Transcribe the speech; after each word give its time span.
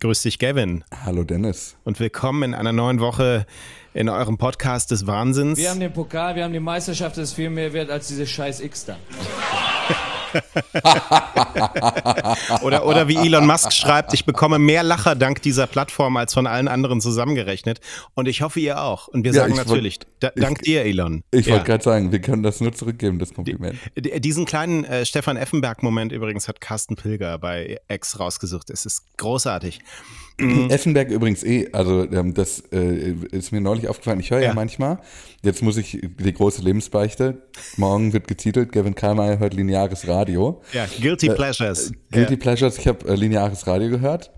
Grüß 0.00 0.22
dich, 0.22 0.38
Gavin. 0.38 0.84
Hallo, 1.04 1.24
Dennis. 1.24 1.74
Und 1.82 1.98
willkommen 1.98 2.44
in 2.44 2.54
einer 2.54 2.72
neuen 2.72 3.00
Woche 3.00 3.46
in 3.94 4.08
eurem 4.08 4.38
Podcast 4.38 4.92
des 4.92 5.08
Wahnsinns. 5.08 5.58
Wir 5.58 5.70
haben 5.70 5.80
den 5.80 5.92
Pokal, 5.92 6.36
wir 6.36 6.44
haben 6.44 6.52
die 6.52 6.60
Meisterschaft, 6.60 7.16
das 7.16 7.30
ist 7.30 7.34
viel 7.34 7.50
mehr 7.50 7.72
wert 7.72 7.90
als 7.90 8.06
diese 8.06 8.24
scheiß 8.24 8.60
X 8.60 8.84
da. 8.84 8.96
oder, 12.62 12.86
oder 12.86 13.08
wie 13.08 13.16
Elon 13.16 13.46
Musk 13.46 13.72
schreibt, 13.72 14.14
ich 14.14 14.24
bekomme 14.24 14.58
mehr 14.58 14.82
Lacher 14.82 15.14
dank 15.14 15.42
dieser 15.42 15.66
Plattform 15.66 16.16
als 16.16 16.34
von 16.34 16.46
allen 16.46 16.68
anderen 16.68 17.00
zusammengerechnet. 17.00 17.80
Und 18.14 18.28
ich 18.28 18.42
hoffe, 18.42 18.60
ihr 18.60 18.82
auch. 18.82 19.08
Und 19.08 19.24
wir 19.24 19.32
ja, 19.32 19.42
sagen 19.42 19.56
natürlich, 19.56 20.00
wollt, 20.20 20.32
dank 20.36 20.58
ich, 20.58 20.64
dir, 20.64 20.84
Elon. 20.84 21.22
Ich 21.30 21.46
ja. 21.46 21.54
wollte 21.54 21.66
gerade 21.66 21.84
sagen, 21.84 22.12
wir 22.12 22.20
können 22.20 22.42
das 22.42 22.60
nur 22.60 22.72
zurückgeben, 22.72 23.18
das 23.18 23.34
Kompliment. 23.34 23.78
Die, 23.96 24.20
diesen 24.20 24.44
kleinen 24.44 24.84
äh, 24.84 25.04
Stefan 25.04 25.36
Effenberg-Moment 25.36 26.12
übrigens 26.12 26.48
hat 26.48 26.60
Carsten 26.60 26.96
Pilger 26.96 27.38
bei 27.38 27.78
X 27.88 28.18
rausgesucht. 28.18 28.70
Es 28.70 28.86
ist 28.86 29.04
großartig. 29.16 29.80
Mhm. 30.40 30.70
Effenberg 30.70 31.10
übrigens 31.10 31.42
eh, 31.42 31.68
also 31.72 32.04
ähm, 32.10 32.32
das 32.32 32.62
äh, 32.72 33.12
ist 33.32 33.50
mir 33.52 33.60
neulich 33.60 33.88
aufgefallen. 33.88 34.20
Ich 34.20 34.30
höre 34.30 34.40
ja. 34.40 34.48
ja. 34.48 34.54
manchmal, 34.54 34.98
jetzt 35.42 35.62
muss 35.62 35.76
ich 35.76 36.00
die 36.00 36.32
große 36.32 36.62
Lebensbeichte. 36.62 37.42
Morgen 37.76 38.12
wird 38.12 38.28
getitelt, 38.28 38.70
Gavin 38.72 38.94
Karlmeier 38.94 39.38
hört 39.38 39.54
lineares 39.54 40.06
Radio. 40.06 40.62
Ja, 40.72 40.86
Guilty 41.00 41.28
äh, 41.28 41.34
Pleasures. 41.34 41.90
Äh, 41.90 41.94
Guilty 42.12 42.34
ja. 42.34 42.38
Pleasures, 42.38 42.78
ich 42.78 42.86
habe 42.86 43.08
äh, 43.08 43.14
lineares 43.16 43.66
Radio 43.66 43.90
gehört. 43.90 44.30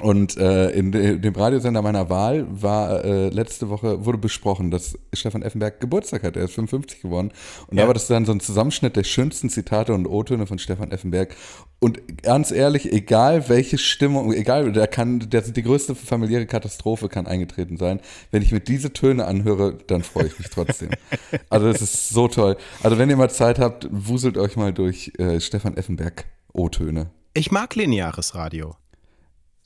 Und 0.00 0.36
äh, 0.36 0.70
in, 0.70 0.92
de, 0.92 1.18
dem 1.18 1.34
Radiosender 1.34 1.80
meiner 1.80 2.10
Wahl 2.10 2.46
war 2.50 3.02
äh, 3.04 3.30
letzte 3.30 3.70
Woche 3.70 4.04
wurde 4.04 4.18
besprochen, 4.18 4.70
dass 4.70 4.98
Stefan 5.14 5.40
Effenberg 5.42 5.80
Geburtstag 5.80 6.22
hat. 6.22 6.36
Er 6.36 6.44
ist 6.44 6.54
55 6.54 7.00
geworden. 7.00 7.32
Und 7.68 7.78
ja. 7.78 7.84
da 7.84 7.86
war 7.86 7.94
das 7.94 8.06
dann 8.06 8.26
so 8.26 8.32
ein 8.32 8.40
Zusammenschnitt 8.40 8.96
der 8.96 9.04
schönsten 9.04 9.48
Zitate 9.48 9.94
und 9.94 10.06
O-Töne 10.06 10.46
von 10.46 10.58
Stefan 10.58 10.90
Effenberg. 10.90 11.34
Und 11.78 12.22
ganz 12.22 12.50
ehrlich, 12.50 12.92
egal 12.92 13.48
welche 13.48 13.78
Stimmung, 13.78 14.32
egal, 14.34 14.70
da 14.72 14.86
kann, 14.86 15.30
der, 15.30 15.40
die 15.42 15.62
größte 15.62 15.94
familiäre 15.94 16.46
Katastrophe 16.46 17.08
kann 17.08 17.26
eingetreten 17.26 17.78
sein. 17.78 18.00
Wenn 18.30 18.42
ich 18.42 18.52
mir 18.52 18.60
diese 18.60 18.92
Töne 18.92 19.24
anhöre, 19.24 19.78
dann 19.86 20.02
freue 20.02 20.26
ich 20.26 20.38
mich 20.38 20.50
trotzdem. 20.50 20.90
also 21.48 21.72
das 21.72 21.80
ist 21.80 22.10
so 22.10 22.28
toll. 22.28 22.56
Also 22.82 22.98
wenn 22.98 23.08
ihr 23.08 23.16
mal 23.16 23.30
Zeit 23.30 23.58
habt, 23.58 23.88
wuselt 23.90 24.36
euch 24.36 24.56
mal 24.56 24.74
durch 24.74 25.12
äh, 25.18 25.40
Stefan 25.40 25.76
Effenberg 25.76 26.26
O-Töne. 26.52 27.10
Ich 27.32 27.50
mag 27.50 27.74
lineares 27.74 28.34
Radio. 28.34 28.76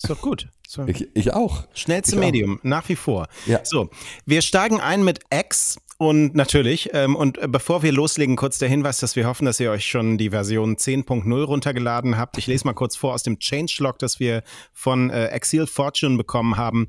Ist 0.02 0.08
doch 0.08 0.20
gut. 0.22 0.48
So. 0.66 0.86
Ich, 0.86 1.08
ich, 1.14 1.34
auch. 1.34 1.66
Schnellste 1.74 2.16
ich 2.16 2.20
Medium, 2.20 2.58
auch. 2.58 2.64
nach 2.64 2.88
wie 2.88 2.96
vor. 2.96 3.26
Ja. 3.46 3.60
So, 3.64 3.90
wir 4.24 4.40
steigen 4.40 4.80
ein 4.80 5.04
mit 5.04 5.20
X 5.30 5.78
und 5.98 6.34
natürlich, 6.34 6.88
ähm, 6.94 7.16
und 7.16 7.38
bevor 7.52 7.82
wir 7.82 7.92
loslegen, 7.92 8.36
kurz 8.36 8.56
der 8.58 8.70
Hinweis, 8.70 8.98
dass 9.00 9.14
wir 9.14 9.26
hoffen, 9.26 9.44
dass 9.44 9.60
ihr 9.60 9.70
euch 9.70 9.86
schon 9.86 10.16
die 10.16 10.30
Version 10.30 10.76
10.0 10.76 11.42
runtergeladen 11.42 12.16
habt. 12.16 12.38
Ich 12.38 12.46
lese 12.46 12.66
mal 12.66 12.72
kurz 12.72 12.96
vor 12.96 13.12
aus 13.12 13.22
dem 13.22 13.38
Changelog, 13.38 13.98
das 13.98 14.20
wir 14.20 14.42
von 14.72 15.10
äh, 15.10 15.26
Exil 15.26 15.66
Fortune 15.66 16.16
bekommen 16.16 16.56
haben. 16.56 16.88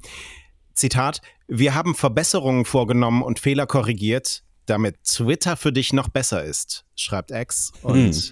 Zitat, 0.74 1.22
wir 1.50 1.76
haben 1.76 1.96
Verbesserungen 1.96 2.64
vorgenommen 2.64 3.24
und 3.24 3.40
Fehler 3.40 3.68
korrigiert 3.68 4.44
damit 4.66 5.04
Twitter 5.04 5.58
für 5.58 5.72
dich 5.72 5.94
noch 5.94 6.10
besser 6.10 6.44
ist, 6.44 6.86
schreibt 6.96 7.32
X. 7.32 7.72
Und 7.82 8.32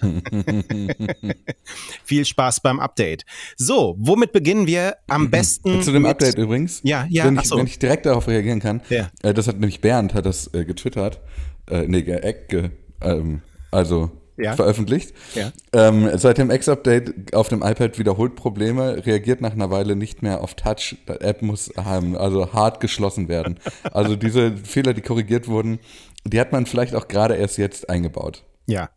viel 2.04 2.24
Spaß 2.24 2.60
beim 2.60 2.80
Update. 2.80 3.24
So, 3.56 3.96
womit 3.98 4.32
beginnen 4.32 4.66
wir 4.66 4.96
am 5.08 5.30
besten? 5.30 5.82
Zu 5.82 5.92
dem 5.92 6.06
Update 6.06 6.38
übrigens. 6.38 6.80
Ja, 6.82 7.06
ja. 7.08 7.24
Wenn 7.24 7.36
ich, 7.38 7.44
so. 7.46 7.56
wenn 7.56 7.66
ich 7.66 7.78
direkt 7.78 8.06
darauf 8.06 8.28
reagieren 8.28 8.60
kann. 8.60 8.80
Ja. 8.88 9.10
Äh, 9.22 9.34
das 9.34 9.48
hat 9.48 9.58
nämlich 9.58 9.80
Bernd 9.80 10.14
hat 10.14 10.26
das 10.26 10.52
äh, 10.54 10.64
getwittert. 10.64 11.20
Äh, 11.68 11.86
nee, 11.86 12.00
Eck, 12.00 12.70
ähm, 13.00 13.42
also 13.70 14.10
ja. 14.40 14.54
veröffentlicht. 14.54 15.14
Ja. 15.34 15.52
Ähm, 15.72 16.10
seit 16.14 16.38
dem 16.38 16.50
X-Update 16.50 17.34
auf 17.34 17.48
dem 17.48 17.62
iPad 17.62 17.98
wiederholt 17.98 18.36
Probleme, 18.36 19.04
reagiert 19.06 19.40
nach 19.40 19.52
einer 19.52 19.70
Weile 19.70 19.96
nicht 19.96 20.22
mehr 20.22 20.40
auf 20.40 20.54
Touch. 20.54 20.96
Die 21.08 21.20
App 21.20 21.42
muss 21.42 21.70
ähm, 21.76 22.16
also 22.16 22.52
hart 22.52 22.80
geschlossen 22.80 23.28
werden. 23.28 23.58
Also 23.92 24.16
diese 24.16 24.56
Fehler, 24.56 24.94
die 24.94 25.02
korrigiert 25.02 25.48
wurden, 25.48 25.78
die 26.24 26.40
hat 26.40 26.52
man 26.52 26.66
vielleicht 26.66 26.94
auch 26.94 27.08
gerade 27.08 27.36
erst 27.36 27.58
jetzt 27.58 27.88
eingebaut. 27.88 28.44
Ja. 28.66 28.90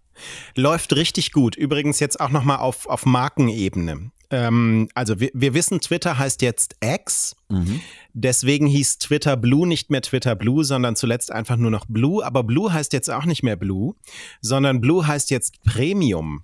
Läuft 0.56 0.96
richtig 0.96 1.32
gut. 1.32 1.56
Übrigens 1.56 2.00
jetzt 2.00 2.20
auch 2.20 2.30
nochmal 2.30 2.58
auf, 2.58 2.88
auf 2.88 3.06
Markenebene. 3.06 4.12
Ähm, 4.30 4.90
also 4.94 5.20
wir, 5.20 5.30
wir 5.34 5.54
wissen, 5.54 5.80
Twitter 5.80 6.18
heißt 6.18 6.42
jetzt 6.42 6.76
X. 6.82 7.36
Mhm. 7.50 7.82
Deswegen 8.14 8.68
hieß 8.68 9.00
Twitter 9.00 9.38
Blue 9.38 9.68
nicht 9.68 9.90
mehr 9.90 10.02
Twitter 10.02 10.36
Blue, 10.36 10.64
sondern 10.64 10.96
zuletzt 10.96 11.32
einfach 11.32 11.58
nur 11.58 11.72
noch 11.72 11.86
Blue. 11.88 12.24
Aber 12.26 12.44
Blue 12.44 12.72
heißt 12.72 12.94
jetzt 12.94 13.10
auch 13.10 13.26
nicht 13.26 13.44
mehr 13.44 13.56
Blue, 13.56 13.96
sondern 14.42 14.82
Blue 14.82 15.06
heißt 15.06 15.32
jetzt 15.32 15.64
Premium. 15.64 16.44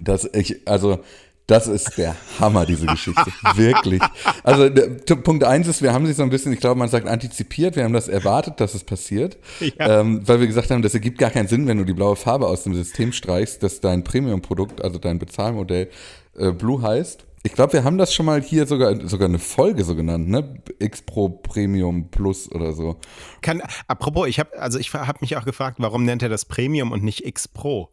Das 0.00 0.28
ich, 0.32 0.66
also 0.66 1.00
das 1.46 1.68
ist 1.68 1.96
der 1.96 2.16
Hammer, 2.40 2.66
diese 2.66 2.86
Geschichte. 2.86 3.26
Wirklich. 3.54 4.02
Also 4.42 4.68
der, 4.68 5.16
Punkt 5.16 5.44
eins 5.44 5.68
ist, 5.68 5.80
wir 5.80 5.92
haben 5.92 6.06
sich 6.06 6.16
so 6.16 6.24
ein 6.24 6.30
bisschen, 6.30 6.52
ich 6.52 6.58
glaube, 6.58 6.78
man 6.78 6.88
sagt 6.88 7.06
antizipiert, 7.06 7.76
wir 7.76 7.84
haben 7.84 7.92
das 7.92 8.08
erwartet, 8.08 8.60
dass 8.60 8.74
es 8.74 8.82
passiert. 8.82 9.36
Ja. 9.60 10.00
Ähm, 10.00 10.26
weil 10.26 10.40
wir 10.40 10.46
gesagt 10.46 10.70
haben, 10.70 10.82
das 10.82 10.94
ergibt 10.94 11.18
gar 11.18 11.30
keinen 11.30 11.46
Sinn, 11.48 11.66
wenn 11.68 11.78
du 11.78 11.84
die 11.84 11.92
blaue 11.92 12.16
Farbe 12.16 12.48
aus 12.48 12.64
dem 12.64 12.74
System 12.74 13.12
streichst, 13.12 13.62
dass 13.62 13.80
dein 13.80 14.02
Premium-Produkt, 14.02 14.82
also 14.82 14.98
dein 14.98 15.18
Bezahlmodell, 15.18 15.88
äh, 16.36 16.50
Blue 16.50 16.82
heißt. 16.82 17.24
Ich 17.46 17.52
glaube, 17.52 17.74
wir 17.74 17.84
haben 17.84 17.96
das 17.96 18.12
schon 18.12 18.26
mal 18.26 18.42
hier 18.42 18.66
sogar, 18.66 19.06
sogar 19.06 19.28
eine 19.28 19.38
Folge 19.38 19.84
so 19.84 19.94
genannt, 19.94 20.28
ne? 20.28 20.60
X 20.80 21.02
Pro 21.02 21.28
Premium 21.28 22.10
Plus 22.10 22.50
oder 22.50 22.72
so. 22.72 22.96
Kann, 23.40 23.62
apropos, 23.86 24.26
ich 24.26 24.40
habe 24.40 24.58
also 24.58 24.80
ich 24.80 24.92
habe 24.92 25.18
mich 25.20 25.36
auch 25.36 25.44
gefragt, 25.44 25.76
warum 25.78 26.04
nennt 26.04 26.24
er 26.24 26.28
das 26.28 26.44
Premium 26.44 26.90
und 26.90 27.04
nicht 27.04 27.24
X 27.24 27.46
Pro? 27.46 27.90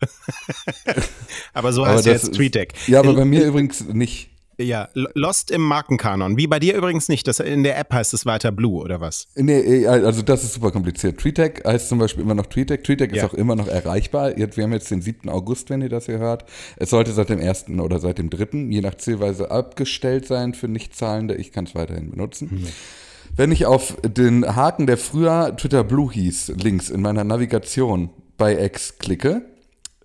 aber 1.54 1.72
so 1.72 1.86
heißt 1.86 2.00
aber 2.00 2.08
ja 2.08 2.14
jetzt 2.14 2.34
TweetDeck. 2.34 2.74
Ja, 2.88 3.00
aber 3.00 3.14
bei 3.14 3.26
mir 3.26 3.46
übrigens 3.46 3.88
nicht. 3.88 4.33
Ja, 4.64 4.90
Lost 4.94 5.52
im 5.52 5.62
Markenkanon. 5.62 6.38
Wie 6.38 6.48
bei 6.48 6.60
dir 6.60 6.76
übrigens 6.76 7.10
nicht. 7.10 7.28
Das, 7.28 7.40
in 7.40 7.64
der 7.64 7.78
App 7.78 7.94
heißt 7.94 8.14
es 8.14 8.26
weiter 8.26 8.52
Blue, 8.52 8.82
oder 8.82 9.02
was? 9.02 9.28
Nee, 9.36 9.60
äh, 9.60 9.88
also 9.88 10.22
das 10.22 10.44
ist 10.44 10.54
super 10.54 10.72
kompliziert. 10.72 11.20
TweetDeck 11.20 11.66
heißt 11.66 11.90
zum 11.90 12.00
Beispiel 12.00 12.24
immer 12.24 12.36
noch 12.36 12.46
TweetDeck. 12.46 12.84
TweetDeck 12.84 13.16
ja. 13.16 13.24
ist 13.24 13.32
auch 13.32 13.34
immer 13.34 13.56
noch 13.56 13.68
erreichbar. 13.68 14.36
Wir 14.36 14.64
haben 14.64 14.74
jetzt 14.74 14.90
den 14.90 15.02
7. 15.02 15.30
August, 15.30 15.70
wenn 15.70 15.82
ihr 15.82 15.90
das 15.90 16.06
hier 16.06 16.20
hört. 16.20 16.46
Es 16.78 16.90
sollte 16.90 17.12
seit 17.12 17.30
dem 17.30 17.40
1. 17.40 17.70
oder 17.80 18.00
seit 18.00 18.18
dem 18.18 18.30
3. 18.30 18.70
je 18.70 18.82
nach 18.82 18.96
Zielweise 18.96 19.52
abgestellt 19.52 20.26
sein 20.26 20.54
für 20.54 20.68
Nichtzahlende. 20.68 21.36
Ich 21.36 21.52
kann 21.52 21.66
es 21.66 21.76
weiterhin 21.76 22.12
benutzen. 22.12 22.50
Mhm. 22.52 22.68
Wenn 23.36 23.52
ich 23.52 23.66
auf 23.66 23.98
den 24.04 24.56
Haken, 24.56 24.86
der 24.86 24.98
früher 24.98 25.56
Twitter 25.58 25.84
Blue 25.84 26.12
hieß, 26.12 26.54
links 26.62 26.90
in 26.90 27.02
meiner 27.02 27.24
Navigation 27.24 28.12
bei 28.38 28.64
X 28.64 29.00
klicke, 29.00 29.42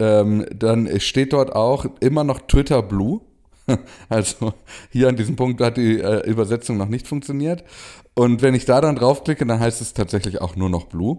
ähm, 0.01 0.47
dann 0.55 0.89
steht 1.01 1.33
dort 1.33 1.55
auch 1.55 1.87
immer 2.01 2.25
noch 2.25 2.41
Twitter 2.41 2.83
Blue 2.83 3.21
Also 4.09 4.55
hier 4.91 5.09
an 5.09 5.17
diesem 5.17 5.37
Punkt 5.37 5.61
hat 5.61 5.77
die 5.77 6.01
äh, 6.01 6.29
Übersetzung 6.29 6.77
noch 6.77 6.89
nicht 6.89 7.06
funktioniert. 7.06 7.65
Und 8.15 8.43
wenn 8.43 8.55
ich 8.55 8.65
da 8.65 8.81
dann 8.81 8.97
draufklicke, 8.97 9.47
dann 9.47 9.61
heißt 9.61 9.81
es 9.81 9.95
tatsächlich 9.95 10.41
auch 10.41 10.56
nur 10.56 10.71
noch 10.71 10.87
Blue 10.87 11.19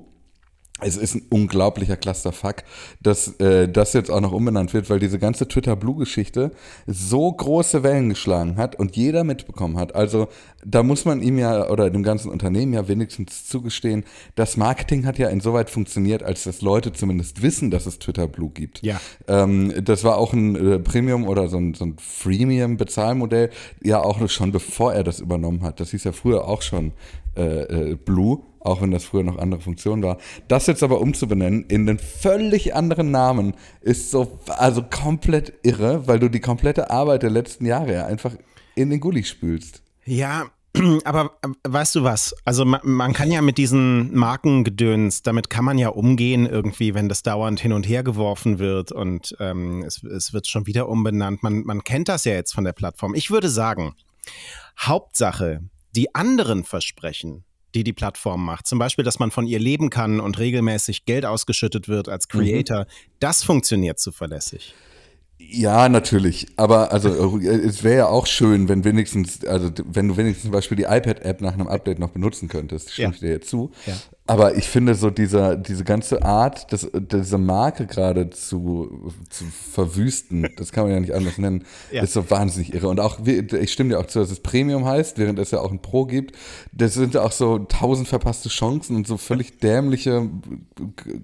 es 0.81 0.97
ist 0.97 1.15
ein 1.15 1.21
unglaublicher 1.29 1.97
Clusterfuck, 1.97 2.63
dass 3.01 3.39
äh, 3.39 3.67
das 3.67 3.93
jetzt 3.93 4.09
auch 4.11 4.21
noch 4.21 4.31
umbenannt 4.31 4.73
wird, 4.73 4.89
weil 4.89 4.99
diese 4.99 5.19
ganze 5.19 5.47
Twitter 5.47 5.75
Blue-Geschichte 5.75 6.51
so 6.87 7.31
große 7.31 7.83
Wellen 7.83 8.09
geschlagen 8.09 8.57
hat 8.57 8.75
und 8.75 8.95
jeder 8.95 9.23
mitbekommen 9.23 9.77
hat. 9.77 9.95
Also 9.95 10.27
da 10.65 10.83
muss 10.83 11.05
man 11.05 11.21
ihm 11.21 11.37
ja 11.37 11.69
oder 11.69 11.89
dem 11.89 12.03
ganzen 12.03 12.29
Unternehmen 12.29 12.73
ja 12.73 12.87
wenigstens 12.87 13.45
zugestehen, 13.45 14.03
das 14.35 14.57
Marketing 14.57 15.05
hat 15.05 15.17
ja 15.17 15.29
insoweit 15.29 15.69
funktioniert, 15.69 16.23
als 16.23 16.43
dass 16.43 16.61
Leute 16.61 16.91
zumindest 16.93 17.41
wissen, 17.41 17.71
dass 17.71 17.85
es 17.85 17.99
Twitter 17.99 18.27
Blue 18.27 18.49
gibt. 18.49 18.81
Ja. 18.81 18.99
Ähm, 19.27 19.73
das 19.83 20.03
war 20.03 20.17
auch 20.17 20.33
ein 20.33 20.55
äh, 20.55 20.79
Premium 20.79 21.27
oder 21.27 21.47
so 21.47 21.57
ein, 21.57 21.73
so 21.73 21.85
ein 21.85 21.95
Freemium-Bezahlmodell, 21.99 23.49
ja 23.83 24.01
auch 24.01 24.27
schon 24.29 24.51
bevor 24.51 24.93
er 24.93 25.03
das 25.03 25.19
übernommen 25.19 25.63
hat. 25.63 25.79
Das 25.79 25.91
hieß 25.91 26.03
ja 26.03 26.11
früher 26.11 26.47
auch 26.47 26.61
schon 26.61 26.93
äh, 27.35 27.91
äh, 27.91 27.95
Blue, 27.95 28.39
auch 28.61 28.81
wenn 28.81 28.91
das 28.91 29.05
früher 29.05 29.23
noch 29.23 29.37
andere 29.37 29.61
Funktionen 29.61 30.03
war. 30.03 30.17
Das 30.47 30.67
jetzt 30.67 30.83
aber 30.83 31.01
umzubenennen 31.01 31.65
in 31.65 31.85
den 31.85 31.99
völlig 31.99 32.75
anderen 32.75 33.11
Namen 33.11 33.55
ist 33.81 34.11
so, 34.11 34.39
also 34.47 34.83
komplett 34.83 35.53
irre, 35.63 36.07
weil 36.07 36.19
du 36.19 36.29
die 36.29 36.41
komplette 36.41 36.89
Arbeit 36.89 37.23
der 37.23 37.29
letzten 37.29 37.65
Jahre 37.65 37.93
ja 37.93 38.05
einfach 38.05 38.35
in 38.75 38.89
den 38.89 38.99
Gully 38.99 39.23
spülst. 39.23 39.81
Ja, 40.05 40.47
aber 41.03 41.37
äh, 41.41 41.47
weißt 41.67 41.95
du 41.95 42.03
was? 42.03 42.35
Also 42.45 42.65
man, 42.65 42.81
man, 42.83 43.13
kann 43.13 43.31
ja 43.31 43.41
mit 43.41 43.57
diesen 43.57 44.15
Markengedöns, 44.15 45.23
damit 45.23 45.49
kann 45.49 45.65
man 45.65 45.77
ja 45.77 45.89
umgehen 45.89 46.45
irgendwie, 46.45 46.93
wenn 46.93 47.09
das 47.09 47.23
dauernd 47.23 47.59
hin 47.59 47.73
und 47.73 47.87
her 47.87 48.03
geworfen 48.03 48.59
wird 48.59 48.91
und 48.91 49.35
ähm, 49.39 49.83
es, 49.85 50.03
es 50.03 50.33
wird 50.33 50.47
schon 50.47 50.67
wieder 50.67 50.87
umbenannt. 50.87 51.43
Man, 51.43 51.63
man 51.63 51.83
kennt 51.83 52.09
das 52.09 52.25
ja 52.25 52.33
jetzt 52.33 52.53
von 52.53 52.63
der 52.63 52.73
Plattform. 52.73 53.15
Ich 53.15 53.31
würde 53.31 53.49
sagen, 53.49 53.95
Hauptsache, 54.77 55.61
die 55.95 56.13
anderen 56.13 56.63
Versprechen, 56.63 57.45
die 57.75 57.83
die 57.83 57.93
Plattform 57.93 58.43
macht, 58.43 58.67
zum 58.67 58.79
Beispiel, 58.79 59.05
dass 59.05 59.19
man 59.19 59.31
von 59.31 59.45
ihr 59.45 59.59
leben 59.59 59.89
kann 59.89 60.19
und 60.19 60.39
regelmäßig 60.39 61.05
Geld 61.05 61.25
ausgeschüttet 61.25 61.87
wird 61.87 62.09
als 62.09 62.27
mhm. 62.27 62.39
Creator, 62.39 62.79
mhm. 62.81 63.11
das 63.19 63.43
funktioniert 63.43 63.99
zuverlässig. 63.99 64.73
Ja, 65.41 65.87
natürlich. 65.87 66.47
Aber 66.57 66.91
also 66.91 67.39
es 67.39 67.83
wäre 67.83 67.97
ja 67.97 68.07
auch 68.07 68.27
schön, 68.27 68.67
wenn 68.67 68.83
wenigstens, 68.83 69.45
also 69.45 69.71
wenn 69.85 70.09
du 70.09 70.17
wenigstens 70.17 70.43
zum 70.43 70.51
Beispiel 70.51 70.75
die 70.75 70.83
iPad-App 70.83 71.39
nach 71.39 71.53
einem 71.53 71.67
Update 71.67 71.97
noch 71.97 72.09
benutzen 72.09 72.49
könntest, 72.49 72.91
stimme 72.91 73.07
ja. 73.07 73.13
ich 73.13 73.19
dir 73.21 73.29
jetzt 73.29 73.49
zu. 73.49 73.71
Ja. 73.85 73.93
Aber 74.29 74.55
ich 74.55 74.69
finde 74.69 74.93
so 74.93 75.09
dieser, 75.09 75.55
diese 75.55 75.83
ganze 75.83 76.21
Art, 76.21 76.71
das, 76.71 76.87
diese 76.93 77.39
Marke 77.39 77.87
gerade 77.87 78.29
zu, 78.29 79.11
zu 79.27 79.43
verwüsten, 79.45 80.47
das 80.57 80.71
kann 80.71 80.83
man 80.83 80.93
ja 80.93 80.99
nicht 80.99 81.15
anders 81.15 81.39
nennen, 81.39 81.65
ja. 81.91 82.03
ist 82.03 82.13
so 82.13 82.29
wahnsinnig 82.29 82.75
irre. 82.75 82.89
Und 82.89 82.99
auch, 82.99 83.17
ich 83.25 83.71
stimme 83.71 83.89
dir 83.89 83.99
auch 83.99 84.05
zu, 84.05 84.19
dass 84.19 84.29
es 84.29 84.39
Premium 84.41 84.85
heißt, 84.85 85.17
während 85.17 85.39
es 85.39 85.49
ja 85.49 85.61
auch 85.61 85.71
ein 85.71 85.81
Pro 85.81 86.05
gibt. 86.05 86.35
Das 86.71 86.93
sind 86.93 87.15
ja 87.15 87.23
auch 87.23 87.31
so 87.31 87.57
tausend 87.57 88.07
verpasste 88.07 88.49
Chancen 88.49 88.95
und 88.95 89.07
so 89.07 89.17
völlig 89.17 89.57
dämliche, 89.61 90.29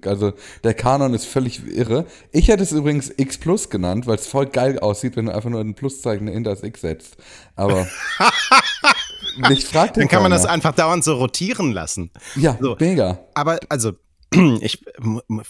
also 0.04 0.32
der 0.64 0.74
Kanon 0.74 1.14
ist 1.14 1.26
völlig 1.26 1.64
irre. 1.64 2.06
Ich 2.32 2.48
hätte 2.48 2.64
es 2.64 2.72
übrigens 2.72 3.12
X 3.16 3.38
Plus 3.38 3.70
genannt, 3.70 4.08
weil 4.08 4.16
es 4.16 4.26
voll 4.26 4.46
geil 4.46 4.80
aussieht, 4.80 5.16
wenn 5.16 5.26
du 5.26 5.34
einfach 5.34 5.50
nur 5.50 5.60
ein 5.60 5.74
Pluszeichen 5.74 6.26
hinter 6.26 6.50
das 6.50 6.64
X 6.64 6.80
setzt. 6.80 7.18
Aber 7.54 7.86
ich 9.50 9.64
frag 9.64 9.94
Dann 9.94 10.08
kann 10.08 10.22
man 10.22 10.30
das 10.30 10.46
einfach 10.46 10.72
dauernd 10.72 11.04
so 11.04 11.14
rotieren 11.14 11.72
lassen. 11.72 12.10
Ja, 12.34 12.56
so. 12.60 12.76
mega. 12.78 13.18
Aber 13.34 13.58
also, 13.68 13.92
ich 14.60 14.84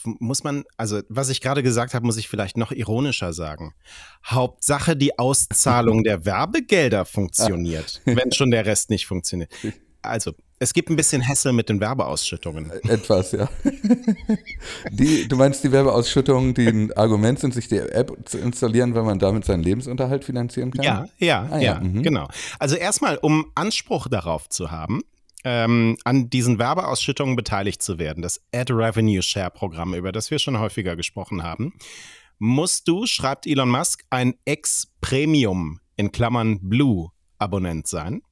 muss 0.05 0.45
man, 0.45 0.65
also 0.77 1.01
was 1.09 1.29
ich 1.29 1.41
gerade 1.41 1.63
gesagt 1.63 1.95
habe, 1.95 2.05
muss 2.05 2.17
ich 2.17 2.29
vielleicht 2.29 2.57
noch 2.57 2.73
ironischer 2.73 3.33
sagen. 3.33 3.75
Hauptsache 4.25 4.97
die 4.97 5.19
Auszahlung 5.19 6.05
der 6.05 6.25
Werbegelder 6.25 7.05
funktioniert, 7.05 8.03
wenn 8.05 8.33
schon 8.33 8.51
der 8.51 8.67
Rest 8.67 8.91
nicht 8.91 9.07
funktioniert. 9.07 9.53
Also, 10.09 10.33
es 10.59 10.73
gibt 10.73 10.89
ein 10.89 10.97
bisschen 10.97 11.21
Hessel 11.21 11.53
mit 11.53 11.69
den 11.69 11.81
Werbeausschüttungen. 11.81 12.71
Äh, 12.71 12.95
etwas, 12.95 13.33
ja. 13.33 13.49
Die, 14.91 15.29
du 15.29 15.37
meinst 15.37 15.63
die 15.65 15.73
Werbeausschüttungen, 15.73 16.55
die 16.55 16.67
ein 16.67 16.93
Argument 16.95 17.39
sind, 17.39 17.53
sich 17.53 17.69
die 17.69 17.79
App 17.79 18.13
zu 18.25 18.39
installieren, 18.39 18.95
weil 18.95 19.03
man 19.03 19.19
damit 19.19 19.45
seinen 19.45 19.63
Lebensunterhalt 19.63 20.25
finanzieren 20.25 20.71
kann? 20.71 20.85
Ja, 20.85 21.07
ja, 21.19 21.49
ah, 21.51 21.59
ja, 21.59 21.63
ja 21.63 21.81
mhm. 21.81 22.03
genau. 22.03 22.29
Also 22.59 22.77
erstmal, 22.77 23.19
um 23.19 23.51
Anspruch 23.55 24.09
darauf 24.09 24.49
zu 24.49 24.71
haben, 24.71 25.03
ähm, 25.45 25.97
an 26.05 26.31
diesen 26.31 26.59
Werbeausschüttungen 26.59 27.37
beteiligt 27.37 27.83
zu 27.83 27.99
werden, 27.99 28.23
das 28.23 28.41
Ad 28.53 28.73
Revenue 28.73 29.23
Share 29.23 29.51
Programm, 29.51 29.95
über 29.95 30.11
das 30.11 30.31
wir 30.31 30.39
schon 30.39 30.59
häufiger 30.59 30.97
gesprochen 30.97 31.43
haben, 31.43 31.75
musst 32.39 32.89
du, 32.89 33.07
schreibt 33.07 33.47
Elon 33.47 33.71
Musk, 33.71 34.05
ein 34.11 34.35
Ex-Premium 34.45 35.81
in 35.97 36.13
Klammern 36.13 36.59
Blue 36.69 37.11
Abonnent 37.39 37.87
sein. 37.87 38.23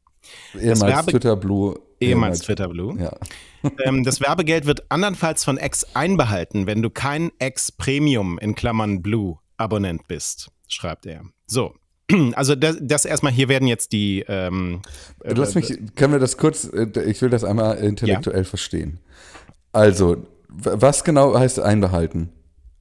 Ehemals 0.61 1.06
Twitter 1.06 1.37
Blue. 1.37 1.79
Ehemals 2.00 2.41
Twitter 2.41 2.69
Blue. 2.69 2.97
Ja. 3.00 3.12
Ähm, 3.82 4.05
das 4.05 4.21
Werbegeld 4.21 4.67
wird 4.67 4.91
andernfalls 4.91 5.43
von 5.43 5.56
X 5.56 5.87
einbehalten, 5.94 6.67
wenn 6.67 6.82
du 6.82 6.91
kein 6.91 7.31
X 7.38 7.73
Premium 7.73 8.38
in 8.38 8.55
Klammern 8.55 9.00
Blue 9.00 9.38
Abonnent 9.56 10.06
bist, 10.06 10.50
schreibt 10.69 11.06
er. 11.06 11.23
So. 11.47 11.75
Also 12.35 12.55
das, 12.55 12.76
das 12.82 13.06
erstmal, 13.06 13.32
hier 13.32 13.49
werden 13.49 13.67
jetzt 13.67 13.93
die 13.93 14.23
ähm, 14.29 14.82
Du 15.25 15.41
hast 15.41 15.55
mich, 15.55 15.79
können 15.97 16.12
wir 16.12 16.21
das 16.21 16.37
kurz, 16.37 16.65
äh, 16.65 16.88
ich 17.06 17.23
will 17.23 17.31
das 17.31 17.43
einmal 17.43 17.79
intellektuell 17.79 18.43
ja. 18.43 18.44
verstehen. 18.44 19.00
Also, 19.73 20.27
was 20.49 21.03
genau 21.03 21.35
heißt 21.38 21.61
einbehalten? 21.61 22.31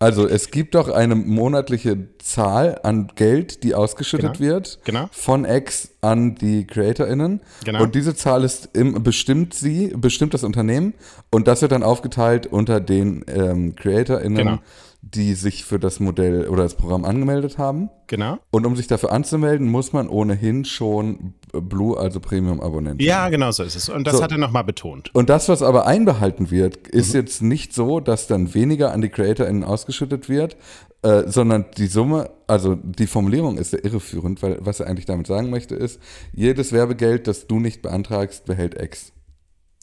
Also 0.04 0.28
es 0.28 0.52
gibt 0.52 0.76
doch 0.76 0.90
eine 0.90 1.16
monatliche 1.16 2.10
Zahl 2.18 2.78
an 2.84 3.14
Geld, 3.16 3.64
die 3.64 3.74
ausgeschüttet 3.74 4.38
genau. 4.38 4.54
wird 4.54 4.80
genau. 4.84 5.08
von 5.14 5.46
X 5.46 5.92
an 6.02 6.36
die 6.36 6.68
CreatorInnen. 6.68 7.40
Genau. 7.64 7.82
Und 7.82 7.96
diese 7.96 8.14
Zahl 8.14 8.44
ist 8.44 8.72
im, 8.74 9.02
bestimmt 9.02 9.54
sie, 9.54 9.94
bestimmt 9.96 10.34
das 10.34 10.44
Unternehmen 10.44 10.94
und 11.32 11.48
das 11.48 11.62
wird 11.62 11.72
dann 11.72 11.84
aufgeteilt 11.84 12.48
unter 12.48 12.82
den 12.82 13.24
ähm, 13.30 13.76
CreatorInnen. 13.78 14.38
Genau 14.38 14.60
die 15.06 15.34
sich 15.34 15.66
für 15.66 15.80
das 15.80 16.00
Modell 16.00 16.48
oder 16.48 16.64
das 16.64 16.76
Programm 16.76 17.04
angemeldet 17.04 17.58
haben. 17.58 17.90
Genau. 18.08 18.38
Und 18.52 18.66
um 18.66 18.78
sich 18.78 18.88
dafür 18.88 19.12
anzumelden, 19.12 19.70
muss 19.70 19.92
man 19.92 20.08
ohnehin 20.08 20.64
schon 20.64 21.34
Blue, 21.52 21.98
also 21.98 22.22
Premium-Abonnent 22.22 23.02
sein. 23.02 23.08
Ja, 23.08 23.28
genau 23.30 23.52
so 23.52 23.64
ist 23.64 23.76
es. 23.76 23.90
Und 23.90 24.08
das 24.08 24.18
so. 24.18 24.24
hat 24.24 24.32
er 24.32 24.38
nochmal 24.38 24.64
betont. 24.64 25.14
Und 25.14 25.30
das, 25.30 25.50
was 25.50 25.62
aber 25.62 25.86
einbehalten 25.88 26.52
wird, 26.52 26.88
ist 26.88 27.14
mhm. 27.14 27.20
jetzt 27.20 27.42
nicht 27.42 27.74
so, 27.74 28.00
dass 28.00 28.28
dann 28.28 28.54
weniger 28.54 28.94
an 28.94 29.02
die 29.02 29.10
CreatorInnen 29.10 29.66
ausgeschüttet 29.66 30.30
wird, 30.30 30.56
äh, 31.02 31.24
sondern 31.28 31.66
die 31.78 31.88
Summe, 31.88 32.32
also 32.48 32.76
die 32.76 33.08
Formulierung 33.08 33.58
ist 33.58 33.72
sehr 33.72 33.84
irreführend, 33.84 34.42
weil 34.42 34.58
was 34.62 34.80
er 34.80 34.88
eigentlich 34.88 35.06
damit 35.06 35.28
sagen 35.28 35.50
möchte, 35.50 35.76
ist, 35.76 36.00
jedes 36.32 36.72
Werbegeld, 36.72 37.28
das 37.28 37.46
du 37.48 37.60
nicht 37.60 37.82
beantragst, 37.82 38.46
behält 38.46 38.82
X. 38.82 39.12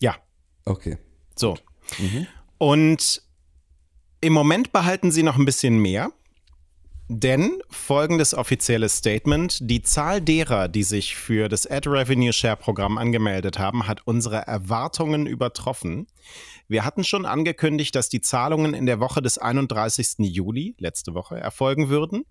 Ja. 0.01 0.17
Okay. 0.65 0.97
So. 1.37 1.57
Mhm. 1.99 2.27
Und 2.57 3.23
im 4.21 4.33
Moment 4.33 4.73
behalten 4.73 5.11
sie 5.11 5.23
noch 5.23 5.37
ein 5.37 5.45
bisschen 5.45 5.79
mehr. 5.79 6.13
Denn 7.09 7.61
folgendes 7.69 8.35
offizielles 8.35 8.97
Statement: 8.97 9.59
Die 9.63 9.83
Zahl 9.83 10.21
derer, 10.21 10.69
die 10.69 10.85
sich 10.85 11.17
für 11.17 11.49
das 11.49 11.67
Ad 11.67 11.89
Revenue 11.89 12.33
Share 12.33 12.57
Programm 12.57 12.99
angemeldet 12.99 13.59
haben, 13.59 13.89
hat 13.89 14.07
unsere 14.07 14.47
Erwartungen 14.47 15.27
übertroffen. 15.27 16.07
Wir 16.71 16.85
hatten 16.85 17.03
schon 17.03 17.27
angekündigt, 17.27 17.97
dass 17.97 18.09
die 18.09 18.21
Zahlungen 18.21 18.75
in 18.75 18.87
der 18.87 19.01
Woche 19.01 19.21
des 19.21 19.39
31. 19.39 20.19
Juli, 20.21 20.77
letzte 20.79 21.15
Woche, 21.15 21.37
erfolgen 21.37 21.89
würden. 21.89 22.23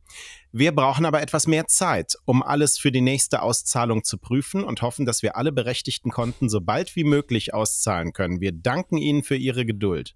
Wir 0.54 0.74
brauchen 0.74 1.06
aber 1.06 1.22
etwas 1.22 1.46
mehr 1.46 1.68
Zeit, 1.68 2.16
um 2.24 2.42
alles 2.42 2.80
für 2.80 2.90
die 2.90 3.02
nächste 3.02 3.42
Auszahlung 3.42 4.06
zu 4.06 4.18
prüfen 4.18 4.64
und 4.64 4.82
hoffen, 4.82 5.06
dass 5.06 5.24
wir 5.24 5.36
alle 5.36 5.52
berechtigten 5.52 6.10
Konten 6.10 6.48
so 6.48 6.62
bald 6.62 6.96
wie 6.96 7.04
möglich 7.04 7.54
auszahlen 7.54 8.14
können. 8.14 8.40
Wir 8.40 8.54
danken 8.54 8.96
Ihnen 8.98 9.24
für 9.24 9.36
Ihre 9.36 9.66
Geduld. 9.66 10.16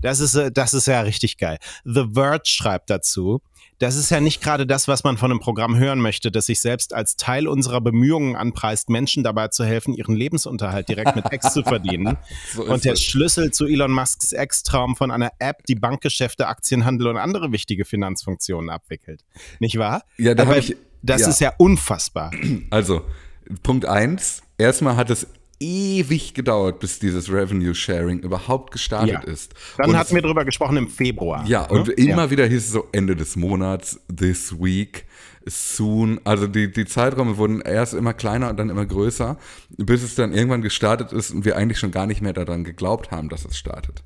Das 0.00 0.20
ist, 0.20 0.36
äh, 0.36 0.52
das 0.52 0.72
ist 0.72 0.86
ja 0.86 1.00
richtig 1.00 1.36
geil. 1.36 1.58
The 1.84 2.04
Verge 2.14 2.46
schreibt 2.46 2.88
dazu, 2.88 3.42
das 3.78 3.96
ist 3.96 4.10
ja 4.10 4.20
nicht 4.20 4.42
gerade 4.42 4.66
das, 4.66 4.88
was 4.88 5.04
man 5.04 5.18
von 5.18 5.30
einem 5.30 5.40
Programm 5.40 5.76
hören 5.76 6.00
möchte, 6.00 6.30
das 6.30 6.46
sich 6.46 6.60
selbst 6.60 6.94
als 6.94 7.16
Teil 7.16 7.46
unserer 7.46 7.80
Bemühungen 7.80 8.34
anpreist, 8.34 8.88
Menschen 8.88 9.22
dabei 9.22 9.48
zu 9.48 9.64
helfen, 9.64 9.94
ihren 9.94 10.14
Lebensunterhalt 10.14 10.88
direkt 10.88 11.14
mit 11.14 11.30
Ex 11.30 11.52
zu 11.52 11.62
verdienen. 11.62 12.16
so 12.54 12.64
und 12.64 12.84
der 12.84 12.94
es. 12.94 13.02
Schlüssel 13.02 13.50
zu 13.50 13.66
Elon 13.66 13.92
Musks 13.92 14.32
Ex-Traum 14.32 14.96
von 14.96 15.10
einer 15.10 15.30
App, 15.38 15.64
die 15.66 15.74
Bankgeschäfte, 15.74 16.46
Aktienhandel 16.46 17.08
und 17.08 17.18
andere 17.18 17.52
wichtige 17.52 17.84
Finanzfunktionen 17.84 18.70
abwickelt. 18.70 19.24
Nicht 19.58 19.78
wahr? 19.78 20.02
Ja, 20.16 20.34
da 20.34 20.54
ich. 20.56 20.76
Das 21.02 21.20
ja. 21.20 21.28
ist 21.28 21.40
ja 21.40 21.52
unfassbar. 21.58 22.32
Also, 22.70 23.02
Punkt 23.62 23.84
eins. 23.84 24.42
Erstmal 24.58 24.96
hat 24.96 25.10
es 25.10 25.26
ewig 25.60 26.34
gedauert, 26.34 26.80
bis 26.80 26.98
dieses 26.98 27.30
Revenue 27.30 27.74
Sharing 27.74 28.18
überhaupt 28.20 28.72
gestartet 28.72 29.24
ja. 29.24 29.32
ist. 29.32 29.54
Dann 29.78 29.90
und 29.90 29.96
hatten 29.96 30.14
wir 30.14 30.22
darüber 30.22 30.44
gesprochen 30.44 30.76
im 30.76 30.88
Februar. 30.88 31.44
Ja, 31.46 31.62
und 31.66 31.88
ne? 31.88 31.94
immer 31.94 32.24
ja. 32.24 32.30
wieder 32.30 32.46
hieß 32.46 32.66
es 32.66 32.72
so 32.72 32.86
Ende 32.92 33.16
des 33.16 33.36
Monats, 33.36 34.00
this 34.14 34.58
week, 34.60 35.06
soon. 35.46 36.20
Also 36.24 36.46
die, 36.46 36.70
die 36.70 36.84
Zeiträume 36.84 37.36
wurden 37.38 37.60
erst 37.60 37.94
immer 37.94 38.12
kleiner 38.12 38.50
und 38.50 38.58
dann 38.58 38.70
immer 38.70 38.84
größer, 38.84 39.38
bis 39.76 40.02
es 40.02 40.14
dann 40.14 40.32
irgendwann 40.32 40.62
gestartet 40.62 41.12
ist 41.12 41.30
und 41.30 41.44
wir 41.44 41.56
eigentlich 41.56 41.78
schon 41.78 41.92
gar 41.92 42.06
nicht 42.06 42.20
mehr 42.20 42.32
daran 42.32 42.64
geglaubt 42.64 43.10
haben, 43.10 43.28
dass 43.28 43.44
es 43.44 43.56
startet. 43.56 44.02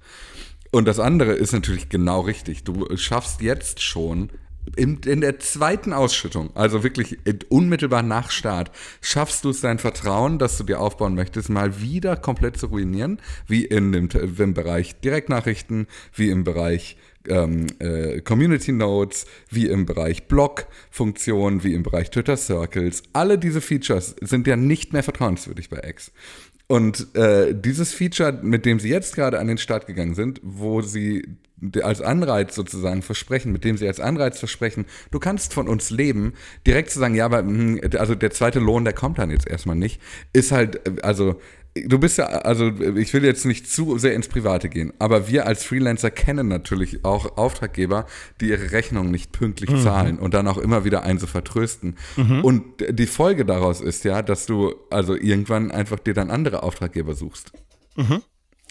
Und 0.71 0.87
das 0.87 1.01
andere 1.01 1.33
ist 1.33 1.53
natürlich 1.53 1.89
genau 1.89 2.21
richtig. 2.21 2.63
Du 2.63 2.97
schaffst 2.97 3.41
jetzt 3.41 3.83
schon 3.83 4.31
in, 4.77 4.99
in 5.05 5.21
der 5.21 5.39
zweiten 5.39 5.93
Ausschüttung, 5.93 6.51
also 6.55 6.83
wirklich 6.83 7.19
unmittelbar 7.49 8.03
nach 8.03 8.31
Start, 8.31 8.71
schaffst 9.01 9.45
du 9.45 9.51
es 9.51 9.61
dein 9.61 9.79
Vertrauen, 9.79 10.39
das 10.39 10.59
du 10.59 10.65
dir 10.65 10.81
aufbauen 10.81 11.15
möchtest, 11.15 11.49
mal 11.49 11.81
wieder 11.81 12.17
komplett 12.17 12.57
zu 12.57 12.67
ruinieren, 12.67 13.21
wie 13.47 13.65
in 13.65 13.93
dem, 13.93 14.09
im 14.39 14.55
Bereich 14.55 15.01
Direktnachrichten, 15.01 15.87
wie 16.15 16.31
im 16.31 16.45
Bereich 16.45 16.97
ähm, 17.29 17.67
äh, 17.79 18.21
Community 18.21 18.73
Notes, 18.73 19.27
wie 19.51 19.67
im 19.67 19.87
Bereich 19.87 20.27
Blog-Funktionen, 20.29 21.63
wie 21.65 21.75
im 21.75 21.83
Bereich 21.83 22.11
Twitter 22.11 22.37
Circles. 22.37 23.03
Alle 23.13 23.39
diese 23.39 23.61
Features 23.61 24.17
sind 24.21 24.47
ja 24.47 24.57
nicht 24.57 24.93
mehr 24.93 25.03
vertrauenswürdig 25.03 25.69
bei 25.69 25.83
X. 25.87 26.13
Und 26.71 27.17
äh, 27.17 27.53
dieses 27.53 27.93
Feature, 27.93 28.39
mit 28.43 28.65
dem 28.65 28.79
sie 28.79 28.91
jetzt 28.91 29.17
gerade 29.17 29.41
an 29.41 29.49
den 29.49 29.59
Start 29.59 29.89
gegangen 29.89 30.15
sind, 30.15 30.41
wo 30.45 30.83
sie 30.83 31.25
als 31.83 32.01
Anreiz 32.01 32.55
sozusagen 32.55 33.03
versprechen, 33.03 33.51
mit 33.51 33.65
dem 33.65 33.77
sie 33.77 33.89
als 33.89 33.99
Anreiz 33.99 34.39
versprechen, 34.39 34.87
du 35.11 35.19
kannst 35.19 35.53
von 35.53 35.67
uns 35.67 35.91
leben, 35.91 36.35
direkt 36.69 36.91
zu 36.91 37.01
sagen, 37.01 37.17
ja, 37.17 37.25
aber 37.25 37.39
hm, 37.39 37.81
also 37.99 38.15
der 38.15 38.31
zweite 38.31 38.61
Lohn, 38.61 38.85
der 38.85 38.93
kommt 38.93 39.19
dann 39.19 39.33
jetzt 39.33 39.49
erstmal 39.49 39.75
nicht, 39.75 40.01
ist 40.33 40.53
halt, 40.53 40.87
äh, 40.87 41.03
also 41.03 41.41
du 41.87 41.99
bist 41.99 42.19
ja, 42.19 42.27
also 42.27 42.69
ich 42.97 43.13
will 43.13 43.25
jetzt 43.25 43.45
nicht 43.45 43.71
zu 43.71 43.99
sehr 43.99 44.15
ins 44.15 44.29
Private 44.29 44.69
gehen, 44.69 44.93
aber 44.99 45.29
wir 45.29 45.47
als 45.47 45.65
Freelancer 45.65 46.11
kennen 46.11 46.49
natürlich 46.49 47.05
auch 47.05 47.37
Auftraggeber, 47.37 48.07
die 48.41 48.49
ihre 48.49 48.73
Rechnungen 48.73 49.11
nicht 49.11 49.33
pünktlich 49.33 49.71
mhm. 49.71 49.83
zahlen 49.83 50.19
und 50.19 50.35
dann 50.35 50.49
auch 50.49 50.59
immer 50.59 50.85
wieder 50.85 51.03
einen 51.03 51.19
so 51.19 51.27
vertrösten. 51.27 51.97
Mhm. 52.17 52.45
Und 52.45 52.65
die 52.89 53.07
Folge 53.07 53.45
daraus 53.45 53.81
ist 53.81 54.05
ja, 54.05 54.23
dass 54.23 54.47
du 54.47 54.75
also 54.91 55.15
irgendwann 55.15 55.71
einfach 55.71 55.99
dir 55.99 56.15
dann 56.15 56.31
andere 56.31 56.63
Auftraggeber 56.63 57.15
suchst. 57.15 57.53
Mhm. 57.97 58.23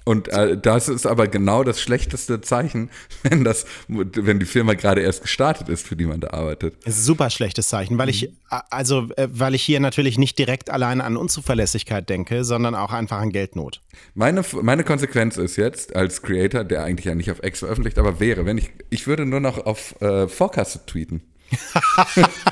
Und 0.06 0.28
äh, 0.30 0.58
das 0.58 0.90
ist 0.90 1.06
aber 1.06 1.28
genau 1.28 1.64
das 1.64 1.82
schlechteste 1.82 2.42
Zeichen, 2.42 2.90
wenn 3.24 3.44
das, 3.44 3.66
wenn 3.88 4.40
die 4.40 4.46
Firma 4.46 4.74
gerade 4.74 5.02
erst 5.02 5.22
gestartet 5.22 5.70
ist, 5.70 5.86
für 5.86 5.96
die 5.96 6.06
man 6.06 6.20
da 6.20 6.30
arbeitet. 6.32 6.76
Das 6.84 6.96
ist 6.96 7.02
ein 7.02 7.06
super 7.06 7.30
schlechtes 7.30 7.70
Zeichen, 7.70 7.98
weil 7.98 8.10
ich, 8.10 8.24
mhm. 8.24 8.38
also, 8.70 9.08
äh, 9.18 9.28
weil 9.32 9.56
ich 9.56 9.64
hier 9.64 9.80
natürlich 9.80 10.18
nicht 10.18 10.40
direkt 10.40 10.70
allein 10.70 11.02
an 11.02 11.18
Unzuverlässigkeit 11.18 12.10
denke, 12.10 12.44
sondern 12.44 12.76
auch 12.76 12.92
einfach 12.92 13.20
an 13.20 13.32
Geldnot. 13.32 13.82
Meine, 14.16 14.44
meine 14.62 14.84
Konsequenz 14.84 15.38
ist 15.38 15.58
jetzt, 15.58 15.96
als 15.96 16.22
Creator, 16.22 16.64
der 16.64 16.84
eigentlich 16.84 17.06
ja 17.06 17.16
nicht 17.16 17.32
auf 17.32 17.44
X 17.44 17.60
veröffentlicht, 17.60 18.00
aber 18.00 18.20
wäre, 18.20 18.46
wenn 18.46 18.58
ich, 18.58 18.72
ich 18.90 19.08
würde 19.08 19.26
nur 19.26 19.40
noch 19.40 19.66
auf 19.66 20.00
äh, 20.02 20.28
Forecast 20.28 20.88
tweeten. 20.88 21.22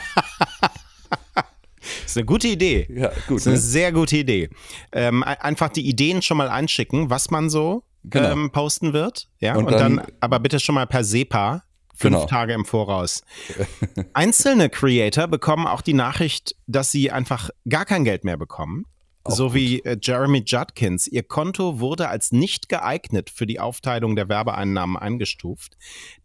Das 2.04 2.12
ist 2.12 2.18
eine 2.18 2.26
gute 2.26 2.48
Idee. 2.48 2.88
Ja, 2.90 3.12
gut. 3.28 3.38
Das 3.38 3.42
ist 3.42 3.48
eine 3.48 3.56
ne? 3.56 3.62
sehr 3.62 3.92
gute 3.92 4.18
Idee. 4.18 4.50
Ähm, 4.92 5.24
einfach 5.24 5.70
die 5.70 5.88
Ideen 5.88 6.22
schon 6.22 6.38
mal 6.38 6.50
einschicken, 6.50 7.10
was 7.10 7.30
man 7.30 7.50
so 7.50 7.84
genau. 8.04 8.32
ähm, 8.32 8.52
posten 8.52 8.94
wird. 8.94 9.28
Ja, 9.40 9.56
und, 9.56 9.66
und 9.66 9.72
dann, 9.74 9.98
dann, 9.98 10.08
aber 10.20 10.40
bitte 10.40 10.60
schon 10.60 10.76
mal 10.76 10.88
per 10.88 11.04
SEPA. 11.04 11.64
Fünf 11.96 12.16
genau. 12.16 12.28
Tage 12.28 12.54
im 12.54 12.64
Voraus. 12.64 13.24
Einzelne 14.14 14.70
Creator 14.70 15.28
bekommen 15.28 15.66
auch 15.66 15.82
die 15.82 15.96
Nachricht, 15.96 16.56
dass 16.68 16.92
sie 16.92 17.10
einfach 17.10 17.50
gar 17.68 17.86
kein 17.86 18.04
Geld 18.04 18.24
mehr 18.24 18.38
bekommen. 18.38 18.86
Auch 19.24 19.36
so 19.36 19.46
gut. 19.48 19.56
wie 19.56 19.80
äh, 19.80 19.98
Jeremy 20.00 20.44
Judkins. 20.46 21.08
Ihr 21.08 21.24
Konto 21.24 21.80
wurde 21.80 22.08
als 22.08 22.32
nicht 22.32 22.70
geeignet 22.70 23.32
für 23.32 23.48
die 23.48 23.60
Aufteilung 23.60 24.16
der 24.16 24.30
Werbeeinnahmen 24.30 24.96
eingestuft. 24.96 25.76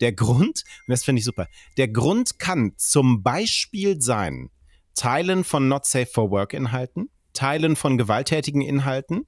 Der 0.01 0.13
Grund, 0.13 0.65
und 0.87 0.89
das 0.89 1.05
finde 1.05 1.21
ich 1.21 1.25
super, 1.25 1.49
der 1.79 1.89
Grund 1.89 2.39
kann 2.39 2.75
zum 2.77 3.23
Beispiel 3.23 4.01
sein, 4.01 4.51
Teilen 4.95 5.45
von 5.45 5.69
Not 5.69 5.87
Safe 5.87 6.07
for 6.07 6.31
Work 6.31 6.53
Inhalten, 6.55 7.11
Teilen 7.33 7.77
von 7.77 7.99
gewalttätigen 7.99 8.63
Inhalten, 8.63 9.27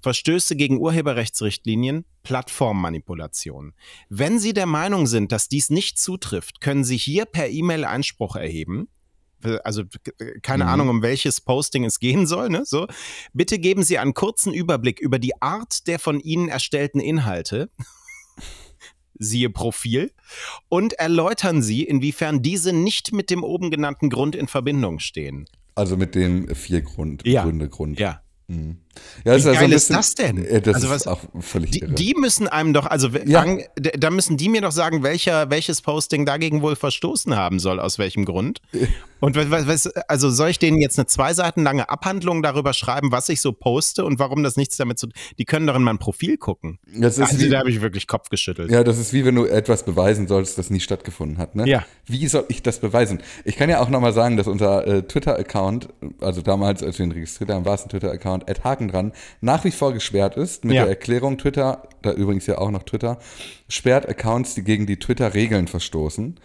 Verstöße 0.00 0.54
gegen 0.54 0.78
Urheberrechtsrichtlinien, 0.78 2.04
Plattformmanipulation. 2.22 3.74
Wenn 4.08 4.38
Sie 4.38 4.52
der 4.52 4.66
Meinung 4.66 5.06
sind, 5.06 5.32
dass 5.32 5.48
dies 5.48 5.70
nicht 5.70 5.98
zutrifft, 5.98 6.60
können 6.60 6.84
Sie 6.84 6.96
hier 6.96 7.24
per 7.24 7.48
E-Mail 7.48 7.84
Einspruch 7.84 8.36
erheben. 8.36 8.88
Also 9.62 9.84
keine 10.42 10.64
mhm. 10.64 10.70
Ahnung, 10.70 10.88
um 10.88 11.02
welches 11.02 11.40
Posting 11.40 11.84
es 11.84 12.00
gehen 12.00 12.26
soll. 12.26 12.48
Ne? 12.48 12.64
So, 12.64 12.86
bitte 13.32 13.58
geben 13.58 13.82
Sie 13.82 13.98
einen 13.98 14.14
kurzen 14.14 14.52
Überblick 14.52 15.00
über 15.00 15.18
die 15.18 15.40
Art 15.40 15.86
der 15.86 15.98
von 15.98 16.20
Ihnen 16.20 16.48
erstellten 16.48 17.00
Inhalte. 17.00 17.70
Siehe 19.18 19.50
Profil, 19.50 20.12
und 20.68 20.94
erläutern 20.94 21.62
Sie, 21.62 21.84
inwiefern 21.84 22.42
diese 22.42 22.72
nicht 22.72 23.12
mit 23.12 23.30
dem 23.30 23.42
oben 23.42 23.70
genannten 23.70 24.10
Grund 24.10 24.36
in 24.36 24.48
Verbindung 24.48 24.98
stehen. 24.98 25.46
Also 25.74 25.96
mit 25.96 26.14
den 26.14 26.54
vier 26.54 26.82
Grund, 26.82 27.26
ja. 27.26 27.44
Gründe, 27.44 27.68
Grund. 27.68 27.98
Ja. 27.98 28.22
Mhm. 28.48 28.78
Ja, 29.24 29.32
Wie 29.32 29.36
ist 29.36 29.46
also 29.46 29.60
geil 29.60 29.68
bisschen, 29.68 29.74
ist 29.74 29.90
das 29.90 30.14
denn? 30.14 30.62
Das 30.62 30.74
also 30.74 30.92
ist 30.92 31.06
auch 31.06 31.20
völlig 31.40 31.70
die, 31.72 31.80
irre. 31.80 31.92
die 31.92 32.14
müssen 32.14 32.48
einem 32.48 32.72
doch, 32.72 32.86
also 32.86 33.08
ja. 33.08 33.40
sagen, 33.40 33.64
da 33.76 34.10
müssen 34.10 34.36
die 34.36 34.48
mir 34.48 34.60
doch 34.60 34.72
sagen, 34.72 35.02
welcher, 35.02 35.50
welches 35.50 35.82
Posting 35.82 36.26
dagegen 36.26 36.62
wohl 36.62 36.76
verstoßen 36.76 37.34
haben 37.36 37.58
soll, 37.58 37.80
aus 37.80 37.98
welchem 37.98 38.24
Grund. 38.24 38.60
Und 39.20 39.36
was, 39.50 39.88
also 40.06 40.30
soll 40.30 40.50
ich 40.50 40.58
denen 40.58 40.78
jetzt 40.80 40.98
eine 40.98 41.06
zwei 41.06 41.34
Seiten 41.34 41.62
lange 41.64 41.88
Abhandlung 41.88 42.42
darüber 42.42 42.72
schreiben, 42.72 43.10
was 43.10 43.28
ich 43.28 43.40
so 43.40 43.52
poste 43.52 44.04
und 44.04 44.18
warum 44.18 44.42
das 44.42 44.56
nichts 44.56 44.76
damit 44.76 44.98
zu 44.98 45.08
tun 45.08 45.14
Die 45.38 45.44
können 45.44 45.66
doch 45.66 45.74
in 45.74 45.82
mein 45.82 45.98
Profil 45.98 46.36
gucken. 46.36 46.78
Das 46.96 47.18
ist 47.18 47.32
also 47.32 47.40
wie, 47.40 47.48
da 47.48 47.58
habe 47.58 47.70
ich 47.70 47.80
wirklich 47.80 48.06
Kopf 48.06 48.28
geschüttelt. 48.28 48.70
Ja, 48.70 48.84
das 48.84 48.98
ist 48.98 49.12
wie 49.12 49.24
wenn 49.24 49.34
du 49.34 49.46
etwas 49.46 49.84
beweisen 49.84 50.28
sollst, 50.28 50.56
das 50.58 50.70
nie 50.70 50.80
stattgefunden 50.80 51.38
hat. 51.38 51.56
Ne? 51.56 51.68
Ja. 51.68 51.84
Wie 52.06 52.26
soll 52.28 52.44
ich 52.48 52.62
das 52.62 52.78
beweisen? 52.78 53.20
Ich 53.44 53.56
kann 53.56 53.68
ja 53.68 53.80
auch 53.80 53.88
nochmal 53.88 54.12
sagen, 54.12 54.36
dass 54.36 54.46
unser 54.46 54.86
äh, 54.86 55.02
Twitter-Account, 55.02 55.88
also 56.20 56.40
damals, 56.40 56.82
als 56.82 56.98
wir 56.98 57.06
ihn 57.06 57.12
registriert 57.12 57.50
haben, 57.50 57.64
war 57.64 57.74
es 57.74 57.82
ein 57.82 57.88
Twitter-Account, 57.88 58.48
at 58.48 58.62
Haken 58.62 58.87
dran, 58.88 59.12
nach 59.40 59.64
wie 59.64 59.70
vor 59.70 59.92
gesperrt 59.92 60.36
ist 60.36 60.64
mit 60.64 60.74
ja. 60.74 60.82
der 60.82 60.90
Erklärung 60.90 61.38
Twitter, 61.38 61.88
da 62.02 62.12
übrigens 62.12 62.46
ja 62.46 62.58
auch 62.58 62.70
noch 62.70 62.82
Twitter, 62.82 63.18
sperrt 63.68 64.08
Accounts, 64.08 64.54
die 64.54 64.62
gegen 64.62 64.86
die 64.86 64.98
Twitter-Regeln 64.98 65.68
verstoßen 65.68 66.38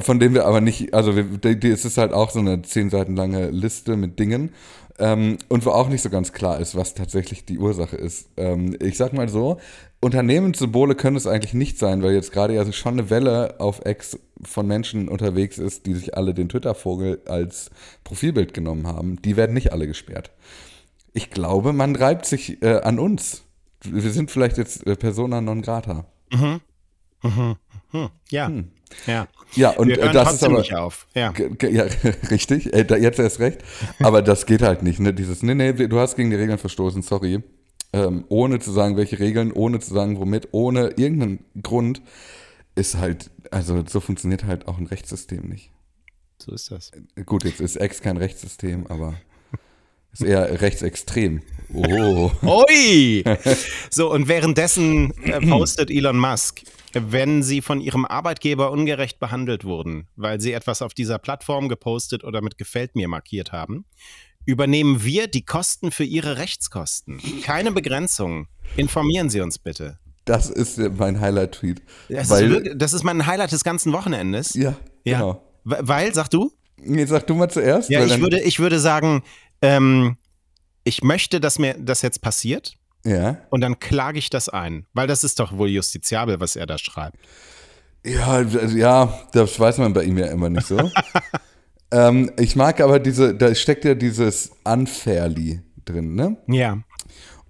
von 0.00 0.20
denen 0.20 0.34
wir 0.34 0.44
aber 0.44 0.60
nicht, 0.60 0.92
also 0.92 1.16
wir, 1.16 1.24
die, 1.24 1.68
es 1.68 1.84
ist 1.84 1.96
halt 1.96 2.12
auch 2.12 2.30
so 2.30 2.38
eine 2.38 2.60
zehn 2.62 2.90
Seiten 2.90 3.16
lange 3.16 3.48
Liste 3.48 3.96
mit 3.96 4.18
Dingen 4.18 4.52
ähm, 4.98 5.38
und 5.48 5.64
wo 5.64 5.70
auch 5.70 5.88
nicht 5.88 6.02
so 6.02 6.10
ganz 6.10 6.32
klar 6.32 6.60
ist, 6.60 6.74
was 6.74 6.94
tatsächlich 6.94 7.46
die 7.46 7.58
Ursache 7.58 7.96
ist. 7.96 8.28
Ähm, 8.36 8.76
ich 8.80 8.98
sag 8.98 9.14
mal 9.14 9.28
so, 9.28 9.58
Unternehmenssymbole 10.00 10.94
können 10.94 11.16
es 11.16 11.26
eigentlich 11.26 11.54
nicht 11.54 11.78
sein, 11.78 12.02
weil 12.02 12.12
jetzt 12.12 12.30
gerade 12.30 12.54
ja 12.54 12.70
schon 12.72 12.94
eine 12.94 13.08
Welle 13.08 13.58
auf 13.58 13.80
Ex 13.86 14.18
von 14.42 14.66
Menschen 14.66 15.08
unterwegs 15.08 15.56
ist, 15.56 15.86
die 15.86 15.94
sich 15.94 16.14
alle 16.14 16.34
den 16.34 16.50
Twitter-Vogel 16.50 17.22
als 17.26 17.70
Profilbild 18.04 18.52
genommen 18.52 18.86
haben. 18.86 19.20
Die 19.22 19.36
werden 19.38 19.54
nicht 19.54 19.72
alle 19.72 19.86
gesperrt. 19.86 20.30
Ich 21.14 21.30
glaube, 21.30 21.72
man 21.72 21.96
reibt 21.96 22.26
sich 22.26 22.60
äh, 22.62 22.80
an 22.80 22.98
uns. 22.98 23.44
Wir 23.82 24.10
sind 24.10 24.30
vielleicht 24.30 24.58
jetzt 24.58 24.86
äh, 24.86 24.96
Persona 24.96 25.40
non 25.40 25.62
grata. 25.62 26.06
Mhm. 26.32 26.60
Mhm. 27.22 27.56
Mhm. 27.92 28.10
Ja. 28.28 28.48
Hm. 28.48 28.70
Ja. 29.06 29.28
Ja, 29.54 29.70
und 29.70 29.88
Wir 29.88 29.98
äh, 29.98 30.12
das 30.12 30.34
ist 30.34 30.44
aber 30.44 30.58
nicht 30.58 30.74
auf. 30.74 31.06
Ja, 31.14 31.32
ja 31.62 31.84
richtig, 32.30 32.72
äh, 32.74 32.84
jetzt 33.00 33.18
erst 33.18 33.38
recht. 33.38 33.62
Aber 34.00 34.22
das 34.22 34.46
geht 34.46 34.62
halt 34.62 34.82
nicht, 34.82 34.98
ne? 34.98 35.14
Dieses, 35.14 35.42
nee, 35.42 35.54
nee, 35.54 35.72
du 35.72 35.98
hast 35.98 36.16
gegen 36.16 36.30
die 36.30 36.36
Regeln 36.36 36.58
verstoßen, 36.58 37.02
sorry. 37.02 37.42
Ähm, 37.92 38.24
ohne 38.28 38.58
zu 38.58 38.72
sagen, 38.72 38.96
welche 38.96 39.20
Regeln, 39.20 39.52
ohne 39.52 39.78
zu 39.78 39.94
sagen, 39.94 40.18
womit, 40.18 40.48
ohne 40.50 40.88
irgendeinen 40.96 41.44
Grund, 41.62 42.02
ist 42.74 42.96
halt, 42.96 43.30
also 43.52 43.84
so 43.86 44.00
funktioniert 44.00 44.44
halt 44.44 44.66
auch 44.66 44.78
ein 44.78 44.86
Rechtssystem 44.86 45.48
nicht. 45.48 45.70
So 46.38 46.52
ist 46.52 46.72
das. 46.72 46.90
Äh, 47.14 47.22
gut, 47.22 47.44
jetzt 47.44 47.60
ist 47.60 47.76
Ex 47.76 48.02
kein 48.02 48.16
Rechtssystem, 48.16 48.88
aber 48.88 49.14
ist 50.14 50.22
eher 50.22 50.60
rechtsextrem. 50.60 51.42
Oh. 51.72 52.30
Ui! 52.42 53.24
So, 53.90 54.10
und 54.10 54.28
währenddessen 54.28 55.12
postet 55.48 55.90
Elon 55.90 56.18
Musk 56.18 56.62
wenn 56.94 57.42
sie 57.42 57.60
von 57.60 57.80
ihrem 57.80 58.04
Arbeitgeber 58.04 58.70
ungerecht 58.70 59.18
behandelt 59.18 59.64
wurden, 59.64 60.06
weil 60.16 60.40
sie 60.40 60.52
etwas 60.52 60.82
auf 60.82 60.94
dieser 60.94 61.18
Plattform 61.18 61.68
gepostet 61.68 62.24
oder 62.24 62.40
mit 62.40 62.58
Gefällt 62.58 62.94
mir 62.94 63.08
markiert 63.08 63.52
haben, 63.52 63.84
übernehmen 64.44 65.02
wir 65.02 65.26
die 65.26 65.44
Kosten 65.44 65.90
für 65.90 66.04
ihre 66.04 66.38
Rechtskosten. 66.38 67.20
Keine 67.42 67.72
Begrenzung. 67.72 68.48
Informieren 68.76 69.30
Sie 69.30 69.40
uns 69.40 69.58
bitte. 69.58 69.98
Das 70.24 70.48
ist 70.48 70.78
mein 70.78 71.20
Highlight-Tweet. 71.20 71.82
Das, 72.08 72.28
das, 72.28 72.92
ist 72.92 73.04
mein 73.04 73.26
Highlight 73.26 73.52
des 73.52 73.64
ganzen 73.64 73.92
Wochenendes. 73.92 74.54
Ja, 74.54 74.76
ja. 75.04 75.18
genau. 75.18 75.42
Weil, 75.64 76.14
sag 76.14 76.28
du? 76.30 76.52
Nee, 76.76 77.06
sag 77.06 77.26
du 77.26 77.34
mal 77.34 77.48
zuerst. 77.48 77.88
Ja, 77.90 78.04
ich 78.04 78.20
würde, 78.20 78.40
ich 78.40 78.58
würde 78.58 78.78
sagen, 78.78 79.22
ähm, 79.64 80.16
ich 80.84 81.02
möchte, 81.02 81.40
dass 81.40 81.58
mir 81.58 81.74
das 81.78 82.02
jetzt 82.02 82.20
passiert. 82.20 82.76
Ja. 83.04 83.38
Und 83.50 83.60
dann 83.60 83.78
klage 83.78 84.18
ich 84.18 84.30
das 84.30 84.48
ein, 84.48 84.86
weil 84.94 85.06
das 85.06 85.24
ist 85.24 85.40
doch 85.40 85.56
wohl 85.56 85.68
justiziabel, 85.68 86.40
was 86.40 86.56
er 86.56 86.66
da 86.66 86.78
schreibt. 86.78 87.18
Ja, 88.04 88.26
also, 88.26 88.58
ja, 88.58 89.20
das 89.32 89.58
weiß 89.58 89.78
man 89.78 89.92
bei 89.92 90.04
ihm 90.04 90.18
ja 90.18 90.26
immer 90.26 90.50
nicht 90.50 90.66
so. 90.66 90.78
ähm, 91.90 92.30
ich 92.38 92.56
mag 92.56 92.80
aber 92.80 92.98
diese, 92.98 93.34
da 93.34 93.54
steckt 93.54 93.84
ja 93.84 93.94
dieses 93.94 94.50
Unfairly 94.64 95.62
drin, 95.84 96.14
ne? 96.14 96.36
Ja. 96.46 96.78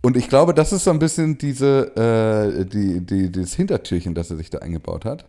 Und 0.01 0.17
ich 0.17 0.29
glaube, 0.29 0.55
das 0.55 0.73
ist 0.73 0.85
so 0.85 0.91
ein 0.91 0.99
bisschen 0.99 1.39
diese, 1.39 1.97
äh, 1.97 2.65
die, 2.67 3.01
die, 3.01 3.33
dieses 3.33 3.55
Hintertürchen, 3.55 4.15
das 4.15 4.31
er 4.31 4.37
sich 4.37 4.51
da 4.51 4.59
eingebaut 4.59 5.05
hat. 5.05 5.25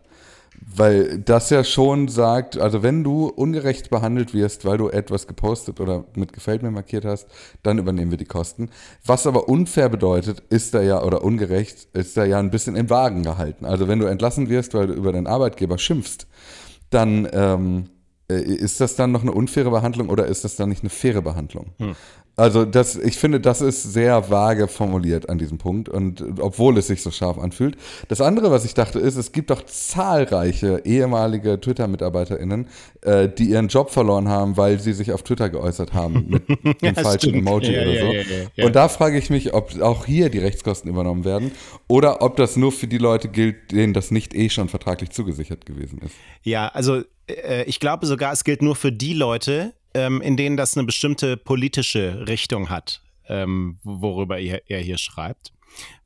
Weil 0.68 1.18
das 1.20 1.50
ja 1.50 1.64
schon 1.64 2.08
sagt, 2.08 2.58
also 2.58 2.82
wenn 2.82 3.02
du 3.02 3.28
ungerecht 3.28 3.88
behandelt 3.88 4.34
wirst, 4.34 4.64
weil 4.64 4.78
du 4.78 4.88
etwas 4.88 5.26
gepostet 5.26 5.80
oder 5.80 6.04
mit 6.14 6.32
Gefällt 6.32 6.62
mir 6.62 6.70
markiert 6.70 7.04
hast, 7.04 7.28
dann 7.62 7.78
übernehmen 7.78 8.10
wir 8.10 8.18
die 8.18 8.26
Kosten. 8.26 8.70
Was 9.04 9.26
aber 9.26 9.48
unfair 9.48 9.88
bedeutet, 9.88 10.42
ist 10.50 10.74
da 10.74 10.82
ja, 10.82 11.02
oder 11.02 11.22
ungerecht, 11.22 11.88
ist 11.94 12.16
da 12.16 12.24
ja 12.24 12.38
ein 12.38 12.50
bisschen 12.50 12.76
im 12.76 12.90
Wagen 12.90 13.22
gehalten. 13.22 13.64
Also 13.64 13.88
wenn 13.88 14.00
du 14.00 14.06
entlassen 14.06 14.48
wirst, 14.48 14.74
weil 14.74 14.88
du 14.88 14.92
über 14.92 15.12
deinen 15.12 15.26
Arbeitgeber 15.26 15.78
schimpfst, 15.78 16.26
dann 16.90 17.28
ähm, 17.32 17.90
äh, 18.28 18.40
ist 18.40 18.80
das 18.80 18.96
dann 18.96 19.12
noch 19.12 19.22
eine 19.22 19.32
unfaire 19.32 19.70
Behandlung 19.70 20.08
oder 20.08 20.26
ist 20.26 20.44
das 20.44 20.56
dann 20.56 20.68
nicht 20.68 20.82
eine 20.82 20.90
faire 20.90 21.22
Behandlung? 21.22 21.72
Hm. 21.78 21.94
Also 22.38 22.66
das, 22.66 22.96
ich 22.96 23.16
finde, 23.16 23.40
das 23.40 23.62
ist 23.62 23.82
sehr 23.82 24.30
vage 24.30 24.68
formuliert 24.68 25.30
an 25.30 25.38
diesem 25.38 25.56
Punkt 25.56 25.88
und 25.88 26.22
obwohl 26.38 26.76
es 26.76 26.86
sich 26.86 27.02
so 27.02 27.10
scharf 27.10 27.38
anfühlt. 27.38 27.78
Das 28.08 28.20
andere, 28.20 28.50
was 28.50 28.66
ich 28.66 28.74
dachte, 28.74 28.98
ist, 28.98 29.16
es 29.16 29.32
gibt 29.32 29.48
doch 29.48 29.62
zahlreiche 29.64 30.82
ehemalige 30.84 31.58
Twitter-MitarbeiterInnen, 31.58 32.68
äh, 33.00 33.30
die 33.30 33.44
ihren 33.44 33.68
Job 33.68 33.90
verloren 33.90 34.28
haben, 34.28 34.58
weil 34.58 34.78
sie 34.80 34.92
sich 34.92 35.12
auf 35.12 35.22
Twitter 35.22 35.48
geäußert 35.48 35.94
haben 35.94 36.26
mit 36.28 36.48
dem 36.48 36.74
ja, 36.82 36.92
falschen 36.92 37.30
stimmt. 37.30 37.36
Emoji 37.36 37.72
ja, 37.72 37.82
oder 37.82 38.12
ja, 38.12 38.24
so. 38.54 38.66
Und 38.66 38.76
da 38.76 38.88
frage 38.88 39.16
ich 39.16 39.30
mich, 39.30 39.54
ob 39.54 39.80
auch 39.80 40.04
hier 40.04 40.28
die 40.28 40.38
Rechtskosten 40.38 40.90
übernommen 40.90 41.24
werden 41.24 41.52
oder 41.88 42.20
ob 42.20 42.36
das 42.36 42.56
nur 42.56 42.70
für 42.70 42.86
die 42.86 42.98
Leute 42.98 43.28
gilt, 43.28 43.72
denen 43.72 43.94
das 43.94 44.10
nicht 44.10 44.34
eh 44.34 44.50
schon 44.50 44.68
vertraglich 44.68 45.08
zugesichert 45.08 45.64
gewesen 45.64 46.00
ist. 46.04 46.14
Ja, 46.42 46.68
also 46.68 47.02
äh, 47.28 47.64
ich 47.64 47.80
glaube 47.80 48.04
sogar, 48.04 48.34
es 48.34 48.44
gilt 48.44 48.60
nur 48.60 48.76
für 48.76 48.92
die 48.92 49.14
Leute, 49.14 49.72
ähm, 49.96 50.20
in 50.20 50.36
denen 50.36 50.58
das 50.58 50.76
eine 50.76 50.84
bestimmte 50.84 51.38
politische 51.38 52.28
Richtung 52.28 52.68
hat, 52.68 53.00
ähm, 53.28 53.78
worüber 53.82 54.38
er, 54.38 54.70
er, 54.70 54.80
hier 54.80 54.98
schreibt. 54.98 55.54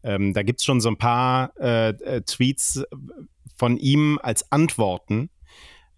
Ähm, 0.04 0.32
da 0.32 0.44
gibt 0.44 0.60
es 0.60 0.64
schon 0.64 0.80
so 0.80 0.88
ein 0.88 0.96
paar 0.96 1.52
äh, 1.58 1.88
äh, 1.88 2.22
Tweets 2.22 2.84
von 3.56 3.76
ihm 3.76 4.20
als 4.22 4.52
Antworten, 4.52 5.28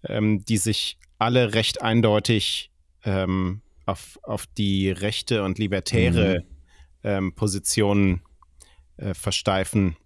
ähm, 0.05 0.43
die 0.43 0.57
sich 0.57 0.97
alle 1.19 1.53
recht 1.53 1.83
eindeutig 1.83 2.71
ähm, 3.05 3.61
auf, 3.85 4.17
auf 4.23 4.47
die 4.47 4.89
rechte 4.89 5.43
und 5.43 5.59
libertäre 5.59 6.39
mhm. 6.39 6.47
Ähm, 7.05 7.35
Position 7.35 8.21
äh, 8.95 9.13
versteifen, 9.13 9.97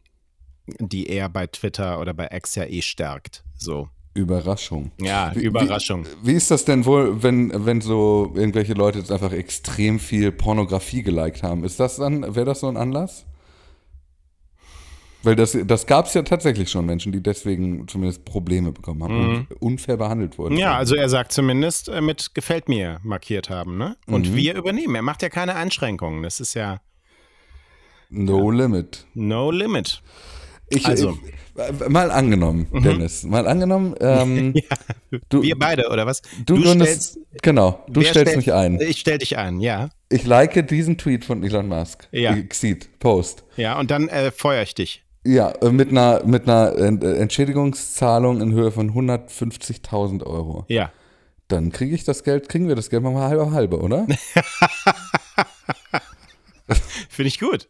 die 0.80 1.06
er 1.06 1.30
bei 1.30 1.46
Twitter 1.46 2.00
oder 2.00 2.16
bei 2.16 2.28
X 2.32 2.56
ja 2.56 2.66
eh 2.66 2.82
stärkt. 2.82 3.44
So. 3.56 3.88
Überraschung. 4.18 4.92
Ja, 5.00 5.32
wie, 5.36 5.44
Überraschung. 5.44 6.06
Wie, 6.22 6.32
wie, 6.32 6.36
ist 6.36 6.52
das 6.52 6.66
denn 6.66 6.86
wohl, 6.86 7.22
wenn, 7.24 7.52
wenn 7.66 7.82
so 7.82 8.32
irgendwelche 8.36 8.74
Leute 8.74 9.00
jetzt 9.00 9.12
einfach 9.12 9.32
extrem 9.32 10.00
viel 10.00 10.32
Pornografie 10.32 11.04
geliked 11.04 11.44
haben? 11.44 11.64
Ist 11.64 11.80
das 11.80 11.98
dann, 11.98 12.36
wäre 12.36 12.46
das 12.46 12.62
so 12.62 12.68
ein 12.68 12.78
Anlass? 12.78 13.26
Weil 15.24 15.36
das, 15.36 15.58
das 15.66 15.88
gab 15.88 16.06
es 16.06 16.14
ja 16.14 16.22
tatsächlich 16.22 16.70
schon 16.70 16.86
Menschen, 16.86 17.12
die 17.12 17.22
deswegen 17.22 17.88
zumindest 17.88 18.24
Probleme 18.24 18.72
bekommen 18.72 19.04
haben 19.04 19.18
mhm. 19.18 19.48
und 19.50 19.62
unfair 19.62 19.98
behandelt 19.98 20.38
wurden. 20.38 20.56
Ja, 20.58 20.78
also 20.78 20.96
er 20.96 21.10
sagt 21.10 21.32
zumindest 21.32 21.90
äh, 21.90 22.02
mit 22.02 22.34
gefällt 22.34 22.70
mir 22.70 23.00
markiert 23.04 23.50
haben, 23.50 23.78
ne? 23.78 23.98
Und 24.06 24.30
mhm. 24.30 24.36
wir 24.36 24.56
übernehmen. 24.56 24.96
Er 24.96 25.02
macht 25.02 25.22
ja 25.22 25.30
keine 25.30 25.56
Einschränkungen. 25.56 26.24
Das 26.24 26.40
ist 26.40 26.54
ja. 26.54 26.80
No 28.10 28.52
ja. 28.52 28.58
limit. 28.58 29.06
No 29.16 29.52
limit. 29.52 30.02
Ich, 30.70 30.86
also. 30.86 31.12
Ich, 31.12 31.90
mal 31.90 32.12
angenommen, 32.12 32.68
mhm. 32.72 32.84
Dennis, 32.84 33.24
mal 33.24 33.48
angenommen. 33.48 33.96
Ähm, 34.00 34.54
ja. 35.12 35.20
du, 35.30 35.42
Wir 35.42 35.58
beide, 35.58 35.90
oder 35.90 36.06
was? 36.06 36.22
Du, 36.46 36.58
du 36.58 36.70
stellst, 36.70 37.20
genau, 37.42 37.84
du 37.88 38.02
stellst 38.02 38.20
stell, 38.20 38.38
mich 38.38 38.54
ein. 38.54 38.80
Ich 38.80 39.00
stell 39.00 39.18
dich 39.18 39.38
ein, 39.38 39.60
ja. 39.60 39.90
Ich 40.10 40.26
like 40.26 40.68
diesen 40.68 40.98
Tweet 40.98 41.26
von 41.26 41.44
Elon 41.44 41.68
Musk. 41.68 42.08
Ja. 42.12 42.36
Xeed, 42.36 43.00
Post. 43.00 43.44
Ja, 43.56 43.80
und 43.80 43.92
dann 43.92 44.08
äh, 44.08 44.32
feuer 44.32 44.62
ich 44.64 44.76
dich. 44.76 45.04
Ja, 45.26 45.52
äh, 45.62 45.72
mit 45.72 45.90
einer, 45.90 46.24
mit 46.26 46.48
einer 46.48 46.74
äh, 46.78 47.18
Entschädigungszahlung 47.20 48.40
in 48.40 48.54
Höhe 48.54 48.72
von 48.72 48.94
150.000 48.94 50.24
Euro. 50.26 50.66
Ja. 50.70 50.92
Dann 51.48 51.72
kriege 51.72 51.96
ich 51.96 52.04
das 52.04 52.24
Geld, 52.24 52.50
kriegen 52.50 52.68
wir 52.68 52.76
das 52.76 52.90
Geld 52.90 53.04
mal 53.04 53.16
halbe 53.16 53.52
halbe, 53.52 53.80
oder? 53.80 54.06
Finde 57.10 57.28
ich 57.28 57.40
gut. 57.40 57.70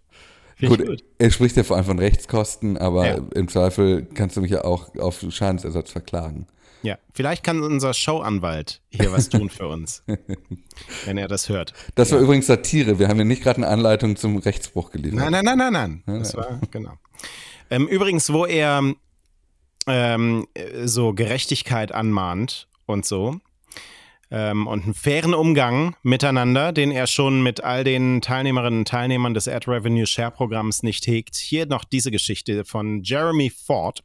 Gut, 0.59 0.85
gut, 0.85 1.03
er 1.19 1.31
spricht 1.31 1.55
ja 1.55 1.63
vor 1.63 1.75
allem 1.75 1.85
von 1.85 1.99
Rechtskosten, 1.99 2.77
aber 2.77 3.07
ja. 3.07 3.21
im 3.35 3.47
Zweifel 3.47 4.07
kannst 4.13 4.37
du 4.37 4.41
mich 4.41 4.51
ja 4.51 4.63
auch 4.63 4.95
auf 4.95 5.23
Schadensersatz 5.29 5.91
verklagen. 5.91 6.47
Ja, 6.83 6.97
vielleicht 7.11 7.43
kann 7.43 7.61
unser 7.61 7.93
Showanwalt 7.93 8.81
hier 8.89 9.11
was 9.11 9.29
tun 9.29 9.49
für 9.49 9.67
uns, 9.67 10.03
wenn 11.05 11.17
er 11.17 11.27
das 11.27 11.49
hört. 11.49 11.73
Das 11.95 12.11
war 12.11 12.19
übrigens 12.19 12.47
Satire. 12.47 12.99
Wir 12.99 13.07
haben 13.07 13.17
ja 13.17 13.25
nicht 13.25 13.43
gerade 13.43 13.57
eine 13.57 13.67
Anleitung 13.67 14.15
zum 14.15 14.37
Rechtsbruch 14.37 14.91
geliefert. 14.91 15.19
Nein, 15.19 15.31
nein, 15.31 15.45
nein, 15.45 15.57
nein, 15.57 15.73
nein. 15.73 16.03
Ja, 16.07 16.19
das 16.19 16.35
war, 16.35 16.59
genau. 16.71 16.93
Ähm, 17.69 17.87
übrigens, 17.87 18.31
wo 18.31 18.45
er 18.45 18.93
ähm, 19.87 20.47
so 20.85 21.13
Gerechtigkeit 21.13 21.91
anmahnt 21.91 22.67
und 22.85 23.05
so, 23.05 23.39
ähm, 24.29 24.67
und 24.67 24.83
einen 24.83 24.93
fairen 24.93 25.33
Umgang 25.33 25.95
miteinander, 26.03 26.71
den 26.71 26.91
er 26.91 27.07
schon 27.07 27.43
mit 27.43 27.63
all 27.63 27.83
den 27.83 28.21
Teilnehmerinnen 28.21 28.79
und 28.79 28.87
Teilnehmern 28.87 29.33
des 29.33 29.47
Ad 29.47 29.69
Revenue 29.69 30.05
Share 30.05 30.31
Programms 30.31 30.83
nicht 30.83 31.07
hegt. 31.07 31.35
Hier 31.35 31.65
noch 31.65 31.83
diese 31.83 32.11
Geschichte 32.11 32.65
von 32.65 33.03
Jeremy 33.03 33.49
Ford. 33.49 34.03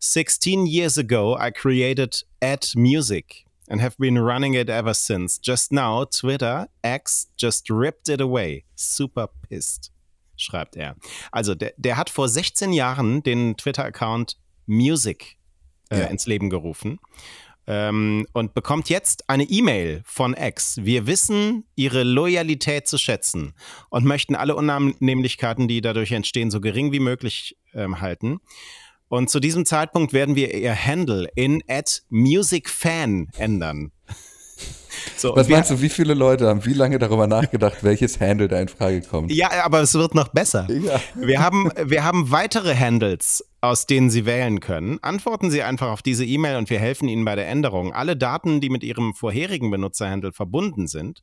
16 0.00 0.66
years 0.66 0.98
ago, 0.98 1.38
I 1.38 1.52
created 1.52 2.24
Ad 2.40 2.66
Music 2.74 3.44
and 3.68 3.80
have 3.80 3.96
been 3.98 4.18
running 4.18 4.54
it 4.54 4.68
ever 4.68 4.94
since. 4.94 5.38
Just 5.42 5.72
now, 5.72 6.04
Twitter, 6.04 6.68
X, 6.82 7.30
just 7.38 7.70
ripped 7.70 8.08
it 8.08 8.20
away. 8.20 8.64
Super 8.74 9.28
pissed, 9.48 9.92
schreibt 10.36 10.76
er. 10.76 10.96
Also, 11.30 11.54
der, 11.54 11.72
der 11.76 11.96
hat 11.96 12.10
vor 12.10 12.28
16 12.28 12.72
Jahren 12.72 13.22
den 13.22 13.56
Twitter-Account 13.56 14.38
Music 14.66 15.36
äh, 15.90 16.00
ja. 16.00 16.06
ins 16.06 16.26
Leben 16.26 16.50
gerufen 16.50 16.98
ähm, 17.66 18.26
und 18.32 18.54
bekommt 18.54 18.88
jetzt 18.88 19.28
eine 19.28 19.44
E-Mail 19.44 20.02
von 20.04 20.34
X. 20.34 20.78
Wir 20.82 21.06
wissen 21.06 21.64
Ihre 21.74 22.02
Loyalität 22.02 22.88
zu 22.88 22.98
schätzen 22.98 23.54
und 23.90 24.04
möchten 24.04 24.34
alle 24.34 24.56
Unannehmlichkeiten, 24.56 25.68
die 25.68 25.80
dadurch 25.80 26.12
entstehen, 26.12 26.50
so 26.50 26.60
gering 26.60 26.92
wie 26.92 27.00
möglich 27.00 27.56
ähm, 27.74 28.00
halten. 28.00 28.40
Und 29.08 29.28
zu 29.28 29.40
diesem 29.40 29.66
Zeitpunkt 29.66 30.12
werden 30.12 30.36
wir 30.36 30.54
Ihr 30.54 30.74
Handle 30.74 31.28
in 31.34 31.62
at 31.68 32.02
musicfan 32.08 33.28
ändern. 33.36 33.92
So, 35.16 35.34
Was 35.34 35.48
meinst 35.48 35.70
du, 35.70 35.80
wie 35.80 35.88
viele 35.88 36.14
Leute 36.14 36.48
haben 36.48 36.64
wie 36.64 36.74
lange 36.74 36.98
darüber 36.98 37.26
nachgedacht, 37.26 37.78
welches 37.82 38.20
Handle 38.20 38.48
da 38.48 38.60
in 38.60 38.68
Frage 38.68 39.00
kommt? 39.00 39.32
Ja, 39.32 39.64
aber 39.64 39.80
es 39.80 39.94
wird 39.94 40.14
noch 40.14 40.28
besser. 40.28 40.68
Ja. 40.70 41.00
Wir, 41.14 41.40
haben, 41.40 41.70
wir 41.82 42.04
haben 42.04 42.30
weitere 42.30 42.76
Handles, 42.76 43.44
aus 43.62 43.86
denen 43.86 44.10
Sie 44.10 44.26
wählen 44.26 44.60
können. 44.60 44.98
Antworten 45.02 45.50
Sie 45.50 45.62
einfach 45.62 45.88
auf 45.88 46.02
diese 46.02 46.26
E-Mail 46.26 46.56
und 46.56 46.68
wir 46.68 46.80
helfen 46.80 47.08
Ihnen 47.08 47.24
bei 47.24 47.36
der 47.36 47.48
Änderung. 47.48 47.94
Alle 47.94 48.16
Daten, 48.16 48.60
die 48.60 48.68
mit 48.68 48.82
Ihrem 48.82 49.14
vorherigen 49.14 49.70
Benutzerhandle 49.70 50.32
verbunden 50.32 50.88
sind, 50.88 51.22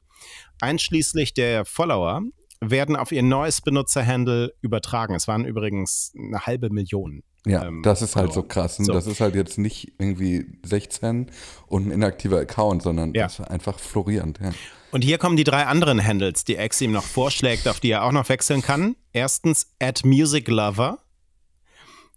einschließlich 0.62 1.34
der 1.34 1.65
Follower, 1.65 2.22
werden 2.62 2.96
auf 2.96 3.12
Ihr 3.12 3.24
neues 3.24 3.62
Benutzerhandle 3.62 4.53
übertragen. 4.62 5.15
Es 5.15 5.27
waren 5.27 5.43
übrigens 5.43 6.13
eine 6.17 6.46
halbe 6.46 6.69
Million. 6.69 7.24
Ja, 7.46 7.65
ähm, 7.65 7.81
das 7.84 8.01
ist 8.01 8.15
halt 8.15 8.31
so 8.31 8.43
krass. 8.43 8.77
So. 8.77 8.91
Das 8.91 9.05
ist 9.05 9.19
halt 9.19 9.36
jetzt 9.36 9.58
nicht 9.58 9.93
irgendwie 9.98 10.46
16 10.63 11.31
und 11.67 11.88
ein 11.88 11.91
inaktiver 11.91 12.39
Account, 12.39 12.84
sondern 12.84 13.13
ja. 13.13 13.24
das 13.24 13.39
ist 13.39 13.48
einfach 13.50 13.79
florierend. 13.79 14.39
Ja. 14.41 14.51
Und 14.91 15.03
hier 15.03 15.17
kommen 15.17 15.36
die 15.36 15.43
drei 15.43 15.65
anderen 15.65 16.03
Handles, 16.03 16.46
die 16.46 16.55
X 16.55 16.79
ihm 16.81 16.93
noch 16.93 17.03
vorschlägt, 17.03 17.67
auf 17.67 17.81
die 17.81 17.91
er 17.91 18.05
auch 18.05 18.12
noch 18.12 18.27
wechseln 18.29 18.62
kann. 18.62 18.96
Erstens, 19.12 19.67
at 19.79 20.05
Music 20.05 20.48
Lover. 20.48 21.00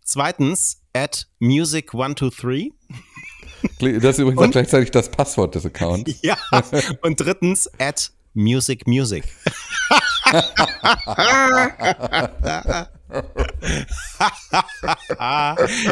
Zweitens, 0.05 0.83
at 0.93 1.29
Music123. 1.41 2.73
Das 3.79 4.17
ist 4.17 4.19
übrigens 4.19 4.41
und, 4.41 4.49
auch 4.49 4.53
gleichzeitig 4.53 4.91
das 4.91 5.11
Passwort 5.11 5.55
des 5.55 5.65
Accounts. 5.65 6.19
Ja. 6.23 6.37
Und 7.03 7.21
drittens, 7.21 7.71
at 7.79 8.13
Music 8.35 8.87
Music. 8.87 9.25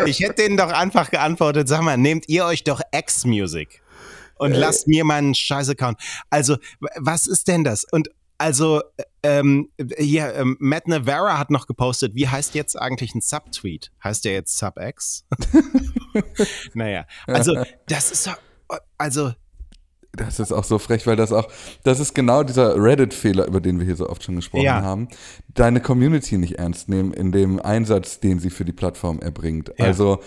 ich 0.06 0.20
hätte 0.20 0.34
denen 0.34 0.56
doch 0.56 0.72
einfach 0.72 1.10
geantwortet, 1.10 1.68
sag 1.68 1.82
mal, 1.82 1.96
nehmt 1.96 2.28
ihr 2.28 2.44
euch 2.46 2.64
doch 2.64 2.80
X-Music 2.92 3.82
und 4.36 4.52
äh. 4.52 4.56
lasst 4.56 4.88
mir 4.88 5.04
meinen 5.04 5.34
Scheiß-Account. 5.34 6.00
Also, 6.30 6.56
was 6.96 7.26
ist 7.26 7.46
denn 7.48 7.62
das? 7.62 7.84
Und 7.84 8.08
also, 8.40 8.80
ähm, 9.22 9.68
hier, 9.98 10.34
ähm, 10.34 10.56
Matt 10.60 10.88
Navarra 10.88 11.38
hat 11.38 11.50
noch 11.50 11.66
gepostet, 11.66 12.14
wie 12.14 12.26
heißt 12.26 12.54
jetzt 12.54 12.74
eigentlich 12.74 13.14
ein 13.14 13.20
Subtweet? 13.20 13.92
Heißt 14.02 14.24
der 14.24 14.32
jetzt 14.32 14.56
Sub-X? 14.56 15.26
naja, 16.74 17.04
also, 17.26 17.54
das 17.86 18.10
ist 18.10 18.26
doch, 18.26 18.38
also, 18.96 19.32
das 20.12 20.40
ist 20.40 20.52
auch 20.52 20.64
so 20.64 20.78
frech, 20.78 21.06
weil 21.06 21.16
das 21.16 21.32
auch, 21.32 21.52
das 21.82 22.00
ist 22.00 22.14
genau 22.14 22.42
dieser 22.42 22.82
Reddit-Fehler, 22.82 23.46
über 23.46 23.60
den 23.60 23.78
wir 23.78 23.84
hier 23.84 23.96
so 23.96 24.08
oft 24.08 24.22
schon 24.22 24.36
gesprochen 24.36 24.64
ja. 24.64 24.80
haben. 24.80 25.08
Deine 25.48 25.82
Community 25.82 26.38
nicht 26.38 26.58
ernst 26.58 26.88
nehmen 26.88 27.12
in 27.12 27.32
dem 27.32 27.60
Einsatz, 27.60 28.20
den 28.20 28.38
sie 28.38 28.48
für 28.48 28.64
die 28.64 28.72
Plattform 28.72 29.20
erbringt. 29.20 29.70
Ja. 29.76 29.84
Also 29.84 30.20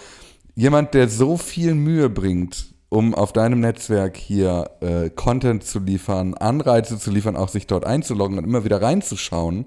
jemand, 0.53 0.93
der 0.93 1.09
so 1.09 1.35
viel 1.35 1.73
Mühe 1.73 2.11
bringt, 2.11 2.72
um 2.93 3.15
auf 3.15 3.33
deinem 3.33 3.59
Netzwerk 3.59 4.17
hier 4.17 4.69
äh, 4.81 5.09
Content 5.09 5.63
zu 5.63 5.79
liefern, 5.79 6.35
Anreize 6.35 6.99
zu 6.99 7.09
liefern, 7.09 7.35
auch 7.35 7.49
sich 7.49 7.65
dort 7.65 7.87
einzuloggen 7.87 8.37
und 8.37 8.43
immer 8.43 8.65
wieder 8.65 8.83
reinzuschauen, 8.83 9.65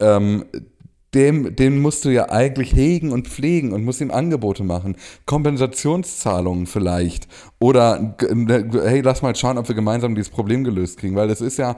ähm, 0.00 0.44
dem, 1.14 1.56
den 1.56 1.80
musst 1.80 2.04
du 2.04 2.10
ja 2.10 2.28
eigentlich 2.28 2.74
hegen 2.74 3.10
und 3.10 3.26
pflegen 3.26 3.72
und 3.72 3.86
musst 3.86 4.02
ihm 4.02 4.10
Angebote 4.10 4.64
machen. 4.64 4.96
Kompensationszahlungen 5.24 6.66
vielleicht. 6.66 7.26
Oder 7.58 8.16
hey, 8.84 9.00
lass 9.00 9.22
mal 9.22 9.34
schauen, 9.34 9.56
ob 9.56 9.66
wir 9.66 9.74
gemeinsam 9.74 10.14
dieses 10.14 10.28
Problem 10.28 10.62
gelöst 10.62 10.98
kriegen. 10.98 11.16
Weil 11.16 11.30
es 11.30 11.40
ist 11.40 11.56
ja 11.56 11.76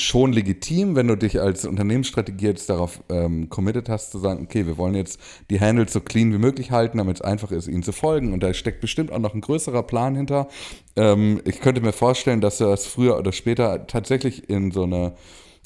schon 0.00 0.32
legitim, 0.32 0.96
wenn 0.96 1.08
du 1.08 1.16
dich 1.16 1.40
als 1.40 1.64
Unternehmensstrategie 1.64 2.46
jetzt 2.46 2.68
darauf 2.70 3.02
ähm, 3.08 3.48
committed 3.48 3.88
hast, 3.88 4.12
zu 4.12 4.18
sagen, 4.18 4.44
okay, 4.44 4.66
wir 4.66 4.78
wollen 4.78 4.94
jetzt 4.94 5.20
die 5.50 5.60
Handles 5.60 5.92
so 5.92 6.00
clean 6.00 6.32
wie 6.32 6.38
möglich 6.38 6.70
halten, 6.70 6.98
damit 6.98 7.16
es 7.16 7.22
einfach 7.22 7.50
ist, 7.50 7.68
ihnen 7.68 7.82
zu 7.82 7.92
folgen. 7.92 8.32
Und 8.32 8.42
da 8.42 8.52
steckt 8.54 8.80
bestimmt 8.80 9.12
auch 9.12 9.18
noch 9.18 9.34
ein 9.34 9.40
größerer 9.40 9.82
Plan 9.82 10.14
hinter. 10.14 10.48
Ähm, 10.96 11.40
ich 11.44 11.60
könnte 11.60 11.80
mir 11.80 11.92
vorstellen, 11.92 12.40
dass 12.40 12.58
das 12.58 12.86
früher 12.86 13.18
oder 13.18 13.32
später 13.32 13.86
tatsächlich 13.86 14.48
in 14.48 14.70
so 14.70 14.84
eine 14.84 15.14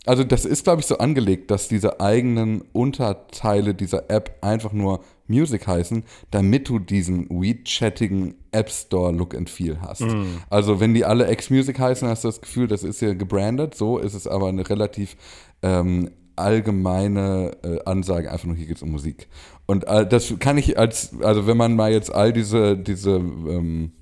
also 0.07 0.25
das 0.25 0.45
ist, 0.45 0.65
glaube 0.65 0.81
ich, 0.81 0.87
so 0.87 0.99
angelegt, 0.99 1.51
dass 1.51 1.69
diese 1.69 2.01
eigenen 2.01 2.63
Unterteile 2.73 3.75
dieser 3.75 4.11
App 4.11 4.39
einfach 4.41 4.73
nur 4.73 5.01
Music 5.27 5.67
heißen, 5.67 6.05
damit 6.31 6.69
du 6.69 6.79
diesen 6.79 7.29
weed-chattigen 7.29 8.35
App 8.51 8.71
Store 8.71 9.13
Look 9.13 9.35
and 9.35 9.49
Feel 9.49 9.79
hast. 9.81 10.01
Mm. 10.01 10.39
Also 10.49 10.81
wenn 10.81 10.95
die 10.95 11.05
alle 11.05 11.31
X-Music 11.31 11.79
heißen, 11.79 12.09
hast 12.09 12.25
du 12.25 12.29
das 12.29 12.41
Gefühl, 12.41 12.67
das 12.67 12.83
ist 12.83 13.01
ja 13.01 13.15
gebrandet. 13.15 13.75
So 13.75 13.99
ist 13.99 14.15
es 14.15 14.27
aber 14.27 14.49
eine 14.49 14.69
relativ 14.69 15.17
ähm, 15.63 16.11
allgemeine 16.35 17.53
äh, 17.63 17.79
Ansage, 17.85 18.33
einfach 18.33 18.47
nur 18.47 18.57
hier 18.57 18.67
geht 18.67 18.77
es 18.77 18.83
um 18.83 18.91
Musik. 18.91 19.29
Und 19.67 19.87
äh, 19.87 20.07
das 20.07 20.35
kann 20.39 20.59
ich 20.59 20.79
als, 20.79 21.15
also 21.23 21.47
wenn 21.47 21.57
man 21.57 21.77
mal 21.77 21.93
jetzt 21.93 22.13
all 22.13 22.33
diese, 22.33 22.77
diese 22.77 23.17
ähm, 23.17 23.93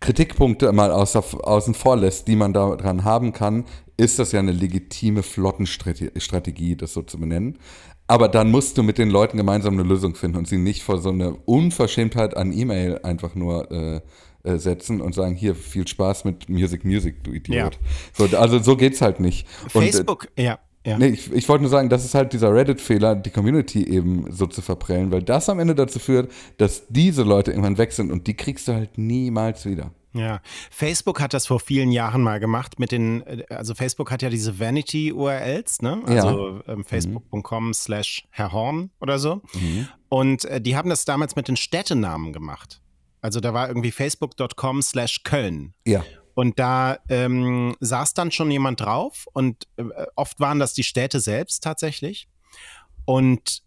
Kritikpunkte 0.00 0.70
mal 0.72 0.92
außer, 0.92 1.24
außen 1.42 1.74
vor 1.74 1.96
lässt, 1.96 2.28
die 2.28 2.36
man 2.36 2.52
daran 2.52 3.04
haben 3.04 3.32
kann, 3.32 3.64
ist 3.96 4.18
das 4.18 4.32
ja 4.32 4.40
eine 4.40 4.52
legitime 4.52 5.22
Flottenstrategie, 5.22 6.76
das 6.76 6.92
so 6.92 7.02
zu 7.02 7.18
benennen. 7.18 7.58
Aber 8.08 8.28
dann 8.28 8.50
musst 8.50 8.78
du 8.78 8.82
mit 8.82 8.98
den 8.98 9.10
Leuten 9.10 9.36
gemeinsam 9.36 9.74
eine 9.74 9.82
Lösung 9.82 10.14
finden 10.14 10.36
und 10.36 10.46
sie 10.46 10.58
nicht 10.58 10.82
vor 10.82 10.98
so 10.98 11.10
eine 11.10 11.34
Unverschämtheit 11.34 12.36
an 12.36 12.52
E-Mail 12.52 13.00
einfach 13.02 13.34
nur 13.34 13.70
äh, 13.72 14.00
äh, 14.44 14.58
setzen 14.58 15.00
und 15.00 15.12
sagen, 15.12 15.34
hier, 15.34 15.56
viel 15.56 15.88
Spaß 15.88 16.24
mit 16.24 16.48
Music 16.48 16.84
Music, 16.84 17.24
du 17.24 17.32
Idiot. 17.32 17.74
Ja. 17.74 18.26
So, 18.28 18.36
also 18.36 18.60
so 18.60 18.76
geht's 18.76 19.00
halt 19.00 19.18
nicht. 19.18 19.48
Facebook, 19.68 20.28
und, 20.30 20.38
äh, 20.38 20.44
ja. 20.44 20.58
Ja. 20.86 20.98
Nee, 20.98 21.08
ich, 21.08 21.32
ich 21.32 21.48
wollte 21.48 21.62
nur 21.62 21.70
sagen, 21.70 21.88
das 21.88 22.04
ist 22.04 22.14
halt 22.14 22.32
dieser 22.32 22.54
Reddit-Fehler, 22.54 23.16
die 23.16 23.30
Community 23.30 23.82
eben 23.82 24.30
so 24.30 24.46
zu 24.46 24.62
verprellen, 24.62 25.10
weil 25.10 25.20
das 25.20 25.48
am 25.48 25.58
Ende 25.58 25.74
dazu 25.74 25.98
führt, 25.98 26.30
dass 26.58 26.86
diese 26.88 27.24
Leute 27.24 27.50
irgendwann 27.50 27.76
weg 27.76 27.90
sind 27.90 28.12
und 28.12 28.28
die 28.28 28.34
kriegst 28.34 28.68
du 28.68 28.72
halt 28.74 28.96
niemals 28.96 29.66
wieder. 29.66 29.90
Ja, 30.16 30.40
Facebook 30.70 31.20
hat 31.20 31.34
das 31.34 31.46
vor 31.46 31.60
vielen 31.60 31.92
Jahren 31.92 32.22
mal 32.22 32.40
gemacht 32.40 32.78
mit 32.78 32.90
den, 32.92 33.22
also 33.50 33.74
Facebook 33.74 34.10
hat 34.10 34.22
ja 34.22 34.30
diese 34.30 34.58
Vanity-URLs, 34.58 35.82
ne? 35.82 36.02
Also 36.06 36.62
ja. 36.66 36.72
ähm, 36.72 36.84
facebook.com 36.84 37.74
slash 37.74 38.26
Herr 38.30 38.52
Horn 38.52 38.90
oder 39.00 39.18
so. 39.18 39.42
Mhm. 39.52 39.88
Und 40.08 40.44
äh, 40.46 40.60
die 40.60 40.76
haben 40.76 40.88
das 40.88 41.04
damals 41.04 41.36
mit 41.36 41.48
den 41.48 41.56
Städtenamen 41.56 42.32
gemacht. 42.32 42.80
Also 43.20 43.40
da 43.40 43.52
war 43.52 43.68
irgendwie 43.68 43.90
facebook.com 43.90 44.82
slash 44.82 45.22
Köln. 45.24 45.74
Ja. 45.86 46.04
Und 46.34 46.58
da 46.58 46.98
ähm, 47.08 47.74
saß 47.80 48.14
dann 48.14 48.30
schon 48.30 48.50
jemand 48.50 48.80
drauf 48.80 49.26
und 49.32 49.66
äh, 49.76 49.84
oft 50.16 50.38
waren 50.38 50.58
das 50.58 50.74
die 50.74 50.84
Städte 50.84 51.18
selbst 51.20 51.64
tatsächlich. 51.64 52.28
Und 53.04 53.62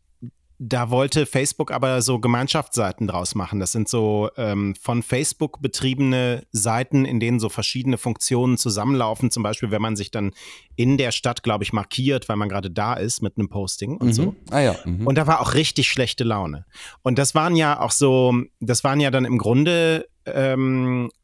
da 0.62 0.90
wollte 0.90 1.26
Facebook 1.26 1.72
aber 1.72 2.02
so 2.02 2.20
Gemeinschaftsseiten 2.20 3.08
draus 3.08 3.34
machen. 3.34 3.62
Das 3.62 3.72
sind 3.72 3.88
so 3.88 4.30
ähm, 4.36 4.76
von 4.76 5.02
Facebook 5.04 5.62
betriebene 5.62 6.44
Seiten, 6.52 7.06
in 7.06 7.22
denen 7.22 7.40
so 7.40 7.48
verschiedene 7.48 7.98
Funktionen 7.98 8.58
zusammenlaufen. 8.58 9.32
Zum 9.32 9.42
Beispiel, 9.42 9.72
wenn 9.72 9.82
man 9.82 9.96
sich 9.96 10.12
dann 10.12 10.32
in 10.76 10.98
der 10.98 11.12
Stadt, 11.12 11.44
glaube 11.44 11.64
ich, 11.64 11.72
markiert, 11.72 12.28
weil 12.28 12.36
man 12.36 12.50
gerade 12.50 12.70
da 12.70 12.94
ist 12.96 13.22
mit 13.22 13.38
einem 13.38 13.48
Posting 13.48 13.96
und 13.98 14.08
Mhm. 14.08 14.14
so. 14.14 14.36
Ah 14.52 14.60
ja. 14.60 14.76
Mhm. 14.84 15.08
Und 15.08 15.18
da 15.18 15.28
war 15.28 15.40
auch 15.40 15.54
richtig 15.54 15.88
schlechte 15.88 16.26
Laune. 16.26 16.66
Und 17.04 17.18
das 17.18 17.34
waren 17.36 17.56
ja 17.56 17.80
auch 17.80 17.92
so, 17.92 18.34
das 18.60 18.84
waren 18.84 19.00
ja 19.00 19.12
dann 19.12 19.24
im 19.24 19.38
Grunde 19.38 20.10
ähm, 20.26 21.10
äh, 21.10 21.19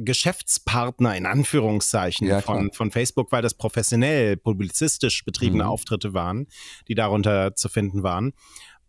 Geschäftspartner 0.00 1.16
in 1.16 1.26
Anführungszeichen 1.26 2.26
Ja, 2.26 2.40
von, 2.40 2.72
von 2.72 2.90
Facebook, 2.90 3.32
weil 3.32 3.42
das 3.42 3.54
professionell, 3.54 4.36
publizistisch 4.36 5.24
betriebene 5.24 5.64
Mhm. 5.64 5.70
Auftritte 5.70 6.14
waren, 6.14 6.46
die 6.88 6.94
darunter 6.94 7.54
zu 7.54 7.68
finden 7.68 8.02
waren. 8.02 8.32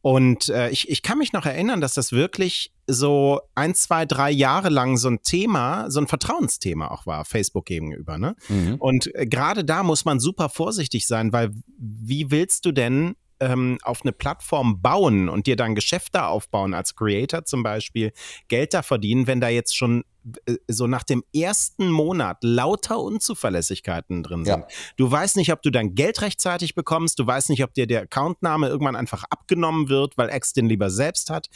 Und 0.02 0.48
äh, 0.48 0.69
ich, 0.69 0.89
ich 0.89 1.02
kann 1.02 1.17
mich 1.17 1.34
noch 1.34 1.45
erinnern, 1.45 1.82
dass 1.82 1.93
das 1.93 2.13
wirklich 2.13 2.72
so 2.88 3.41
ein, 3.54 3.76
zwei, 3.76 4.06
drei 4.06 4.32
Jahre 4.32 4.69
lang 4.69 4.95
so 4.95 5.10
ein 5.10 5.22
Thema, 5.24 5.91
so 5.91 6.00
ein 6.00 6.08
Vertrauensthema 6.08 6.88
auch 6.89 7.06
war, 7.06 7.26
Facebook 7.26 7.65
gegenüber. 7.65 8.17
Ne? 8.17 8.36
Mhm. 8.48 8.76
Und 8.76 9.13
äh, 9.13 9.28
gerade 9.28 9.65
da 9.65 9.84
muss 9.84 10.06
man 10.06 10.22
super 10.22 10.48
vorsichtig 10.48 11.06
sein, 11.06 11.34
weil 11.34 11.52
wie 11.78 12.32
willst 12.32 12.65
du 12.65 12.72
denn 12.72 13.15
ähm, 13.39 13.78
auf 13.84 14.02
eine 14.04 14.12
Plattform 14.12 14.82
bauen 14.82 15.30
und 15.30 15.47
dir 15.47 15.56
dann 15.56 15.75
Geschäfte 15.75 16.25
aufbauen 16.25 16.73
als 16.73 16.95
Creator 16.95 17.45
zum 17.45 17.63
Beispiel, 17.63 18.12
Geld 18.47 18.73
da 18.73 18.82
verdienen, 18.82 19.28
wenn 19.28 19.41
da 19.41 19.49
jetzt 19.49 19.75
schon 19.75 20.04
äh, 20.45 20.56
so 20.67 20.88
nach 20.88 21.04
dem 21.04 21.23
ersten 21.34 21.89
Monat 21.89 22.38
lauter 22.41 22.99
Unzuverlässigkeiten 22.99 24.23
drin 24.23 24.45
sind. 24.45 24.62
Ja. 24.62 24.67
Du 24.97 25.10
weißt 25.10 25.38
nicht, 25.38 25.52
ob 25.52 25.62
du 25.62 25.71
dein 25.71 25.95
Geld 25.95 26.21
rechtzeitig 26.21 26.75
bekommst, 26.75 27.19
du 27.19 27.25
weißt 27.25 27.49
nicht, 27.49 27.63
ob 27.63 27.73
dir 27.73 27.88
der 27.88 28.02
Accountname 28.02 28.67
irgendwann 28.67 28.95
einfach 28.95 29.23
abgenommen 29.30 29.89
wird, 29.89 30.17
weil 30.17 30.30
X 30.30 30.54
den 30.54 30.67
lieber 30.67 30.89
selbst 30.89 31.30
hat. 31.30 31.47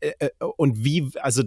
Äh, 0.00 0.12
äh, 0.18 0.30
Und 0.56 0.84
wie, 0.84 1.10
also 1.20 1.42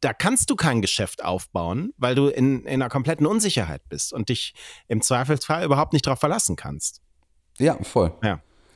da 0.00 0.12
kannst 0.12 0.50
du 0.50 0.56
kein 0.56 0.80
Geschäft 0.80 1.24
aufbauen, 1.24 1.92
weil 1.98 2.14
du 2.14 2.28
in, 2.28 2.64
in 2.64 2.82
einer 2.82 2.88
kompletten 2.88 3.26
Unsicherheit 3.26 3.82
bist 3.88 4.12
und 4.12 4.28
dich 4.28 4.54
im 4.88 5.02
Zweifelsfall 5.02 5.64
überhaupt 5.64 5.92
nicht 5.92 6.06
darauf 6.06 6.20
verlassen 6.20 6.56
kannst. 6.56 7.00
Ja, 7.58 7.76
voll. 7.82 8.12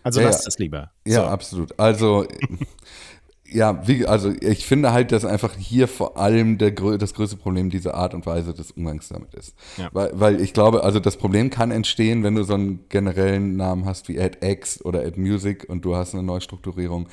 Also 0.07 0.21
Ja, 0.21 0.29
lass 0.29 0.39
ja. 0.39 0.45
das 0.45 0.59
lieber. 0.61 0.93
Ja, 1.05 1.23
So. 1.23 1.27
absolut. 1.27 1.81
Also, 1.81 2.27
ja, 3.45 3.85
wie, 3.89 4.07
also 4.07 4.33
ich 4.41 4.65
finde 4.65 4.93
halt, 4.93 5.11
dass 5.11 5.25
einfach 5.25 5.57
hier 5.57 5.89
vor 5.89 6.17
allem 6.17 6.59
der, 6.59 6.71
das 6.71 7.13
größte 7.13 7.37
Problem 7.37 7.71
diese 7.71 7.95
Art 7.95 8.15
und 8.15 8.25
Weise 8.25 8.55
des 8.55 8.71
Umgangs 8.71 9.09
damit 9.09 9.35
ist. 9.35 9.57
Ja. 9.77 9.89
Weil, 9.93 10.13
weil 10.15 10.41
ich 10.41 10.53
glaube, 10.53 10.85
also 10.85 11.01
das 11.01 11.17
Problem 11.17 11.51
kann 11.51 11.73
entstehen, 11.73 12.23
wenn 12.23 12.37
du 12.37 12.45
so 12.45 12.55
einen 12.55 12.89
generellen 12.89 13.57
Namen 13.57 13.85
hast 13.85 14.09
wie 14.09 14.21
AdX 14.21 14.85
oder 14.85 15.01
AdMusic 15.05 15.69
und 15.69 15.85
du 15.85 15.97
hast 15.97 16.15
eine 16.15 16.23
Neustrukturierung. 16.23 17.09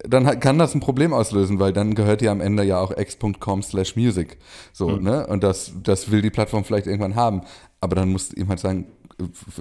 Dann 0.00 0.38
kann 0.38 0.58
das 0.58 0.74
ein 0.74 0.80
Problem 0.80 1.14
auslösen, 1.14 1.58
weil 1.58 1.72
dann 1.72 1.94
gehört 1.94 2.20
dir 2.20 2.30
am 2.30 2.42
Ende 2.42 2.62
ja 2.62 2.78
auch 2.78 2.94
x.com 2.94 3.62
slash 3.62 3.96
music. 3.96 4.36
So, 4.74 4.90
ne? 4.96 5.26
Und 5.26 5.42
das, 5.42 5.72
das 5.82 6.10
will 6.10 6.20
die 6.20 6.30
Plattform 6.30 6.62
vielleicht 6.64 6.86
irgendwann 6.86 7.14
haben. 7.16 7.40
Aber 7.80 7.96
dann 7.96 8.10
musst 8.10 8.32
du 8.32 8.40
ihm 8.40 8.48
halt 8.48 8.60
sagen, 8.60 8.86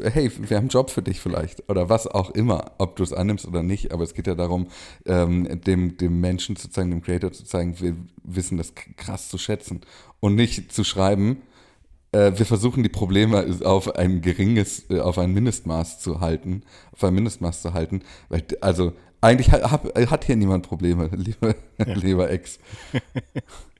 hey, 0.03 0.31
wir 0.37 0.57
haben 0.57 0.63
einen 0.63 0.69
Job 0.69 0.89
für 0.89 1.01
dich 1.01 1.19
vielleicht. 1.19 1.69
Oder 1.69 1.89
was 1.89 2.07
auch 2.07 2.31
immer, 2.31 2.71
ob 2.77 2.95
du 2.95 3.03
es 3.03 3.13
annimmst 3.13 3.47
oder 3.47 3.63
nicht, 3.63 3.91
aber 3.91 4.03
es 4.03 4.13
geht 4.13 4.27
ja 4.27 4.35
darum, 4.35 4.67
ähm, 5.05 5.61
dem, 5.61 5.97
dem 5.97 6.19
Menschen 6.19 6.55
zu 6.55 6.69
zeigen, 6.69 6.91
dem 6.91 7.01
Creator 7.01 7.31
zu 7.31 7.43
zeigen, 7.45 7.79
wir 7.79 7.95
wissen 8.23 8.57
das 8.57 8.73
krass 8.75 9.29
zu 9.29 9.37
schätzen. 9.37 9.81
Und 10.19 10.35
nicht 10.35 10.71
zu 10.71 10.83
schreiben, 10.83 11.41
äh, 12.11 12.33
wir 12.35 12.45
versuchen 12.45 12.83
die 12.83 12.89
Probleme 12.89 13.59
auf 13.63 13.95
ein 13.95 14.21
geringes, 14.21 14.89
äh, 14.89 14.99
auf 14.99 15.17
ein 15.17 15.33
Mindestmaß 15.33 15.99
zu 15.99 16.21
halten, 16.21 16.63
auf 16.91 17.03
ein 17.03 17.13
Mindestmaß 17.13 17.61
zu 17.61 17.73
halten, 17.73 18.01
weil, 18.29 18.43
also 18.61 18.93
eigentlich 19.21 19.51
hat, 19.51 19.63
hat 19.95 20.25
hier 20.25 20.35
niemand 20.35 20.67
Probleme, 20.67 21.09
liebe, 21.15 21.55
lieber 21.77 22.29
Ex. 22.29 22.59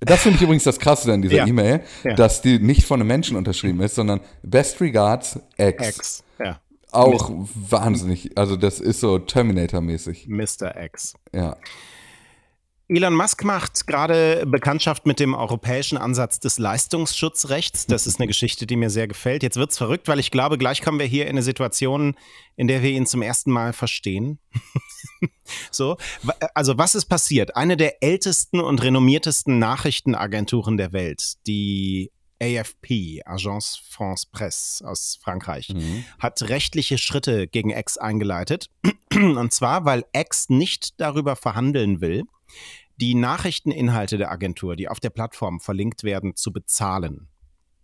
Das 0.00 0.22
finde 0.22 0.36
ich 0.36 0.42
übrigens 0.42 0.64
das 0.64 0.78
Krasse 0.78 1.12
an 1.12 1.22
dieser 1.22 1.36
Ja. 1.36 1.46
E-Mail, 1.46 1.80
Ja. 2.04 2.14
dass 2.14 2.42
die 2.42 2.58
nicht 2.58 2.84
von 2.84 3.00
einem 3.00 3.08
Menschen 3.08 3.36
unterschrieben 3.36 3.80
ist, 3.80 3.94
sondern 3.94 4.20
Best 4.42 4.80
Regards 4.80 5.40
X. 5.56 5.88
X. 5.96 6.24
Ja. 6.38 6.60
Auch 6.92 7.30
wahnsinnig. 7.54 8.36
Also 8.36 8.56
das 8.56 8.80
ist 8.80 9.00
so 9.00 9.18
Terminator-mäßig. 9.18 10.28
Mr. 10.28 10.74
X. 10.84 11.14
Ja. 11.32 11.56
Elon 12.88 13.14
Musk 13.14 13.42
macht 13.42 13.88
gerade 13.88 14.44
Bekanntschaft 14.46 15.06
mit 15.06 15.18
dem 15.18 15.34
europäischen 15.34 15.98
Ansatz 15.98 16.38
des 16.38 16.58
Leistungsschutzrechts. 16.58 17.86
Das 17.86 18.06
ist 18.06 18.20
eine 18.20 18.28
Geschichte, 18.28 18.64
die 18.64 18.76
mir 18.76 18.90
sehr 18.90 19.08
gefällt. 19.08 19.42
Jetzt 19.42 19.56
wird's 19.56 19.76
verrückt, 19.76 20.06
weil 20.06 20.20
ich 20.20 20.30
glaube, 20.30 20.56
gleich 20.56 20.82
kommen 20.82 21.00
wir 21.00 21.06
hier 21.06 21.24
in 21.24 21.30
eine 21.30 21.42
Situation, 21.42 22.14
in 22.54 22.68
der 22.68 22.82
wir 22.84 22.90
ihn 22.90 23.04
zum 23.06 23.22
ersten 23.22 23.50
Mal 23.50 23.72
verstehen. 23.72 24.38
so, 25.72 25.96
also 26.54 26.78
was 26.78 26.94
ist 26.94 27.06
passiert? 27.06 27.56
Eine 27.56 27.76
der 27.76 28.04
ältesten 28.04 28.60
und 28.60 28.80
renommiertesten 28.80 29.58
Nachrichtenagenturen 29.58 30.76
der 30.76 30.92
Welt, 30.92 31.34
die 31.48 32.12
AFP, 32.40 33.22
Agence 33.24 33.80
France 33.90 34.28
Presse 34.30 34.86
aus 34.86 35.18
Frankreich, 35.20 35.70
Mhm. 35.70 36.04
hat 36.20 36.40
rechtliche 36.42 36.98
Schritte 36.98 37.48
gegen 37.48 37.70
X 37.70 37.98
eingeleitet. 37.98 38.68
Und 39.12 39.52
zwar, 39.52 39.84
weil 39.86 40.04
X 40.12 40.50
nicht 40.50 41.00
darüber 41.00 41.34
verhandeln 41.34 42.00
will, 42.00 42.22
die 42.96 43.14
Nachrichteninhalte 43.14 44.18
der 44.18 44.30
Agentur, 44.30 44.76
die 44.76 44.88
auf 44.88 45.00
der 45.00 45.10
Plattform 45.10 45.60
verlinkt 45.60 46.02
werden, 46.02 46.34
zu 46.36 46.52
bezahlen. 46.52 47.28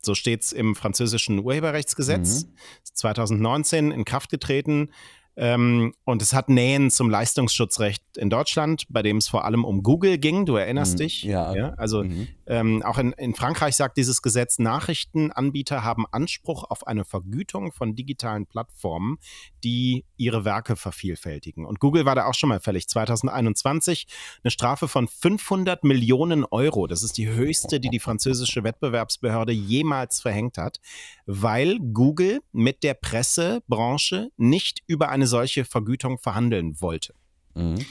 So 0.01 0.15
steht 0.15 0.43
es 0.43 0.53
im 0.53 0.75
französischen 0.75 1.39
Urheberrechtsgesetz, 1.39 2.47
ist 2.83 2.97
2019 2.97 3.93
in 3.93 4.05
Kraft 4.05 4.31
getreten. 4.31 4.91
Ähm, 5.37 5.95
und 6.05 6.21
es 6.21 6.35
hat 6.35 6.49
Nähen 6.51 6.91
zum 6.91 7.09
Leistungsschutzrecht 7.09 8.03
in 8.19 8.29
Deutschland, 8.29 8.85
bei 8.91 9.03
dem 9.03 9.17
es 9.17 9.29
vor 9.29 9.45
allem 9.45 9.65
um 9.65 9.83
Google 9.83 10.19
ging. 10.19 10.45
Du 10.45 10.57
erinnerst 10.57 10.95
Mhm. 10.95 10.99
dich? 10.99 11.23
Ja. 11.23 11.53
also 11.79 12.05
Mhm. 12.05 12.29
ähm, 12.47 12.83
auch 12.83 12.99
in, 12.99 13.13
in 13.13 13.35
Frankreich 13.35 13.77
sagt 13.77 13.97
dieses 13.97 14.21
Gesetz, 14.21 14.59
Nachrichtenanbieter 14.59 15.83
haben 15.85 16.05
Anspruch 16.11 16.65
auf 16.69 16.87
eine 16.87 17.05
Vergütung 17.05 17.73
von 17.73 17.95
digitalen 17.97 18.47
Plattformen, 18.47 19.19
die 19.65 20.05
ihre 20.19 20.45
Werke 20.45 20.77
vervielfältigen. 20.77 21.65
Und 21.65 21.81
Google 21.81 22.05
war 22.05 22.15
da 22.15 22.27
auch 22.27 22.35
schon 22.35 22.49
mal 22.51 22.61
fällig. 22.61 22.87
2021 22.89 24.07
eine 24.45 24.51
Strafe 24.51 24.87
von 24.89 25.09
500 25.09 25.83
Millionen 25.85 26.45
Euro. 26.45 26.87
Das 26.87 27.03
ist 27.03 27.17
die 27.17 27.29
höchste, 27.29 27.81
die 27.81 27.89
die 27.89 28.01
französische 28.01 28.65
Wettbewerbsbehörde 28.65 29.53
jemals 29.53 30.21
verhängt 30.21 30.59
hat, 30.59 30.79
weil 31.27 31.79
Google 31.79 32.41
mit 32.53 32.83
der 32.83 32.95
Pressebranche 32.95 34.31
nicht 34.37 34.83
über 34.87 35.09
eine 35.09 35.22
solche 35.27 35.65
Vergütung 35.65 36.19
verhandeln 36.19 36.81
wollte. 36.81 37.15
Mhm. 37.55 37.85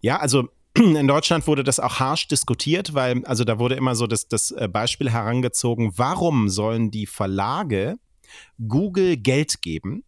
Ja, 0.00 0.18
also 0.18 0.48
in 0.76 1.06
Deutschland 1.06 1.46
wurde 1.46 1.64
das 1.64 1.80
auch 1.80 2.00
harsch 2.00 2.28
diskutiert, 2.28 2.94
weil, 2.94 3.24
also 3.24 3.44
da 3.44 3.58
wurde 3.58 3.74
immer 3.74 3.94
so 3.94 4.06
das, 4.06 4.28
das 4.28 4.50
äh, 4.52 4.68
Beispiel 4.68 5.10
herangezogen, 5.10 5.92
warum 5.96 6.48
sollen 6.48 6.90
die 6.90 7.06
Verlage 7.06 7.96
Google 8.66 9.16
Geld 9.16 9.60
geben, 9.62 10.04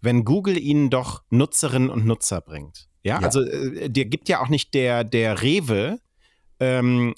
wenn 0.00 0.24
Google 0.24 0.58
ihnen 0.58 0.90
doch 0.90 1.22
Nutzerinnen 1.30 1.90
und 1.90 2.04
Nutzer 2.06 2.40
bringt? 2.40 2.88
Ja, 3.02 3.20
Ja. 3.20 3.26
also 3.26 3.40
äh, 3.42 3.88
dir 3.90 4.04
gibt 4.06 4.28
ja 4.28 4.40
auch 4.42 4.48
nicht 4.48 4.74
der, 4.74 5.04
der 5.04 5.42
Rewe 5.42 5.98
ähm, 6.60 7.14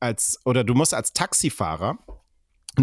als, 0.00 0.40
oder 0.44 0.62
du 0.64 0.74
musst 0.74 0.94
als 0.94 1.12
Taxifahrer 1.12 1.98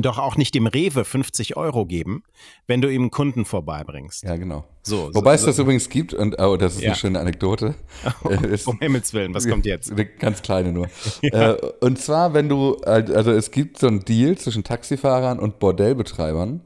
doch 0.01 0.17
auch 0.17 0.35
nicht 0.37 0.55
dem 0.55 0.65
Rewe 0.67 1.05
50 1.05 1.55
Euro 1.55 1.85
geben, 1.85 2.23
wenn 2.67 2.81
du 2.81 2.89
ihm 2.91 3.11
Kunden 3.11 3.45
vorbeibringst. 3.45 4.23
Ja, 4.23 4.35
genau. 4.35 4.65
So, 4.81 5.11
Wobei 5.13 5.37
so, 5.37 5.47
es 5.47 5.55
das 5.55 5.59
übrigens 5.59 5.87
gibt, 5.89 6.13
und 6.13 6.39
oh, 6.41 6.57
das 6.57 6.75
ist 6.75 6.81
Ja. 6.81 6.87
eine 6.89 6.95
schöne 6.95 7.19
Anekdote. 7.19 7.75
Ist- 8.51 8.67
um 8.67 8.79
Himmels 8.79 9.13
Willen, 9.13 9.33
was 9.33 9.47
kommt 9.47 9.65
jetzt? 9.65 9.91
Eine 9.91 10.05
ganz 10.05 10.41
kleine 10.41 10.71
nur. 10.73 10.87
äh, 11.21 11.55
und 11.81 11.99
zwar, 11.99 12.33
wenn 12.33 12.49
du, 12.49 12.75
also 12.77 13.31
es 13.31 13.51
gibt 13.51 13.77
so 13.79 13.87
einen 13.87 14.03
Deal 14.03 14.37
zwischen 14.37 14.63
Taxifahrern 14.63 15.39
und 15.39 15.59
Bordellbetreibern. 15.59 16.61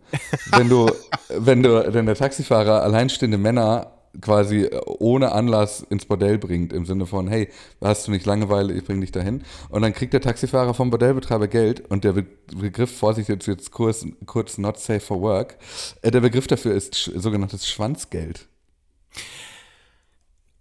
wenn 0.52 0.70
du, 0.70 0.90
wenn 1.30 1.62
du, 1.63 1.94
wenn 1.94 2.06
der 2.06 2.16
Taxifahrer 2.16 2.82
alleinstehende 2.82 3.38
Männer 3.38 3.92
quasi 4.21 4.69
ohne 4.86 5.32
Anlass 5.32 5.82
ins 5.89 6.06
Bordell 6.06 6.38
bringt, 6.38 6.73
im 6.73 6.86
Sinne 6.86 7.06
von, 7.06 7.27
hey, 7.27 7.49
hast 7.82 8.08
du 8.08 8.12
nicht 8.12 8.25
Langeweile, 8.25 8.73
ich 8.73 8.84
bring 8.84 9.01
dich 9.01 9.12
dahin. 9.12 9.43
Und 9.69 9.82
dann 9.82 9.93
kriegt 9.93 10.13
der 10.13 10.21
Taxifahrer 10.21 10.73
vom 10.73 10.89
Bordellbetreiber 10.89 11.47
Geld 11.47 11.82
und 11.89 12.03
der 12.03 12.13
Be 12.13 12.25
Begriff, 12.56 12.97
Vorsicht, 12.97 13.27
jetzt, 13.30 13.45
jetzt 13.47 13.71
kurz, 13.71 14.06
kurz 14.25 14.58
not 14.58 14.80
safe 14.80 15.01
for 15.01 15.21
work, 15.21 15.58
äh, 16.01 16.12
der 16.12 16.21
Begriff 16.21 16.47
dafür 16.47 16.73
ist 16.73 16.93
sogenanntes 17.15 17.67
Schwanzgeld. 17.67 18.47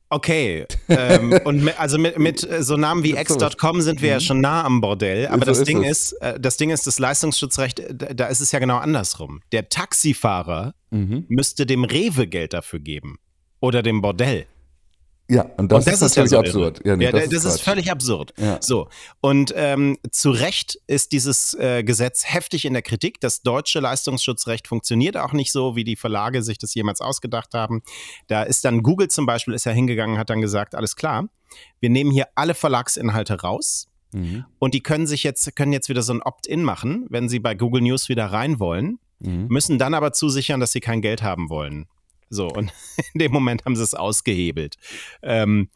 Okay, 0.08 0.66
ähm, 0.88 1.32
und 1.44 1.64
mit, 1.64 1.78
also 1.80 1.98
mit, 1.98 2.16
mit 2.18 2.48
äh, 2.48 2.62
so 2.62 2.76
Namen 2.76 3.02
wie 3.02 3.16
x.com 3.16 3.80
sind 3.80 4.02
wir 4.02 4.10
ja 4.10 4.20
schon 4.20 4.40
nah 4.40 4.62
am 4.64 4.80
Bordell, 4.80 5.26
aber 5.26 5.40
So 5.44 5.50
das 5.50 5.58
ist 5.60 5.68
Ding 5.68 5.82
es. 5.82 6.12
ist, 6.12 6.22
äh, 6.22 6.38
das 6.38 6.56
Ding 6.56 6.70
ist, 6.70 6.86
das 6.86 6.98
Leistungsschutzrecht, 7.00 7.80
äh, 7.80 7.94
da 7.94 8.14
da 8.14 8.26
ist 8.26 8.40
es 8.40 8.52
ja 8.52 8.60
genau 8.60 8.76
andersrum. 8.76 9.40
Der 9.52 9.68
Taxifahrer 9.68 10.74
Mhm. 10.90 11.24
müsste 11.28 11.66
dem 11.66 11.82
Rewe 11.84 12.28
Geld 12.28 12.52
dafür 12.52 12.78
geben 12.78 13.18
oder 13.60 13.82
dem 13.82 14.00
Bordell. 14.02 14.46
Ja, 15.28 15.42
und 15.56 15.72
das, 15.72 15.78
Und 15.84 15.86
das 15.92 16.02
ist 16.02 16.02
ist 16.02 16.16
ja 16.16 16.22
natürlich 16.22 16.52
so 16.52 16.58
absurd. 16.60 16.86
Ja, 16.86 16.94
nee, 16.96 17.04
Ja, 17.04 17.10
das, 17.10 17.24
ist, 17.32 17.42
Quatsch. 17.42 17.60
völlig 17.60 17.90
absurd. 17.90 18.32
Ja. 18.38 18.58
So. 18.62 18.88
Und 19.20 19.52
ähm, 19.56 19.98
zu 20.12 20.30
Recht 20.30 20.78
ist 20.86 21.10
dieses 21.10 21.52
äh, 21.54 21.82
Gesetz 21.82 22.24
heftig 22.26 22.64
in 22.64 22.74
der 22.74 22.82
Kritik. 22.82 23.20
Das 23.20 23.42
deutsche 23.42 23.80
Leistungsschutzrecht 23.80 24.68
funktioniert 24.68 25.16
auch 25.16 25.32
nicht 25.32 25.50
so, 25.50 25.74
wie 25.74 25.82
die 25.82 25.96
Verlage 25.96 26.44
sich 26.44 26.58
das 26.58 26.74
jemals 26.74 27.00
ausgedacht 27.00 27.54
haben. 27.54 27.82
Da 28.28 28.44
ist 28.44 28.64
dann 28.64 28.84
Google 28.84 29.08
zum 29.08 29.26
Beispiel 29.26 29.52
ist 29.54 29.64
ja 29.66 29.72
hingegangen, 29.72 30.16
hat 30.16 30.30
dann 30.30 30.40
gesagt, 30.40 30.76
alles 30.76 30.94
klar, 30.94 31.28
wir 31.80 31.90
nehmen 31.90 32.12
hier 32.12 32.28
alle 32.36 32.54
Verlagsinhalte 32.54 33.40
raus. 33.40 33.88
Mhm. 34.12 34.44
Und 34.60 34.74
die 34.74 34.80
können 34.80 35.08
sich 35.08 35.24
jetzt, 35.24 35.56
können 35.56 35.72
jetzt 35.72 35.88
wieder 35.88 36.02
so 36.02 36.12
ein 36.12 36.22
Opt-in 36.22 36.62
machen, 36.62 37.04
wenn 37.10 37.28
sie 37.28 37.40
bei 37.40 37.56
Google 37.56 37.82
News 37.82 38.08
wieder 38.08 38.26
rein 38.26 38.60
wollen, 38.60 39.00
Mhm. 39.18 39.46
müssen 39.48 39.78
dann 39.78 39.94
aber 39.94 40.12
zusichern, 40.12 40.60
dass 40.60 40.72
sie 40.72 40.80
kein 40.80 41.00
Geld 41.00 41.22
haben 41.22 41.48
wollen. 41.48 41.86
So, 42.28 42.48
und 42.48 42.72
in 43.14 43.20
dem 43.20 43.32
Moment 43.32 43.64
haben 43.64 43.76
sie 43.76 43.82
es 43.82 43.94
ausgehebelt. 43.94 44.76
Ähm, 45.22 45.70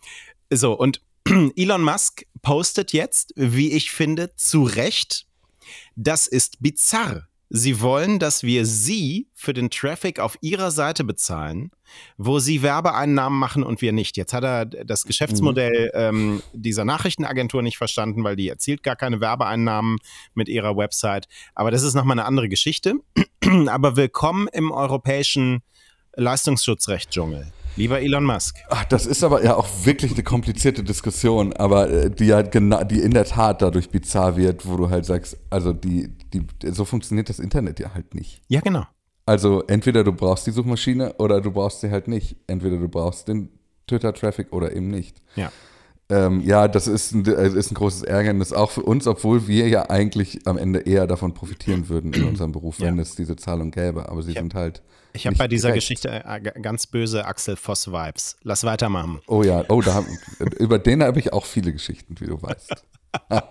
so, 0.52 0.72
und 0.72 1.00
Elon 1.56 1.82
Musk 1.82 2.24
postet 2.42 2.92
jetzt, 2.92 3.32
wie 3.36 3.72
ich 3.72 3.90
finde, 3.90 4.34
zu 4.36 4.62
Recht, 4.62 5.26
das 5.96 6.26
ist 6.26 6.60
bizarr. 6.60 7.28
Sie 7.52 7.80
wollen, 7.80 8.20
dass 8.20 8.44
wir 8.44 8.64
sie 8.64 9.26
für 9.34 9.52
den 9.52 9.70
Traffic 9.70 10.20
auf 10.20 10.38
ihrer 10.40 10.70
Seite 10.70 11.02
bezahlen, 11.02 11.72
wo 12.16 12.38
sie 12.38 12.62
Werbeeinnahmen 12.62 13.36
machen 13.36 13.64
und 13.64 13.82
wir 13.82 13.90
nicht. 13.90 14.16
Jetzt 14.16 14.32
hat 14.32 14.44
er 14.44 14.66
das 14.66 15.04
Geschäftsmodell 15.04 15.90
ähm, 15.94 16.42
dieser 16.52 16.84
Nachrichtenagentur 16.84 17.62
nicht 17.62 17.76
verstanden, 17.76 18.22
weil 18.22 18.36
die 18.36 18.48
erzielt 18.48 18.84
gar 18.84 18.94
keine 18.94 19.20
Werbeeinnahmen 19.20 19.98
mit 20.34 20.48
ihrer 20.48 20.76
Website. 20.76 21.26
Aber 21.56 21.72
das 21.72 21.82
ist 21.82 21.94
nochmal 21.94 22.20
eine 22.20 22.24
andere 22.24 22.48
Geschichte. 22.48 22.94
Aber 23.66 23.96
willkommen 23.96 24.46
im 24.52 24.70
europäischen 24.70 25.62
Leistungsschutzrecht-Dschungel. 26.20 27.46
Lieber 27.76 28.00
Elon 28.00 28.24
Musk. 28.24 28.56
Ach, 28.68 28.85
das 28.85 29.06
ist 29.06 29.24
aber 29.24 29.42
ja 29.42 29.56
auch 29.56 29.66
wirklich 29.85 30.12
eine 30.12 30.22
komplizierte 30.22 30.83
Diskussion, 30.83 31.52
aber 31.52 31.88
äh, 31.88 32.11
die 32.11 32.26
ja 32.26 32.42
genau, 32.42 32.85
die 32.85 33.00
in 33.00 33.12
der 33.12 33.24
Tat 33.24 33.62
dadurch 33.62 33.90
bizarr 33.90 34.37
wird, 34.37 34.66
wo 34.66 34.76
du 34.76 34.90
halt 34.90 35.06
sagst, 35.06 35.38
also 35.48 35.72
die, 35.72 36.09
die, 36.33 36.44
so 36.72 36.85
funktioniert 36.85 37.28
das 37.28 37.38
Internet 37.38 37.80
ja 37.80 37.94
halt 37.94 38.14
nicht. 38.14 38.42
Ja, 38.48 38.61
genau. 38.61 38.85
Also 39.24 39.62
entweder 39.66 40.04
du 40.04 40.12
brauchst 40.12 40.46
die 40.46 40.50
Suchmaschine 40.50 41.14
oder 41.14 41.40
du 41.40 41.52
brauchst 41.52 41.80
sie 41.80 41.90
halt 41.90 42.09
nicht. 42.09 42.37
Entweder 42.48 42.76
du 42.78 42.88
brauchst 42.88 43.28
den 43.28 43.48
Twitter-Traffic 43.87 44.52
oder 44.52 44.74
eben 44.74 44.88
nicht. 44.88 45.22
Ja. 45.37 45.52
Ähm, 46.11 46.40
ja, 46.44 46.66
das 46.68 46.87
ist 46.88 47.12
ein, 47.12 47.25
äh, 47.27 47.49
ist 47.49 47.70
ein 47.70 47.75
großes 47.75 48.03
Ärgernis, 48.03 48.53
auch 48.53 48.70
für 48.70 48.83
uns, 48.83 49.07
obwohl 49.07 49.46
wir 49.46 49.68
ja 49.68 49.88
eigentlich 49.88 50.46
am 50.46 50.59
Ende 50.59 50.81
eher 50.81 51.07
davon 51.07 51.35
profitieren 51.35 51.88
würden 51.88 52.12
in 52.12 52.25
unserem 52.25 52.53
Beruf, 52.53 52.81
wenn 52.81 52.96
Ja. 52.96 53.03
es 53.03 53.14
diese 53.14 53.37
Zahlung 53.37 53.70
gäbe. 53.70 54.09
Aber 54.09 54.23
sie 54.23 54.33
sind 54.33 54.55
halt. 54.55 54.83
Ich 55.12 55.27
habe 55.27 55.37
bei 55.37 55.49
dieser 55.49 55.68
direkt. 55.68 55.83
Geschichte 55.83 56.25
äh, 56.25 56.40
ganz 56.61 56.87
böse 56.87 57.25
Axel 57.25 57.57
Voss-Vibes. 57.57 58.37
Lass 58.42 58.64
weitermachen. 58.64 59.20
Oh 59.27 59.42
ja, 59.42 59.64
oh, 59.68 59.81
da 59.81 60.05
über 60.59 60.79
den 60.79 61.03
habe 61.03 61.18
ich 61.18 61.33
auch 61.33 61.46
viele 61.46 61.73
Geschichten, 61.73 62.16
wie 62.20 62.27
du 62.27 62.40
weißt. 62.42 62.75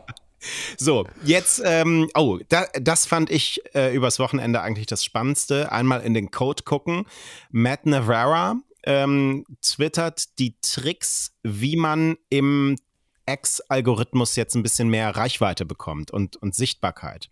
So, 0.78 1.06
jetzt, 1.26 1.62
ähm, 1.66 2.10
oh, 2.16 2.40
da, 2.48 2.66
das 2.82 3.06
fand 3.06 3.30
ich 3.30 3.60
äh, 3.76 3.94
übers 3.94 4.20
Wochenende 4.20 4.62
eigentlich 4.62 4.86
das 4.86 5.04
Spannendste. 5.04 5.70
Einmal 5.74 6.00
in 6.02 6.14
den 6.14 6.32
Code 6.32 6.64
gucken. 6.64 7.06
Matt 7.52 7.86
Navarra 7.86 8.56
ähm, 8.90 9.46
twittert 9.62 10.40
die 10.40 10.56
Tricks, 10.62 11.36
wie 11.44 11.76
man 11.76 12.18
im 12.32 12.76
X-Algorithmus 13.28 14.36
jetzt 14.36 14.56
ein 14.56 14.64
bisschen 14.64 14.90
mehr 14.90 15.16
Reichweite 15.16 15.64
bekommt 15.64 16.10
und, 16.10 16.38
und 16.38 16.56
Sichtbarkeit. 16.56 17.30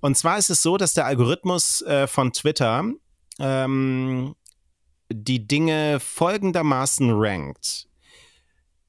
Und 0.00 0.16
zwar 0.16 0.38
ist 0.38 0.48
es 0.48 0.62
so, 0.62 0.78
dass 0.78 0.94
der 0.94 1.04
Algorithmus 1.04 1.82
äh, 1.82 2.06
von 2.06 2.32
Twitter 2.32 2.84
ähm, 3.38 4.34
die 5.12 5.46
Dinge 5.46 6.00
folgendermaßen 6.00 7.10
rankt. 7.12 7.86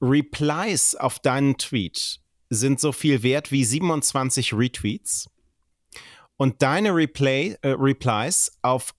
Replies 0.02 0.96
auf 0.96 1.20
deinen 1.20 1.58
Tweet 1.58 2.22
sind 2.50 2.80
so 2.80 2.94
viel 2.94 3.22
wert 3.22 3.52
wie 3.52 3.66
27 3.66 4.54
Retweets. 4.54 5.30
Und 6.38 6.62
deine 6.62 6.96
Replay, 6.96 7.58
äh, 7.62 7.76
Replies 7.78 8.58
auf 8.62 8.94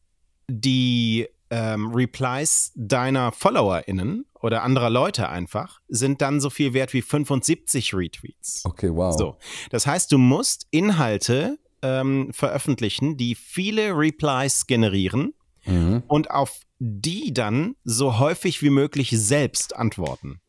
die 0.47 1.27
ähm, 1.55 1.93
Replies 1.95 2.73
deiner 2.75 3.31
FollowerInnen 3.31 4.25
oder 4.41 4.63
anderer 4.63 4.89
Leute 4.89 5.29
einfach 5.29 5.81
sind 5.89 6.23
dann 6.23 6.41
so 6.41 6.49
viel 6.51 6.73
wert 6.73 6.95
wie 6.95 7.03
75 7.03 7.93
Retweets. 7.95 8.65
Okay, 8.65 8.89
wow. 8.93 9.15
So, 9.17 9.37
das 9.71 9.87
heißt, 9.87 10.11
du 10.11 10.17
musst 10.19 10.67
Inhalte 10.71 11.59
ähm, 11.83 12.31
veröffentlichen, 12.33 13.17
die 13.19 13.35
viele 13.35 13.91
Replies 13.97 14.67
generieren 14.67 15.35
Mhm. 15.65 16.03
und 16.09 16.31
auf 16.33 16.63
die 16.81 17.33
dann 17.33 17.77
so 17.85 18.19
häufig 18.19 18.63
wie 18.63 18.71
möglich 18.71 19.11
selbst 19.17 19.77
antworten. 19.77 20.41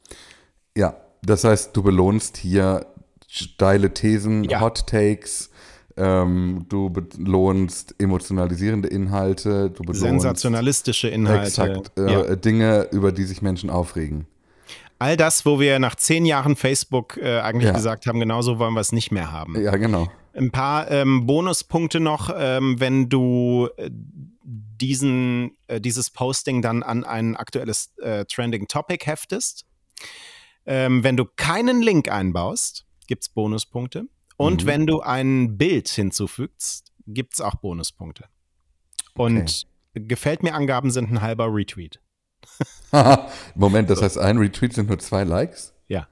Ja, 0.75 0.97
das 1.21 1.43
heißt, 1.43 1.75
du 1.77 1.83
belohnst 1.83 2.37
hier 2.37 2.87
steile 3.27 3.93
Thesen, 3.93 4.43
Ja. 4.45 4.61
Hot 4.61 4.87
Takes, 4.87 5.51
ähm, 5.97 6.65
du 6.69 6.89
belohnst 6.89 7.95
emotionalisierende 7.99 8.87
Inhalte, 8.87 9.69
du 9.69 9.83
belohnst 9.83 10.01
Sensationalistische 10.01 11.07
Inhalte. 11.07 11.47
exakt 11.47 11.91
äh, 11.97 12.11
ja. 12.11 12.35
Dinge, 12.35 12.87
über 12.91 13.11
die 13.11 13.23
sich 13.23 13.41
Menschen 13.41 13.69
aufregen. 13.69 14.27
All 14.99 15.17
das, 15.17 15.45
wo 15.45 15.59
wir 15.59 15.79
nach 15.79 15.95
zehn 15.95 16.25
Jahren 16.25 16.55
Facebook 16.55 17.17
äh, 17.17 17.39
eigentlich 17.39 17.67
Ja. 17.67 17.73
gesagt 17.73 18.05
haben, 18.05 18.19
genauso 18.19 18.59
wollen 18.59 18.73
wir 18.73 18.79
es 18.81 18.91
nicht 18.91 19.11
mehr 19.11 19.31
haben. 19.31 19.61
Ja, 19.61 19.75
genau. 19.75 20.09
Ein 20.33 20.51
paar 20.51 20.89
ähm, 20.89 21.25
Bonuspunkte 21.27 21.99
noch, 21.99 22.33
ähm, 22.35 22.79
wenn 22.79 23.09
du 23.09 23.69
äh, 23.77 23.89
diesen, 23.91 25.57
äh, 25.67 25.79
dieses 25.79 26.09
Posting 26.09 26.61
dann 26.61 26.83
an 26.83 27.03
ein 27.03 27.35
aktuelles 27.35 27.93
äh, 27.97 28.25
Trending 28.25 28.67
Topic 28.67 29.05
heftest. 29.05 29.65
Ähm, 30.65 31.03
wenn 31.03 31.17
du 31.17 31.25
keinen 31.35 31.81
Link 31.81 32.09
einbaust, 32.09 32.85
gibt 33.07 33.23
es 33.23 33.29
Bonuspunkte. 33.29 34.05
Und 34.37 34.63
Mhm. 34.63 34.67
wenn 34.67 34.87
du 34.87 35.01
ein 35.01 35.57
Bild 35.57 35.87
hinzufügst, 35.89 36.91
gibt 37.07 37.33
es 37.35 37.41
auch 37.41 37.55
Bonuspunkte. 37.55 38.25
Und 39.15 39.67
gefällt 39.93 40.41
mir 40.43 40.55
Angaben 40.55 40.89
sind 40.91 41.11
ein 41.11 41.21
halber 41.21 41.47
Retweet. 41.53 41.99
Moment, 43.55 43.89
das 43.89 44.01
heißt, 44.01 44.17
ein 44.17 44.37
Retweet 44.37 44.73
sind 44.73 44.89
nur 44.89 44.99
zwei 44.99 45.23
Likes? 45.23 45.73
Ja. 45.87 46.07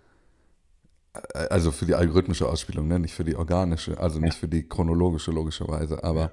Also 1.33 1.71
für 1.71 1.85
die 1.85 1.95
algorithmische 1.95 2.47
Ausspielung, 2.47 2.87
ne? 2.87 2.99
nicht 2.99 3.13
für 3.13 3.23
die 3.25 3.35
organische, 3.35 3.99
also 3.99 4.19
nicht 4.19 4.37
für 4.37 4.47
die 4.47 4.67
chronologische, 4.67 5.31
logischerweise. 5.31 6.03
Aber 6.03 6.31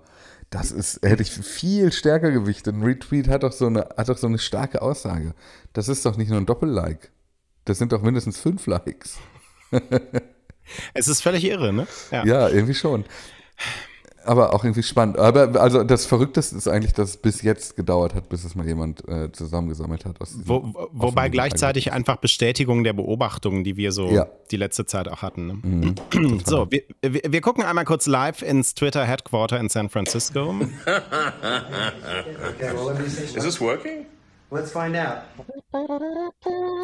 das 0.50 0.70
ist, 0.70 1.02
hätte 1.02 1.22
ich 1.22 1.30
viel 1.32 1.90
stärker 1.90 2.30
gewichtet. 2.30 2.74
Ein 2.74 2.82
Retweet 2.82 3.28
hat 3.28 3.42
doch 3.42 3.52
so 3.52 3.66
eine, 3.66 3.88
hat 3.96 4.08
doch 4.08 4.18
so 4.18 4.28
eine 4.28 4.38
starke 4.38 4.80
Aussage. 4.82 5.34
Das 5.72 5.88
ist 5.88 6.06
doch 6.06 6.16
nicht 6.16 6.28
nur 6.28 6.38
ein 6.38 6.46
Doppel-Like. 6.46 7.10
Das 7.64 7.78
sind 7.78 7.92
doch 7.92 8.02
mindestens 8.02 8.38
fünf 8.38 8.66
Likes. 8.66 9.18
Es 10.94 11.08
ist 11.08 11.22
völlig 11.22 11.44
irre, 11.44 11.72
ne? 11.72 11.86
Ja, 12.10 12.48
irgendwie 12.48 12.74
schon. 12.74 13.04
Aber 14.24 14.52
auch 14.52 14.62
irgendwie 14.62 14.82
spannend. 14.82 15.18
Aber 15.18 15.58
also 15.58 15.84
das 15.84 16.04
Verrückteste 16.04 16.54
ist 16.54 16.68
eigentlich, 16.68 16.92
dass 16.92 17.10
es 17.10 17.16
bis 17.16 17.40
jetzt 17.40 17.76
gedauert 17.76 18.14
hat, 18.14 18.28
bis 18.28 18.44
es 18.44 18.54
mal 18.54 18.66
jemand 18.66 19.08
äh, 19.08 19.32
zusammengesammelt 19.32 20.04
hat. 20.04 20.20
Aus 20.20 20.32
diesem 20.32 20.46
Wo, 20.46 20.64
wo, 20.74 20.88
wobei 20.92 21.30
gleichzeitig 21.30 21.92
einfach 21.92 22.16
Bestätigung 22.16 22.84
der 22.84 22.92
Beobachtungen, 22.92 23.64
die 23.64 23.78
wir 23.78 23.90
so 23.90 24.10
Ja. 24.10 24.26
die 24.50 24.58
letzte 24.58 24.84
Zeit 24.84 25.08
auch 25.08 25.22
hatten. 25.22 25.46
Ne? 25.46 25.54
Mhm. 25.62 25.94
So, 26.44 26.70
wir, 26.70 26.82
wir, 27.00 27.40
gucken 27.40 27.64
einmal 27.64 27.86
kurz 27.86 28.06
live 28.06 28.42
ins 28.42 28.74
Twitter 28.74 29.06
Headquarter 29.06 29.58
in 29.58 29.70
San 29.70 29.88
Francisco. 29.88 30.54
Is 33.34 33.44
this 33.44 33.60
working? 33.62 34.04
Let's 34.50 34.72
find 34.72 34.96
out. 34.96 35.18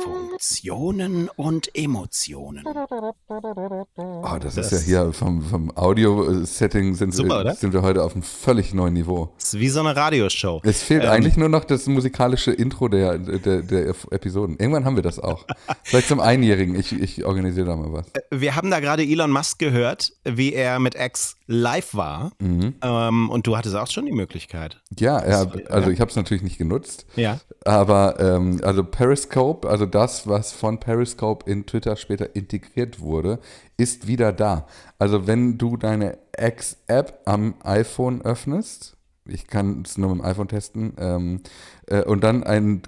Funktionen 0.03 1.31
und 1.37 1.75
Emotionen. 1.75 2.63
Oh, 2.67 4.37
das, 4.39 4.57
Das- 4.57 4.71
ist 4.73 4.87
ja 4.87 5.05
hier 5.05 5.13
vom, 5.15 5.41
vom 5.41 5.75
Audio-Setting 5.75 6.95
sind, 6.95 7.15
sind 7.15 7.73
wir 7.73 7.81
heute 7.81 8.03
auf 8.03 8.13
einem 8.13 8.23
völlig 8.23 8.75
neuen 8.75 8.93
Niveau. 8.93 9.33
Das 9.39 9.55
ist 9.55 9.61
wie 9.61 9.71
so 9.71 9.81
eine 9.81 9.97
Radioshow. 9.97 10.61
Es 10.65 10.83
fehlt 10.83 11.05
Ähm. 11.05 11.11
eigentlich 11.11 11.39
nur 11.39 11.49
noch 11.49 11.65
das 11.65 11.87
musikalische 11.87 12.53
Intro 12.53 12.89
der, 12.89 13.17
der, 13.19 13.63
der 13.63 13.95
Episoden. 14.11 14.59
Irgendwann 14.59 14.85
haben 14.85 14.97
wir 14.97 15.03
das 15.03 15.19
auch. 15.19 15.47
Vielleicht 15.85 16.09
zum 16.09 16.21
Einjährigen. 16.21 16.79
Ich, 16.79 16.93
ich 16.93 17.25
organisiere 17.25 17.67
da 17.67 17.77
mal 17.77 17.93
was. 17.95 18.07
Wir 18.31 18.57
haben 18.57 18.71
da 18.71 18.81
gerade 18.81 19.05
Elon 19.05 19.31
Musk 19.31 19.59
gehört, 19.59 20.13
wie 20.25 20.53
er 20.53 20.79
mit 20.81 20.97
X 20.97 21.37
live 21.47 21.95
war. 21.95 22.33
Mhm. 22.41 22.75
Ähm, 22.83 23.31
und 23.31 23.47
du 23.47 23.57
hattest 23.57 23.75
auch 23.75 23.91
schon 23.91 24.05
die 24.05 24.13
Möglichkeit. 24.13 24.83
Ja, 24.99 25.27
ja 25.27 25.47
also 25.71 25.89
ja. 25.89 25.95
ich 25.95 26.01
habe 26.01 26.11
es 26.11 26.17
natürlich 26.17 26.43
nicht 26.43 26.59
genutzt. 26.59 27.07
Ja. 27.17 27.41
Aber 27.65 28.21
ähm, 28.21 28.61
also 28.63 28.85
Periscope, 28.85 29.69
also 29.69 29.87
das, 29.87 30.29
was 30.29 30.53
von 30.53 30.79
Periscope 30.79 31.51
in 31.51 31.65
Twitter 31.65 31.97
später 31.97 32.37
integriert 32.37 33.01
wurde, 33.01 33.39
ist 33.79 34.07
wieder 34.07 34.33
da. 34.33 34.67
Also 34.99 35.27
wenn 35.27 35.57
du 35.57 35.79
deine 35.79 36.19
X-App 36.39 37.23
am 37.25 37.55
iPhone 37.63 38.21
öffnest, 38.23 38.97
ich 39.27 39.47
kann 39.47 39.83
es 39.85 39.97
nur 39.97 40.11
mit 40.15 40.19
dem 40.19 40.25
iPhone 40.27 40.49
testen, 40.49 40.93
ähm, 40.99 41.41
äh, 41.87 42.03
und 42.03 42.23
dann 42.23 42.45
ein, 42.45 42.83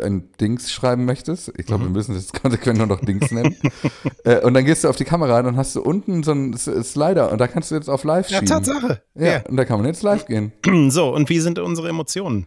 ein 0.00 0.30
Dings 0.40 0.70
schreiben 0.70 1.04
möchtest, 1.04 1.52
ich 1.58 1.66
glaube, 1.66 1.84
wir 1.84 1.90
müssen 1.90 2.14
es 2.14 2.28
jetzt 2.30 2.40
konsequent 2.42 2.78
nur 2.78 2.86
noch 2.86 3.00
Dings 3.00 3.32
nennen, 3.32 3.56
äh, 4.24 4.40
und 4.40 4.54
dann 4.54 4.64
gehst 4.64 4.84
du 4.84 4.88
auf 4.88 4.96
die 4.96 5.04
Kamera 5.04 5.40
und 5.40 5.46
dann 5.46 5.56
hast 5.56 5.74
du 5.74 5.82
unten 5.82 6.22
so 6.22 6.30
einen 6.30 6.56
Slider 6.56 7.32
und 7.32 7.40
da 7.40 7.48
kannst 7.48 7.72
du 7.72 7.74
jetzt 7.74 7.88
auf 7.90 8.04
Live 8.04 8.28
Ja, 8.30 8.38
schieben. 8.38 8.46
Tatsache. 8.46 9.02
Ja, 9.16 9.42
und 9.48 9.56
da 9.56 9.64
kann 9.64 9.78
man 9.78 9.86
jetzt 9.86 10.04
live 10.04 10.26
gehen. 10.26 10.52
Ja. 10.64 10.90
So, 10.90 11.12
und 11.12 11.28
wie 11.28 11.40
sind 11.40 11.58
unsere 11.58 11.88
Emotionen? 11.88 12.46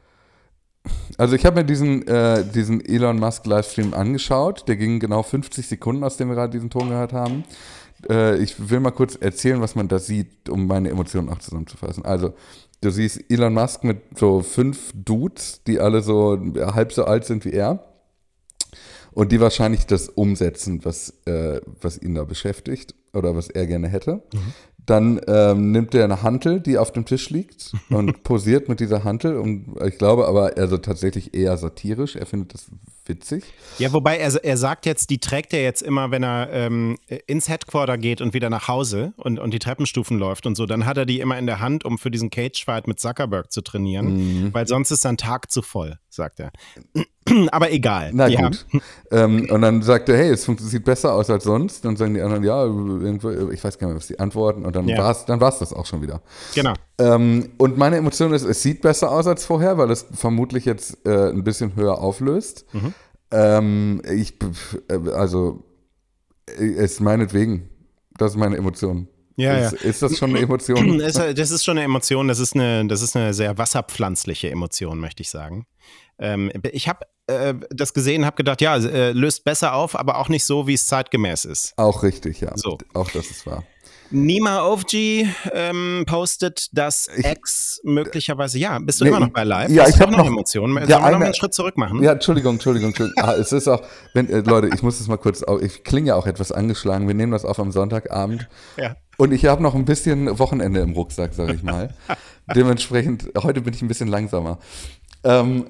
Also 1.17 1.35
ich 1.35 1.45
habe 1.45 1.57
mir 1.57 1.65
diesen, 1.65 2.07
äh, 2.07 2.45
diesen 2.45 2.83
Elon 2.85 3.19
Musk 3.19 3.45
Livestream 3.45 3.93
angeschaut. 3.93 4.67
Der 4.67 4.77
ging 4.77 4.99
genau 4.99 5.23
50 5.23 5.67
Sekunden, 5.67 6.03
aus 6.03 6.17
dem 6.17 6.29
wir 6.29 6.35
gerade 6.35 6.51
diesen 6.51 6.69
Ton 6.69 6.89
gehört 6.89 7.13
haben. 7.13 7.43
Äh, 8.09 8.37
ich 8.37 8.69
will 8.69 8.79
mal 8.79 8.91
kurz 8.91 9.15
erzählen, 9.15 9.61
was 9.61 9.75
man 9.75 9.87
da 9.87 9.99
sieht, 9.99 10.49
um 10.49 10.67
meine 10.67 10.89
Emotionen 10.89 11.29
auch 11.29 11.39
zusammenzufassen. 11.39 12.05
Also 12.05 12.33
du 12.81 12.89
siehst 12.89 13.23
Elon 13.29 13.53
Musk 13.53 13.83
mit 13.83 14.17
so 14.17 14.41
fünf 14.41 14.91
Dudes, 14.93 15.61
die 15.67 15.79
alle 15.79 16.01
so 16.01 16.39
halb 16.57 16.93
so 16.93 17.05
alt 17.05 17.25
sind 17.25 17.45
wie 17.45 17.51
er. 17.51 17.83
Und 19.11 19.31
die 19.31 19.41
wahrscheinlich 19.41 19.85
das 19.85 20.07
umsetzen, 20.07 20.85
was, 20.85 21.13
äh, 21.25 21.59
was 21.81 22.01
ihn 22.01 22.15
da 22.15 22.23
beschäftigt 22.23 22.95
oder 23.11 23.35
was 23.35 23.49
er 23.49 23.65
gerne 23.65 23.87
hätte. 23.87 24.21
Mhm. 24.33 24.53
Dann 24.89 25.21
ähm, 25.27 25.71
nimmt 25.71 25.93
er 25.93 26.03
eine 26.03 26.23
Hantel, 26.23 26.59
die 26.59 26.79
auf 26.79 26.91
dem 26.91 27.05
Tisch 27.05 27.29
liegt 27.29 27.73
und 27.91 28.23
posiert 28.23 28.69
mit 28.69 28.79
dieser 28.79 29.03
Hantel. 29.03 29.37
Und 29.37 29.75
ich 29.85 29.99
glaube 29.99 30.27
aber, 30.27 30.57
also 30.57 30.77
tatsächlich 30.77 31.35
eher 31.35 31.57
satirisch. 31.57 32.15
Er 32.15 32.25
findet 32.25 32.55
das 32.55 32.71
witzig. 33.09 33.43
Ja, 33.79 33.91
wobei 33.91 34.17
er, 34.17 34.33
er 34.43 34.57
sagt 34.57 34.85
jetzt, 34.85 35.09
die 35.09 35.17
trägt 35.17 35.53
er 35.53 35.63
jetzt 35.63 35.81
immer, 35.81 36.11
wenn 36.11 36.23
er 36.23 36.49
ähm, 36.51 36.97
ins 37.27 37.49
Headquarter 37.49 37.97
geht 37.97 38.21
und 38.21 38.33
wieder 38.33 38.49
nach 38.49 38.67
Hause 38.67 39.13
und, 39.17 39.39
und 39.39 39.53
die 39.53 39.59
Treppenstufen 39.59 40.17
läuft 40.17 40.45
und 40.45 40.55
so. 40.55 40.65
Dann 40.65 40.85
hat 40.85 40.97
er 40.97 41.05
die 41.05 41.19
immer 41.19 41.37
in 41.37 41.47
der 41.47 41.59
Hand, 41.59 41.83
um 41.83 41.97
für 41.97 42.11
diesen 42.11 42.29
Cage-Fight 42.29 42.87
mit 42.87 42.99
Zuckerberg 42.99 43.51
zu 43.51 43.61
trainieren, 43.61 44.45
mhm. 44.45 44.53
weil 44.53 44.67
sonst 44.67 44.91
ist 44.91 45.01
sein 45.01 45.17
Tag 45.17 45.51
zu 45.51 45.61
voll, 45.61 45.97
sagt 46.09 46.39
er. 46.39 46.51
Aber 47.51 47.71
egal. 47.71 48.11
Na 48.13 48.27
ja. 48.27 48.47
gut. 48.47 48.65
ähm, 49.11 49.49
und 49.49 49.61
dann 49.61 49.81
sagt 49.81 50.09
er, 50.09 50.17
hey, 50.17 50.29
es 50.29 50.45
sieht 50.45 50.85
besser 50.85 51.13
aus 51.13 51.29
als 51.29 51.43
sonst. 51.43 51.83
Dann 51.85 51.95
sagen 51.95 52.13
die 52.13 52.21
anderen, 52.21 52.43
ja, 52.43 52.65
ich 52.65 53.63
weiß 53.63 53.77
gar 53.77 53.87
nicht 53.87 53.93
mehr, 53.93 53.95
was 53.95 54.07
die 54.07 54.19
antworten. 54.19 54.65
Und 54.65 54.75
dann 54.75 54.87
ja. 54.87 54.97
war 54.97 55.11
es 55.11 55.25
dann 55.25 55.41
war's 55.41 55.59
das 55.59 55.73
auch 55.73 55.85
schon 55.85 56.01
wieder. 56.01 56.21
Genau. 56.55 56.73
Ähm, 56.99 57.53
und 57.57 57.77
meine 57.77 57.95
Emotion 57.95 58.33
ist, 58.33 58.43
es 58.43 58.61
sieht 58.61 58.81
besser 58.81 59.11
aus 59.11 59.25
als 59.25 59.45
vorher, 59.45 59.77
weil 59.77 59.89
es 59.89 60.05
vermutlich 60.13 60.65
jetzt 60.65 60.97
äh, 61.05 61.29
ein 61.29 61.43
bisschen 61.43 61.75
höher 61.75 61.97
auflöst. 61.99 62.65
Mhm. 62.73 62.93
Ähm, 63.31 64.01
ich, 64.11 64.33
äh, 64.89 65.09
also, 65.11 65.63
äh, 66.47 66.73
es 66.73 66.99
meinetwegen. 66.99 67.69
Das 68.17 68.31
ist 68.31 68.37
meine 68.37 68.57
Emotion. 68.57 69.07
Ja, 69.37 69.57
ist, 69.57 69.81
ja. 69.81 69.89
ist 69.89 70.01
das 70.01 70.17
schon 70.17 70.31
eine 70.31 70.39
Emotion? 70.39 70.97
das 71.35 71.51
ist 71.51 71.63
schon 71.63 71.77
eine 71.77 71.85
Emotion. 71.85 72.27
Das 72.27 72.39
ist 72.39 72.53
eine, 72.55 72.85
das 72.85 73.01
ist 73.01 73.15
eine 73.15 73.33
sehr 73.33 73.57
wasserpflanzliche 73.57 74.49
Emotion, 74.49 74.99
möchte 74.99 75.21
ich 75.21 75.29
sagen. 75.29 75.65
Ähm, 76.19 76.51
ich 76.73 76.89
habe 76.89 77.05
äh, 77.27 77.53
das 77.69 77.93
gesehen, 77.93 78.25
habe 78.25 78.35
gedacht, 78.35 78.59
ja, 78.59 78.75
äh, 78.75 79.13
löst 79.13 79.45
besser 79.45 79.73
auf, 79.73 79.97
aber 79.97 80.17
auch 80.17 80.27
nicht 80.27 80.43
so, 80.43 80.67
wie 80.67 80.73
es 80.73 80.87
zeitgemäß 80.87 81.45
ist. 81.45 81.73
Auch 81.77 82.03
richtig, 82.03 82.41
ja. 82.41 82.51
So. 82.57 82.77
Auch 82.93 83.09
das 83.11 83.31
ist 83.31 83.45
wahr. 83.45 83.63
Nima 84.11 84.63
Ovji 84.65 85.29
ähm, 85.53 86.03
postet, 86.07 86.67
dass 86.71 87.09
ich, 87.15 87.25
X 87.25 87.79
möglicherweise, 87.83 88.57
ja, 88.57 88.79
bist 88.79 88.99
du 88.99 89.05
nee, 89.05 89.09
immer 89.09 89.19
noch 89.19 89.29
bei 89.29 89.43
Live? 89.43 89.69
Ja, 89.71 89.83
Hast 89.83 89.95
ich 89.95 90.01
habe 90.01 90.11
noch 90.11 90.25
Emotionen. 90.25 90.75
Sollen 90.75 90.89
ja, 90.89 91.03
wir 91.03 91.11
noch 91.11 91.21
einen 91.21 91.33
Schritt 91.33 91.53
zurück 91.53 91.77
machen? 91.77 92.01
Ja, 92.01 92.13
Entschuldigung, 92.13 92.53
Entschuldigung, 92.53 92.89
Entschuldigung. 92.89 93.23
ah, 93.23 93.33
es 93.33 93.51
ist 93.51 93.67
auch, 93.67 93.81
wenn, 94.13 94.29
äh, 94.29 94.39
Leute, 94.39 94.69
ich 94.73 94.81
muss 94.81 94.97
das 94.97 95.07
mal 95.07 95.17
kurz, 95.17 95.43
ich 95.61 95.83
klinge 95.83 96.09
ja 96.09 96.15
auch 96.15 96.27
etwas 96.27 96.51
angeschlagen. 96.51 97.07
Wir 97.07 97.15
nehmen 97.15 97.31
das 97.31 97.45
auf 97.45 97.59
am 97.59 97.71
Sonntagabend. 97.71 98.47
Ja. 98.77 98.95
Und 99.17 99.31
ich 99.31 99.45
habe 99.45 99.61
noch 99.61 99.75
ein 99.75 99.85
bisschen 99.85 100.39
Wochenende 100.39 100.79
im 100.79 100.93
Rucksack, 100.93 101.33
sage 101.33 101.53
ich 101.53 101.63
mal. 101.63 101.93
Dementsprechend, 102.55 103.29
heute 103.43 103.61
bin 103.61 103.73
ich 103.73 103.81
ein 103.81 103.87
bisschen 103.87 104.07
langsamer. 104.07 104.59
Ähm, 105.23 105.65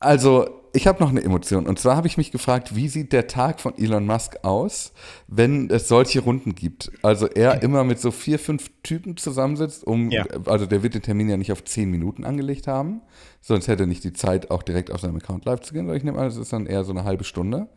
also, 0.00 0.58
ich 0.72 0.86
habe 0.86 1.02
noch 1.02 1.10
eine 1.10 1.22
Emotion. 1.22 1.66
Und 1.66 1.78
zwar 1.78 1.96
habe 1.96 2.06
ich 2.06 2.16
mich 2.16 2.30
gefragt, 2.30 2.76
wie 2.76 2.88
sieht 2.88 3.12
der 3.12 3.26
Tag 3.26 3.60
von 3.60 3.76
Elon 3.76 4.06
Musk 4.06 4.36
aus, 4.42 4.92
wenn 5.26 5.70
es 5.70 5.88
solche 5.88 6.20
Runden 6.20 6.54
gibt? 6.54 6.90
Also 7.02 7.26
er 7.26 7.62
immer 7.62 7.84
mit 7.84 7.98
so 7.98 8.10
vier, 8.10 8.38
fünf 8.38 8.70
Typen 8.82 9.16
zusammensitzt, 9.16 9.84
um, 9.84 10.10
ja. 10.10 10.24
also 10.46 10.66
der 10.66 10.82
wird 10.82 10.94
den 10.94 11.02
Termin 11.02 11.28
ja 11.28 11.36
nicht 11.36 11.52
auf 11.52 11.64
zehn 11.64 11.90
Minuten 11.90 12.24
angelegt 12.24 12.66
haben, 12.66 13.00
sonst 13.40 13.66
hätte 13.66 13.84
er 13.84 13.86
nicht 13.86 14.04
die 14.04 14.12
Zeit, 14.12 14.50
auch 14.50 14.62
direkt 14.62 14.92
auf 14.92 15.00
seinem 15.00 15.16
Account 15.16 15.44
live 15.46 15.60
zu 15.60 15.72
gehen. 15.72 15.92
Ich 15.94 16.04
nehme 16.04 16.18
an, 16.18 16.26
es 16.26 16.36
ist 16.36 16.52
dann 16.52 16.66
eher 16.66 16.84
so 16.84 16.92
eine 16.92 17.04
halbe 17.04 17.24
Stunde, 17.24 17.68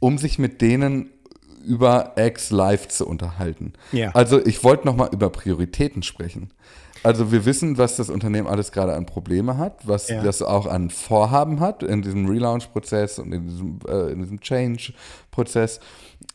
um 0.00 0.18
sich 0.18 0.38
mit 0.38 0.62
denen 0.62 1.10
über 1.64 2.12
X 2.16 2.50
live 2.50 2.88
zu 2.88 3.06
unterhalten. 3.06 3.72
Ja. 3.92 4.10
Also 4.12 4.44
ich 4.44 4.62
wollte 4.64 4.86
noch 4.86 4.96
mal 4.96 5.10
über 5.12 5.30
Prioritäten 5.30 6.02
sprechen. 6.02 6.50
Also 7.06 7.30
wir 7.30 7.44
wissen, 7.44 7.78
was 7.78 7.94
das 7.94 8.10
Unternehmen 8.10 8.48
alles 8.48 8.72
gerade 8.72 8.94
an 8.94 9.06
Probleme 9.06 9.58
hat, 9.58 9.86
was 9.86 10.08
ja. 10.08 10.24
das 10.24 10.42
auch 10.42 10.66
an 10.66 10.90
Vorhaben 10.90 11.60
hat 11.60 11.84
in 11.84 12.02
diesem 12.02 12.28
Relaunch-Prozess 12.28 13.20
und 13.20 13.30
in 13.30 13.46
diesem, 13.46 13.78
äh, 13.86 14.12
diesem 14.16 14.40
Change-Prozess. 14.40 15.78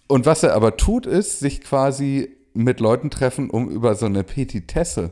Und 0.08 0.26
was 0.26 0.44
er 0.44 0.54
aber 0.54 0.78
tut, 0.78 1.06
ist, 1.06 1.40
sich 1.40 1.60
quasi 1.60 2.38
mit 2.54 2.80
Leuten 2.80 3.10
treffen, 3.10 3.50
um 3.50 3.70
über 3.70 3.96
so 3.96 4.06
eine 4.06 4.24
Petitesse 4.24 5.12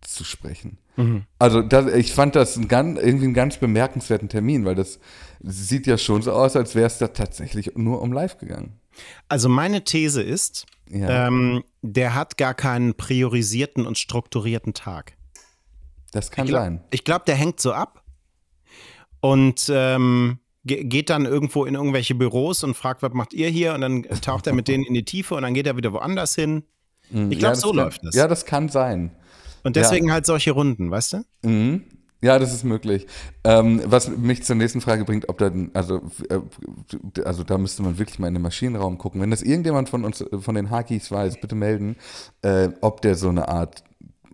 zu 0.00 0.24
sprechen. 0.24 0.78
Mhm. 0.96 1.24
Also 1.38 1.60
das, 1.60 1.92
ich 1.92 2.14
fand 2.14 2.34
das 2.34 2.56
ein 2.56 2.66
ganz, 2.66 2.98
irgendwie 2.98 3.26
einen 3.26 3.34
ganz 3.34 3.58
bemerkenswerten 3.58 4.30
Termin, 4.30 4.64
weil 4.64 4.76
das 4.76 4.98
sieht 5.42 5.86
ja 5.86 5.98
schon 5.98 6.22
so 6.22 6.32
aus, 6.32 6.56
als 6.56 6.74
wäre 6.74 6.86
es 6.86 6.96
da 6.96 7.08
tatsächlich 7.08 7.72
nur 7.76 8.00
um 8.00 8.14
Live 8.14 8.38
gegangen. 8.38 8.80
Also 9.28 9.50
meine 9.50 9.84
These 9.84 10.22
ist, 10.22 10.64
ja. 10.88 11.26
ähm, 11.26 11.64
der 11.86 12.14
hat 12.14 12.38
gar 12.38 12.54
keinen 12.54 12.94
priorisierten 12.94 13.86
und 13.86 13.98
strukturierten 13.98 14.72
Tag. 14.72 15.16
Das 16.12 16.30
kann 16.30 16.46
ich 16.46 16.50
glaub, 16.50 16.62
sein. 16.62 16.80
Ich 16.90 17.04
glaube, 17.04 17.24
der 17.26 17.34
hängt 17.34 17.60
so 17.60 17.74
ab 17.74 18.02
und 19.20 19.70
ähm, 19.70 20.38
geht 20.64 21.10
dann 21.10 21.26
irgendwo 21.26 21.66
in 21.66 21.74
irgendwelche 21.74 22.14
Büros 22.14 22.64
und 22.64 22.74
fragt, 22.74 23.02
was 23.02 23.12
macht 23.12 23.34
ihr 23.34 23.50
hier? 23.50 23.74
Und 23.74 23.82
dann 23.82 24.02
taucht 24.22 24.46
er 24.46 24.54
mit 24.54 24.66
denen 24.66 24.84
in 24.84 24.94
die 24.94 25.04
Tiefe 25.04 25.34
und 25.34 25.42
dann 25.42 25.52
geht 25.52 25.66
er 25.66 25.76
wieder 25.76 25.92
woanders 25.92 26.34
hin. 26.34 26.64
Mhm. 27.10 27.30
Ich 27.30 27.38
glaube, 27.38 27.54
ja, 27.54 27.60
so 27.60 27.68
kann, 27.68 27.76
läuft 27.76 28.02
das. 28.02 28.14
Ja, 28.14 28.28
das 28.28 28.46
kann 28.46 28.70
sein. 28.70 29.10
Und 29.62 29.76
deswegen 29.76 30.08
ja. 30.08 30.14
halt 30.14 30.24
solche 30.24 30.52
Runden, 30.52 30.90
weißt 30.90 31.12
du? 31.12 31.24
Mhm. 31.42 31.84
Ja, 32.24 32.38
das 32.38 32.54
ist 32.54 32.64
möglich. 32.64 33.06
Ähm, 33.44 33.82
was 33.84 34.08
mich 34.08 34.44
zur 34.44 34.56
nächsten 34.56 34.80
Frage 34.80 35.04
bringt, 35.04 35.28
ob 35.28 35.36
da, 35.36 35.52
also, 35.74 36.00
äh, 36.30 36.40
also 37.22 37.44
da 37.44 37.58
müsste 37.58 37.82
man 37.82 37.98
wirklich 37.98 38.18
mal 38.18 38.28
in 38.28 38.34
den 38.34 38.42
Maschinenraum 38.42 38.96
gucken. 38.96 39.20
Wenn 39.20 39.30
das 39.30 39.42
irgendjemand 39.42 39.90
von 39.90 40.06
uns, 40.06 40.24
von 40.40 40.54
den 40.54 40.70
Hakis 40.70 41.10
weiß, 41.10 41.42
bitte 41.42 41.54
melden, 41.54 41.96
äh, 42.40 42.70
ob 42.80 43.02
der 43.02 43.14
so 43.16 43.28
eine 43.28 43.48
Art 43.48 43.84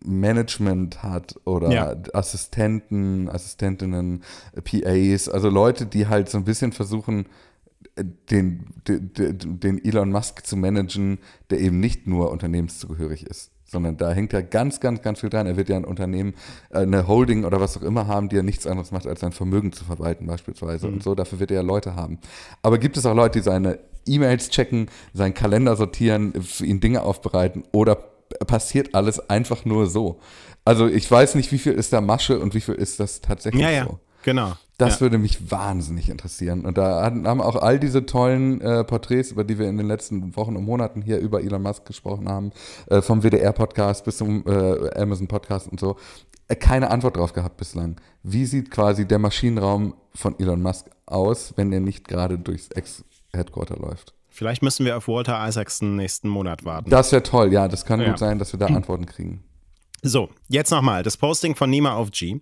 Management 0.05 1.03
hat 1.03 1.35
oder 1.44 1.72
ja. 1.72 1.96
Assistenten, 2.12 3.29
Assistentinnen, 3.29 4.22
PAs, 4.62 5.29
also 5.29 5.50
Leute, 5.50 5.85
die 5.85 6.07
halt 6.07 6.29
so 6.29 6.38
ein 6.38 6.44
bisschen 6.44 6.70
versuchen, 6.70 7.26
den, 7.98 8.66
den, 8.87 9.59
den 9.59 9.85
Elon 9.85 10.12
Musk 10.12 10.46
zu 10.46 10.57
managen, 10.57 11.18
der 11.50 11.59
eben 11.59 11.81
nicht 11.81 12.07
nur 12.07 12.31
unternehmenszugehörig 12.31 13.26
ist 13.26 13.50
sondern 13.70 13.96
da 13.96 14.11
hängt 14.12 14.33
ja 14.33 14.40
ganz, 14.40 14.80
ganz, 14.80 15.00
ganz 15.00 15.20
viel 15.20 15.30
dran. 15.30 15.46
Er 15.46 15.56
wird 15.56 15.68
ja 15.68 15.76
ein 15.76 15.85
Unternehmen, 15.85 16.35
äh, 16.70 16.78
eine 16.78 17.06
Holding 17.06 17.44
oder 17.44 17.61
was 17.61 17.76
auch 17.76 17.83
immer 17.83 18.06
haben, 18.06 18.28
die 18.28 18.37
ja 18.37 18.42
nichts 18.42 18.66
anderes 18.66 18.90
macht, 18.90 19.06
als 19.06 19.20
sein 19.20 19.33
Vermögen 19.33 19.72
zu 19.72 19.85
verwalten 19.85 20.26
beispielsweise 20.26 20.88
mhm. 20.88 20.94
und 20.94 21.02
so. 21.02 21.14
Dafür 21.14 21.38
wird 21.38 21.50
er 21.50 21.59
ja 21.59 21.62
Leute 21.62 21.94
haben. 21.94 22.18
Aber 22.62 22.78
gibt 22.78 22.96
es 22.96 23.06
auch 23.06 23.14
Leute, 23.14 23.38
die 23.38 23.44
seine 23.44 23.78
E-Mails 24.06 24.50
checken, 24.50 24.88
seinen 25.12 25.35
Kalender 25.35 25.76
sortieren, 25.76 26.33
für 26.42 26.66
ihn 26.66 26.80
Dinge 26.80 27.02
aufbereiten 27.02 27.62
oder 27.72 27.96
passiert 28.46 28.94
alles 28.94 29.30
einfach 29.30 29.64
nur 29.64 29.87
so? 29.87 30.20
Also 30.64 30.88
ich 30.88 31.11
weiß 31.11 31.37
nicht, 31.37 31.52
wie 31.52 31.59
viel 31.59 31.72
ist 31.72 31.92
da 31.92 32.00
Masche 32.00 32.40
und 32.40 32.54
wie 32.54 32.61
viel 32.61 32.74
ist 32.74 33.00
das 33.00 33.20
tatsächlich 33.20 33.62
ja, 33.62 33.70
ja. 33.70 33.85
so. 33.85 33.98
Genau. 34.22 34.52
Das 34.80 34.94
ja. 34.94 35.00
würde 35.02 35.18
mich 35.18 35.50
wahnsinnig 35.50 36.08
interessieren. 36.08 36.64
Und 36.64 36.78
da 36.78 37.02
haben 37.02 37.40
auch 37.42 37.56
all 37.56 37.78
diese 37.78 38.06
tollen 38.06 38.60
äh, 38.62 38.82
Porträts, 38.82 39.30
über 39.30 39.44
die 39.44 39.58
wir 39.58 39.68
in 39.68 39.76
den 39.76 39.86
letzten 39.86 40.34
Wochen 40.36 40.56
und 40.56 40.64
Monaten 40.64 41.02
hier 41.02 41.18
über 41.18 41.42
Elon 41.42 41.60
Musk 41.60 41.84
gesprochen 41.84 42.28
haben, 42.28 42.52
äh, 42.86 43.02
vom 43.02 43.22
WDR-Podcast 43.22 44.04
bis 44.06 44.16
zum 44.16 44.42
äh, 44.46 44.98
Amazon-Podcast 44.98 45.68
und 45.68 45.78
so, 45.78 45.96
äh, 46.48 46.56
keine 46.56 46.90
Antwort 46.90 47.18
drauf 47.18 47.34
gehabt 47.34 47.58
bislang. 47.58 48.00
Wie 48.22 48.46
sieht 48.46 48.70
quasi 48.70 49.06
der 49.06 49.18
Maschinenraum 49.18 49.94
von 50.14 50.38
Elon 50.38 50.62
Musk 50.62 50.86
aus, 51.04 51.52
wenn 51.56 51.72
er 51.72 51.80
nicht 51.80 52.08
gerade 52.08 52.38
durchs 52.38 52.68
Ex-Headquarter 52.68 53.76
läuft? 53.76 54.14
Vielleicht 54.30 54.62
müssen 54.62 54.86
wir 54.86 54.96
auf 54.96 55.08
Walter 55.08 55.46
Isaacson 55.46 55.96
nächsten 55.96 56.28
Monat 56.28 56.64
warten. 56.64 56.88
Das 56.88 57.12
wäre 57.12 57.22
toll, 57.22 57.52
ja. 57.52 57.68
Das 57.68 57.84
kann 57.84 58.00
ja. 58.00 58.08
gut 58.08 58.18
sein, 58.18 58.38
dass 58.38 58.54
wir 58.54 58.58
da 58.58 58.66
Antworten 58.74 59.04
kriegen. 59.04 59.44
So, 60.02 60.30
jetzt 60.48 60.70
nochmal. 60.70 61.02
Das 61.02 61.16
Posting 61.16 61.56
von 61.56 61.70
Nima 61.70 61.94
auf 61.94 62.10
G. 62.10 62.40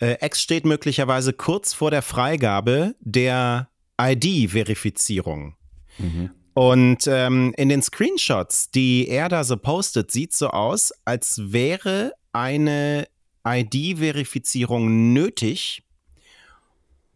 Äh, 0.00 0.24
X 0.24 0.42
steht 0.42 0.64
möglicherweise 0.64 1.32
kurz 1.32 1.72
vor 1.72 1.90
der 1.90 2.02
Freigabe 2.02 2.94
der 3.00 3.68
ID-Verifizierung. 4.00 5.56
Mhm. 5.98 6.30
Und 6.54 7.06
ähm, 7.06 7.52
in 7.58 7.68
den 7.68 7.82
Screenshots, 7.82 8.70
die 8.70 9.08
er 9.08 9.28
da 9.28 9.44
so 9.44 9.58
postet, 9.58 10.10
sieht 10.10 10.32
so 10.32 10.48
aus, 10.48 10.92
als 11.04 11.52
wäre 11.52 12.14
eine 12.32 13.06
ID-Verifizierung 13.46 15.12
nötig, 15.12 15.82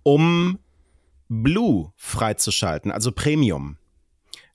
um 0.02 0.58
Blue 1.28 1.92
freizuschalten, 1.96 2.90
also 2.90 3.12
Premium. 3.12 3.78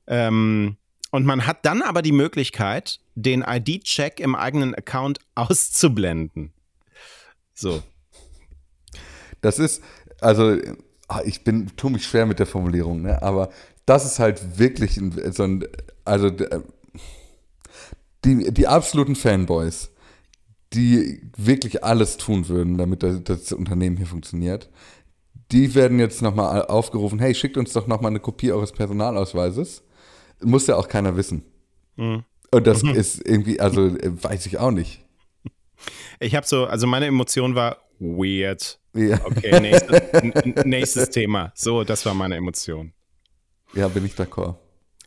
Ähm, 0.08 0.78
und 1.16 1.26
man 1.26 1.48
hat 1.48 1.66
dann 1.66 1.82
aber 1.82 2.02
die 2.02 2.12
Möglichkeit, 2.12 3.00
den 3.16 3.42
ID-Check 3.42 4.20
im 4.20 4.36
eigenen 4.36 4.76
Account 4.76 5.20
auszublenden. 5.34 6.52
So. 7.54 7.82
Das 9.40 9.58
ist, 9.58 9.82
also 10.20 10.58
ich 11.24 11.46
bin, 11.46 11.72
tue 11.78 11.92
mich 11.92 12.06
schwer 12.06 12.26
mit 12.26 12.40
der 12.40 12.46
Formulierung, 12.46 13.02
ne? 13.02 13.22
aber 13.22 13.50
das 13.86 14.06
ist 14.06 14.20
halt 14.20 14.60
wirklich 14.60 15.00
so 15.32 15.44
ein, 15.44 15.66
also 16.04 16.30
die, 18.26 18.52
die 18.52 18.68
absoluten 18.68 19.16
Fanboys, 19.16 19.92
die 20.74 21.22
wirklich 21.38 21.82
alles 21.82 22.18
tun 22.18 22.50
würden, 22.50 22.78
damit 22.78 23.04
das, 23.04 23.24
das 23.24 23.54
Unternehmen 23.54 23.96
hier 23.96 24.08
funktioniert, 24.08 24.70
die 25.54 25.76
werden 25.76 25.98
jetzt 25.98 26.22
nochmal 26.22 26.66
aufgerufen, 26.66 27.20
hey, 27.20 27.34
schickt 27.34 27.56
uns 27.56 27.72
doch 27.72 27.88
nochmal 27.88 28.12
eine 28.12 28.20
Kopie 28.20 28.52
eures 28.52 28.74
Personalausweises. 28.74 29.85
Muss 30.42 30.68
ja 30.68 30.76
auch 30.76 30.88
keiner 30.88 31.16
wissen. 31.16 31.44
Mhm. 31.96 32.24
Und 32.52 32.68
das 32.68 32.84
mhm. 32.84 32.92
ist 32.96 33.26
irgendwie, 33.28 33.60
also 33.60 33.94
weiß 33.94 34.46
ich 34.46 34.58
auch 34.58 34.72
nicht. 34.72 35.04
Ich 36.20 36.36
habe 36.36 36.46
so, 36.46 36.66
also 36.66 36.88
meine 36.88 37.08
Emotion 37.08 37.56
war 37.56 37.78
weird. 38.00 38.80
Ja. 38.94 39.20
Okay, 39.26 39.60
nächstes, 39.60 40.66
nächstes 40.66 41.10
Thema. 41.10 41.52
So, 41.56 41.84
das 41.84 42.06
war 42.06 42.14
meine 42.14 42.36
Emotion. 42.36 42.94
Ja, 43.74 43.88
bin 43.90 44.06
ich 44.06 44.14
d'accord. 44.14 44.56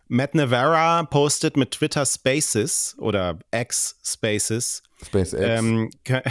Matt 0.08 0.34
Navarra 0.34 1.04
postet 1.04 1.56
mit 1.56 1.70
Twitter 1.70 2.04
Spaces 2.04 2.96
oder 2.98 3.38
X 3.50 3.98
Spaces. 4.02 4.82
SpaceX. 5.02 5.42
Ähm, 5.42 5.90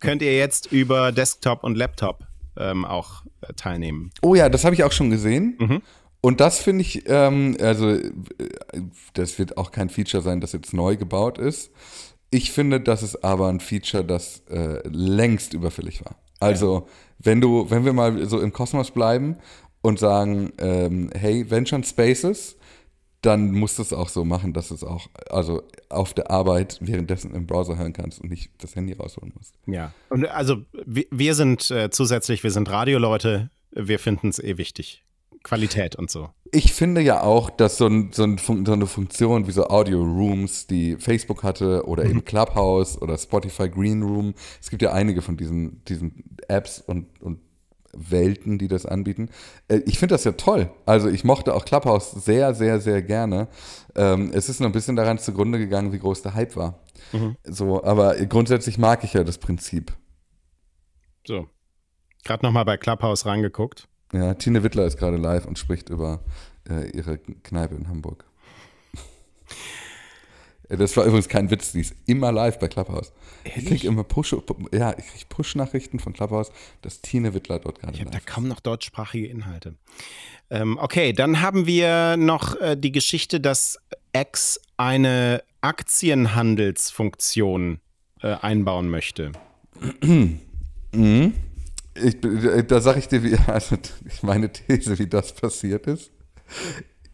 könnt 0.00 0.22
ihr 0.22 0.36
jetzt 0.36 0.72
über 0.72 1.12
Desktop 1.12 1.64
und 1.64 1.76
Laptop 1.76 2.26
ähm, 2.56 2.84
auch 2.84 3.24
äh, 3.42 3.52
teilnehmen. 3.54 4.10
Oh 4.22 4.34
ja, 4.34 4.48
das 4.48 4.64
habe 4.64 4.74
ich 4.74 4.84
auch 4.84 4.92
schon 4.92 5.10
gesehen. 5.10 5.56
Mhm. 5.58 5.82
Und 6.24 6.40
das 6.40 6.60
finde 6.60 6.82
ich, 6.82 7.02
ähm, 7.08 7.56
also 7.60 7.90
äh, 7.90 8.10
das 9.12 9.38
wird 9.38 9.58
auch 9.58 9.72
kein 9.72 9.90
Feature 9.90 10.22
sein, 10.22 10.40
das 10.40 10.52
jetzt 10.52 10.72
neu 10.72 10.96
gebaut 10.96 11.36
ist. 11.36 11.72
Ich 12.30 12.52
finde, 12.52 12.80
das 12.80 13.02
ist 13.02 13.24
aber 13.24 13.48
ein 13.48 13.60
Feature, 13.60 14.04
das 14.04 14.42
äh, 14.48 14.80
längst 14.88 15.52
überfällig 15.52 16.02
war. 16.04 16.16
Also, 16.40 16.74
ja. 16.74 16.92
wenn 17.18 17.40
du, 17.40 17.68
wenn 17.68 17.84
wir 17.84 17.92
mal 17.92 18.24
so 18.26 18.40
im 18.40 18.52
Kosmos 18.52 18.92
bleiben 18.92 19.36
und 19.82 19.98
sagen, 19.98 20.52
ähm, 20.58 21.10
hey, 21.12 21.50
wenn 21.50 21.66
schon 21.66 21.82
Spaces, 21.82 22.56
dann 23.20 23.52
musst 23.52 23.78
du 23.78 23.82
es 23.82 23.92
auch 23.92 24.08
so 24.08 24.24
machen, 24.24 24.52
dass 24.52 24.70
es 24.70 24.84
auch, 24.84 25.08
also 25.28 25.62
auf 25.88 26.14
der 26.14 26.30
Arbeit 26.30 26.78
währenddessen 26.80 27.34
im 27.34 27.46
Browser 27.46 27.76
hören 27.78 27.92
kannst 27.92 28.20
und 28.20 28.30
nicht 28.30 28.50
das 28.58 28.74
Handy 28.76 28.92
rausholen 28.92 29.32
musst. 29.36 29.54
Ja, 29.66 29.92
und 30.08 30.26
also 30.26 30.62
wir 30.72 31.34
sind 31.34 31.70
äh, 31.70 31.90
zusätzlich, 31.90 32.42
wir 32.42 32.50
sind 32.50 32.70
Radioleute, 32.70 33.50
wir 33.70 33.98
finden 33.98 34.28
es 34.28 34.38
eh 34.38 34.56
wichtig. 34.56 35.04
Qualität 35.42 35.96
und 35.96 36.10
so. 36.10 36.30
Ich 36.50 36.72
finde 36.72 37.00
ja 37.00 37.22
auch, 37.22 37.50
dass 37.50 37.78
so, 37.78 37.86
ein, 37.86 38.12
so, 38.12 38.24
ein, 38.24 38.38
so 38.38 38.72
eine 38.72 38.86
Funktion 38.86 39.46
wie 39.46 39.52
so 39.52 39.66
Audio 39.68 40.02
Rooms, 40.02 40.66
die 40.66 40.96
Facebook 40.96 41.42
hatte 41.42 41.86
oder 41.86 42.04
eben 42.04 42.16
mhm. 42.16 42.24
Clubhouse 42.24 43.00
oder 43.00 43.16
Spotify 43.16 43.68
Green 43.68 44.02
Room, 44.02 44.34
es 44.60 44.70
gibt 44.70 44.82
ja 44.82 44.92
einige 44.92 45.22
von 45.22 45.36
diesen, 45.36 45.84
diesen 45.84 46.36
Apps 46.48 46.80
und, 46.80 47.06
und 47.22 47.40
Welten, 47.92 48.58
die 48.58 48.68
das 48.68 48.86
anbieten. 48.86 49.28
Äh, 49.68 49.80
ich 49.86 49.98
finde 49.98 50.14
das 50.14 50.24
ja 50.24 50.32
toll. 50.32 50.70
Also 50.86 51.08
ich 51.08 51.24
mochte 51.24 51.54
auch 51.54 51.64
Clubhouse 51.64 52.10
sehr, 52.12 52.54
sehr, 52.54 52.80
sehr 52.80 53.02
gerne. 53.02 53.48
Ähm, 53.94 54.30
es 54.32 54.48
ist 54.48 54.60
nur 54.60 54.68
ein 54.68 54.72
bisschen 54.72 54.96
daran 54.96 55.18
zugrunde 55.18 55.58
gegangen, 55.58 55.92
wie 55.92 55.98
groß 55.98 56.22
der 56.22 56.34
Hype 56.34 56.56
war. 56.56 56.80
Mhm. 57.12 57.36
So, 57.44 57.84
aber 57.84 58.14
grundsätzlich 58.26 58.78
mag 58.78 59.04
ich 59.04 59.12
ja 59.12 59.24
das 59.24 59.38
Prinzip. 59.38 59.92
So. 61.26 61.48
Gerade 62.24 62.46
nochmal 62.46 62.64
bei 62.64 62.76
Clubhouse 62.76 63.26
reingeguckt. 63.26 63.88
Ja, 64.12 64.34
Tine 64.34 64.62
Wittler 64.62 64.84
ist 64.84 64.98
gerade 64.98 65.16
live 65.16 65.46
und 65.46 65.58
spricht 65.58 65.88
über 65.88 66.20
äh, 66.68 66.90
ihre 66.90 67.18
Kneipe 67.18 67.74
in 67.74 67.88
Hamburg. 67.88 68.24
Das 70.68 70.96
war 70.96 71.04
übrigens 71.04 71.28
kein 71.28 71.50
Witz, 71.50 71.72
die 71.72 71.80
ist 71.82 71.94
immer 72.06 72.32
live 72.32 72.58
bei 72.58 72.66
Clubhouse. 72.66 73.12
Ehrlich? 73.44 73.62
Ich 73.62 73.68
kriege 73.68 73.86
immer 73.88 74.04
Push, 74.04 74.34
ja, 74.72 74.96
ich 74.96 75.06
krieg 75.06 75.28
Push-Nachrichten 75.28 75.98
von 75.98 76.14
Clubhouse, 76.14 76.50
dass 76.80 77.02
Tine 77.02 77.34
Wittler 77.34 77.58
dort 77.58 77.80
gerade 77.80 77.92
Ich 77.92 78.00
habe 78.00 78.10
da 78.10 78.20
kaum 78.20 78.48
noch 78.48 78.60
deutschsprachige 78.60 79.26
Inhalte. 79.26 79.74
Ähm, 80.48 80.78
okay, 80.78 81.12
dann 81.12 81.42
haben 81.42 81.66
wir 81.66 82.16
noch 82.16 82.58
äh, 82.58 82.74
die 82.76 82.90
Geschichte, 82.90 83.38
dass 83.38 83.78
X 84.14 84.62
eine 84.78 85.42
Aktienhandelsfunktion 85.60 87.80
äh, 88.22 88.28
einbauen 88.28 88.88
möchte. 88.88 89.32
mhm. 90.92 91.34
Ich, 91.94 92.16
da 92.68 92.80
sage 92.80 92.98
ich 92.98 93.08
dir, 93.08 93.22
wie, 93.22 93.36
also 93.46 93.76
meine 94.22 94.50
These, 94.52 94.98
wie 94.98 95.06
das 95.06 95.32
passiert 95.32 95.86
ist. 95.86 96.10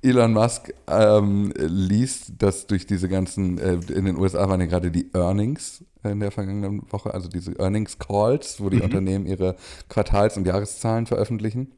Elon 0.00 0.32
Musk 0.32 0.72
ähm, 0.86 1.52
liest, 1.56 2.32
dass 2.38 2.66
durch 2.66 2.86
diese 2.86 3.08
ganzen, 3.08 3.58
äh, 3.58 3.80
in 3.92 4.04
den 4.04 4.16
USA 4.16 4.48
waren 4.48 4.60
ja 4.60 4.66
gerade 4.66 4.90
die 4.90 5.10
Earnings 5.12 5.84
in 6.04 6.20
der 6.20 6.30
vergangenen 6.30 6.82
Woche, 6.90 7.12
also 7.12 7.28
diese 7.28 7.58
Earnings 7.58 7.98
Calls, 7.98 8.60
wo 8.60 8.70
die 8.70 8.76
mhm. 8.76 8.84
Unternehmen 8.84 9.26
ihre 9.26 9.56
Quartals- 9.88 10.36
und 10.36 10.46
Jahreszahlen 10.46 11.06
veröffentlichen. 11.06 11.72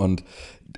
Und 0.00 0.24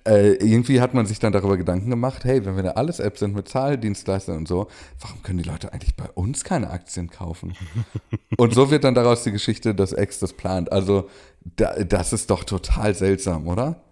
äh, 0.05 0.33
irgendwie 0.35 0.81
hat 0.81 0.95
man 0.95 1.07
sich 1.07 1.19
dann 1.19 1.33
darüber 1.33 1.57
Gedanken 1.57 1.89
gemacht, 1.89 2.25
hey, 2.25 2.45
wenn 2.45 2.57
wir 2.57 2.63
da 2.63 2.71
alles 2.73 2.99
Apps 2.99 3.21
sind 3.21 3.35
mit 3.35 3.49
Zahldienstleistern 3.49 4.37
und 4.37 4.49
so, 4.49 4.67
warum 5.01 5.23
können 5.23 5.39
die 5.39 5.49
Leute 5.49 5.73
eigentlich 5.73 5.95
bei 5.95 6.09
uns 6.15 6.45
keine 6.45 6.71
Aktien 6.71 7.09
kaufen? 7.09 7.55
und 8.37 8.53
so 8.53 8.71
wird 8.71 8.85
dann 8.85 8.95
daraus 8.95 9.23
die 9.23 9.33
Geschichte, 9.33 9.75
dass 9.75 9.93
X 9.93 10.19
das 10.19 10.33
plant. 10.33 10.73
Also 10.73 11.09
da, 11.57 11.85
das 11.85 12.13
ist 12.13 12.31
doch 12.31 12.45
total 12.45 12.95
seltsam, 12.95 13.47
oder? 13.47 13.83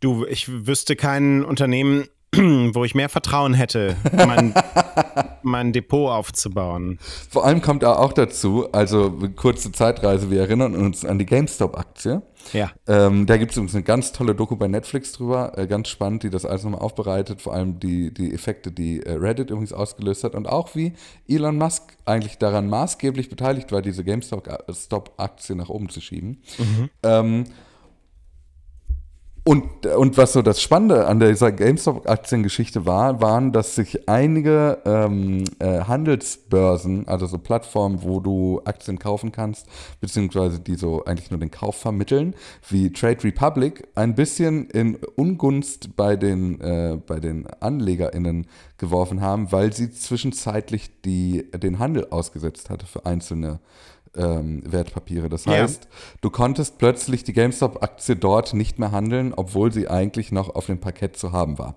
Du, 0.00 0.26
ich 0.26 0.48
wüsste 0.66 0.96
kein 0.96 1.44
Unternehmen, 1.44 2.06
wo 2.34 2.84
ich 2.84 2.94
mehr 2.94 3.08
Vertrauen 3.08 3.54
hätte, 3.54 3.96
mein, 4.12 4.54
mein, 5.42 5.72
Depot 5.72 6.10
aufzubauen. 6.10 6.98
Vor 7.30 7.44
allem 7.44 7.62
kommt 7.62 7.84
auch 7.84 8.12
dazu, 8.12 8.70
also 8.72 9.16
kurze 9.36 9.72
Zeitreise, 9.72 10.30
wir 10.30 10.40
erinnern 10.40 10.74
uns 10.74 11.04
an 11.04 11.18
die 11.18 11.26
GameStop-Aktie. 11.26 12.22
Ja. 12.52 12.72
Ähm, 12.86 13.26
da 13.26 13.36
gibt 13.36 13.52
es 13.52 13.56
übrigens 13.56 13.74
eine 13.74 13.84
ganz 13.84 14.12
tolle 14.12 14.34
Doku 14.34 14.56
bei 14.56 14.68
Netflix 14.68 15.12
drüber, 15.12 15.56
äh, 15.56 15.66
ganz 15.66 15.88
spannend, 15.88 16.22
die 16.22 16.30
das 16.30 16.44
alles 16.44 16.64
nochmal 16.64 16.80
aufbereitet, 16.80 17.42
vor 17.42 17.54
allem 17.54 17.80
die, 17.80 18.12
die 18.12 18.32
Effekte, 18.32 18.70
die 18.70 19.02
äh, 19.02 19.12
Reddit 19.12 19.50
übrigens 19.50 19.72
ausgelöst 19.72 20.24
hat 20.24 20.34
und 20.34 20.46
auch 20.46 20.74
wie 20.74 20.92
Elon 21.28 21.56
Musk 21.56 21.96
eigentlich 22.04 22.38
daran 22.38 22.68
maßgeblich 22.68 23.28
beteiligt 23.28 23.72
war, 23.72 23.82
diese 23.82 24.04
GameStop-Aktie 24.04 25.56
nach 25.56 25.68
oben 25.68 25.88
zu 25.88 26.00
schieben. 26.00 26.42
Mhm. 26.58 26.90
Ähm, 27.02 27.44
und, 29.48 29.86
und 29.86 30.18
was 30.18 30.34
so 30.34 30.42
das 30.42 30.60
Spannende 30.60 31.06
an 31.06 31.20
dieser 31.20 31.52
GameStop-Aktiengeschichte 31.52 32.84
war, 32.84 33.22
waren, 33.22 33.50
dass 33.50 33.76
sich 33.76 34.06
einige 34.06 34.76
ähm, 34.84 35.44
äh, 35.58 35.84
Handelsbörsen, 35.84 37.08
also 37.08 37.24
so 37.24 37.38
Plattformen, 37.38 38.02
wo 38.02 38.20
du 38.20 38.60
Aktien 38.66 38.98
kaufen 38.98 39.32
kannst, 39.32 39.66
beziehungsweise 40.02 40.60
die 40.60 40.74
so 40.74 41.06
eigentlich 41.06 41.30
nur 41.30 41.40
den 41.40 41.50
Kauf 41.50 41.76
vermitteln, 41.76 42.34
wie 42.68 42.92
Trade 42.92 43.24
Republic, 43.24 43.88
ein 43.94 44.14
bisschen 44.14 44.68
in 44.68 44.96
Ungunst 45.16 45.96
bei 45.96 46.16
den, 46.16 46.60
äh, 46.60 46.98
bei 47.06 47.18
den 47.18 47.46
AnlegerInnen 47.46 48.48
geworfen 48.76 49.22
haben, 49.22 49.50
weil 49.50 49.72
sie 49.72 49.90
zwischenzeitlich 49.90 50.90
die, 51.06 51.50
den 51.54 51.78
Handel 51.78 52.08
ausgesetzt 52.10 52.68
hatte 52.68 52.84
für 52.84 53.06
einzelne 53.06 53.60
ähm, 54.18 54.62
Wertpapiere. 54.64 55.28
Das 55.28 55.46
heißt, 55.46 55.84
ja. 55.84 55.90
du 56.20 56.30
konntest 56.30 56.78
plötzlich 56.78 57.24
die 57.24 57.32
GameStop-Aktie 57.32 58.16
dort 58.16 58.54
nicht 58.54 58.78
mehr 58.78 58.92
handeln, 58.92 59.32
obwohl 59.34 59.72
sie 59.72 59.88
eigentlich 59.88 60.32
noch 60.32 60.54
auf 60.54 60.66
dem 60.66 60.80
Parkett 60.80 61.16
zu 61.16 61.32
haben 61.32 61.58
war. 61.58 61.76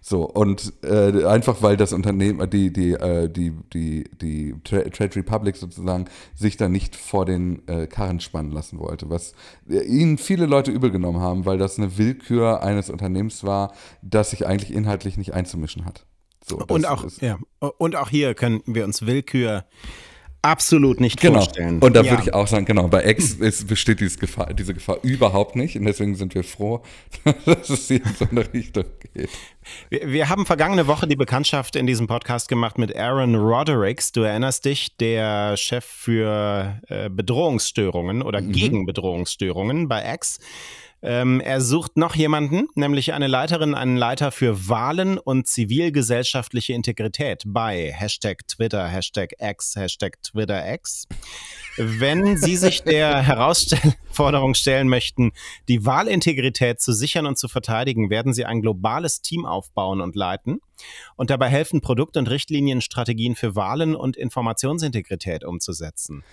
So, 0.00 0.22
und 0.22 0.72
äh, 0.84 1.24
einfach 1.24 1.62
weil 1.62 1.76
das 1.76 1.92
Unternehmen, 1.92 2.48
die, 2.48 2.72
die, 2.72 2.92
äh, 2.92 3.28
die, 3.28 3.52
die, 3.72 4.04
die 4.20 4.54
Trade 4.62 5.16
Republic 5.16 5.56
sozusagen 5.56 6.04
sich 6.36 6.56
da 6.56 6.68
nicht 6.68 6.94
vor 6.94 7.24
den 7.24 7.66
äh, 7.66 7.88
Karren 7.88 8.20
spannen 8.20 8.52
lassen 8.52 8.78
wollte, 8.78 9.10
was 9.10 9.34
äh, 9.68 9.80
ihnen 9.80 10.18
viele 10.18 10.46
Leute 10.46 10.70
übel 10.70 10.92
genommen 10.92 11.20
haben, 11.20 11.44
weil 11.44 11.58
das 11.58 11.78
eine 11.78 11.98
Willkür 11.98 12.62
eines 12.62 12.88
Unternehmens 12.88 13.42
war, 13.42 13.72
das 14.00 14.30
sich 14.30 14.46
eigentlich 14.46 14.72
inhaltlich 14.72 15.16
nicht 15.16 15.34
einzumischen 15.34 15.84
hat. 15.84 16.06
So, 16.48 16.58
und, 16.68 16.86
auch, 16.86 17.04
ja, 17.20 17.40
und 17.58 17.96
auch 17.96 18.08
hier 18.08 18.34
können 18.34 18.62
wir 18.66 18.84
uns 18.84 19.04
Willkür 19.04 19.64
absolut 20.46 21.00
nicht 21.00 21.20
genau. 21.20 21.40
vorstellen. 21.40 21.80
Und 21.80 21.94
da 21.94 22.02
ja. 22.02 22.10
würde 22.10 22.22
ich 22.24 22.34
auch 22.34 22.46
sagen, 22.46 22.64
genau, 22.64 22.88
bei 22.88 23.04
X 23.06 23.34
ist, 23.34 23.66
besteht 23.66 24.00
diese 24.00 24.18
Gefahr, 24.18 24.52
diese 24.54 24.74
Gefahr 24.74 24.98
überhaupt 25.02 25.56
nicht. 25.56 25.76
Und 25.76 25.84
deswegen 25.84 26.14
sind 26.14 26.34
wir 26.34 26.44
froh, 26.44 26.82
dass 27.44 27.68
es 27.68 27.88
hier 27.88 28.04
in 28.04 28.14
so 28.14 28.26
eine 28.30 28.52
Richtung 28.52 28.84
geht. 29.14 29.30
Wir, 29.90 30.12
wir, 30.12 30.28
haben 30.28 30.46
vergangene 30.46 30.86
Woche 30.86 31.06
die 31.06 31.16
Bekanntschaft 31.16 31.76
in 31.76 31.86
diesem 31.86 32.06
Podcast 32.06 32.48
gemacht 32.48 32.78
mit 32.78 32.96
Aaron 32.96 33.34
Rodericks. 33.34 34.12
Du 34.12 34.22
erinnerst 34.22 34.64
dich, 34.64 34.96
der 34.96 35.56
Chef 35.56 35.84
für 35.84 36.80
äh, 36.88 37.10
Bedrohungsstörungen 37.10 38.22
oder 38.22 38.40
mhm. 38.40 38.52
gegen 38.52 38.86
Bedrohungsstörungen 38.86 39.88
bei 39.88 40.14
X. 40.14 40.38
Ähm, 41.02 41.40
er 41.40 41.60
sucht 41.60 41.96
noch 41.96 42.14
jemanden, 42.14 42.68
nämlich 42.74 43.12
eine 43.12 43.26
Leiterin, 43.26 43.74
einen 43.74 43.96
Leiter 43.96 44.32
für 44.32 44.68
Wahlen 44.68 45.18
und 45.18 45.46
zivilgesellschaftliche 45.46 46.72
Integrität 46.72 47.42
bei 47.46 47.92
Hashtag 47.92 48.48
Twitter, 48.48 48.88
Hashtag 48.88 49.34
X, 49.38 49.76
Hashtag 49.76 50.22
TwitterX. 50.22 51.06
Wenn 51.76 52.38
Sie 52.38 52.56
sich 52.56 52.82
der 52.82 53.22
Herausforderung 53.26 54.54
stellen 54.54 54.88
möchten, 54.88 55.32
die 55.68 55.84
Wahlintegrität 55.84 56.80
zu 56.80 56.92
sichern 56.92 57.26
und 57.26 57.36
zu 57.38 57.48
verteidigen, 57.48 58.08
werden 58.08 58.32
Sie 58.32 58.46
ein 58.46 58.62
globales 58.62 59.20
Team 59.20 59.44
aufbauen 59.44 60.00
und 60.00 60.16
leiten. 60.16 60.60
und 61.16 61.30
dabei 61.30 61.48
helfen, 61.48 61.80
Produkt- 61.80 62.16
und 62.16 62.28
Richtlinienstrategien 62.28 63.34
für 63.34 63.54
Wahlen 63.54 63.94
und 63.94 64.16
Informationsintegrität 64.16 65.44
umzusetzen. 65.44 66.24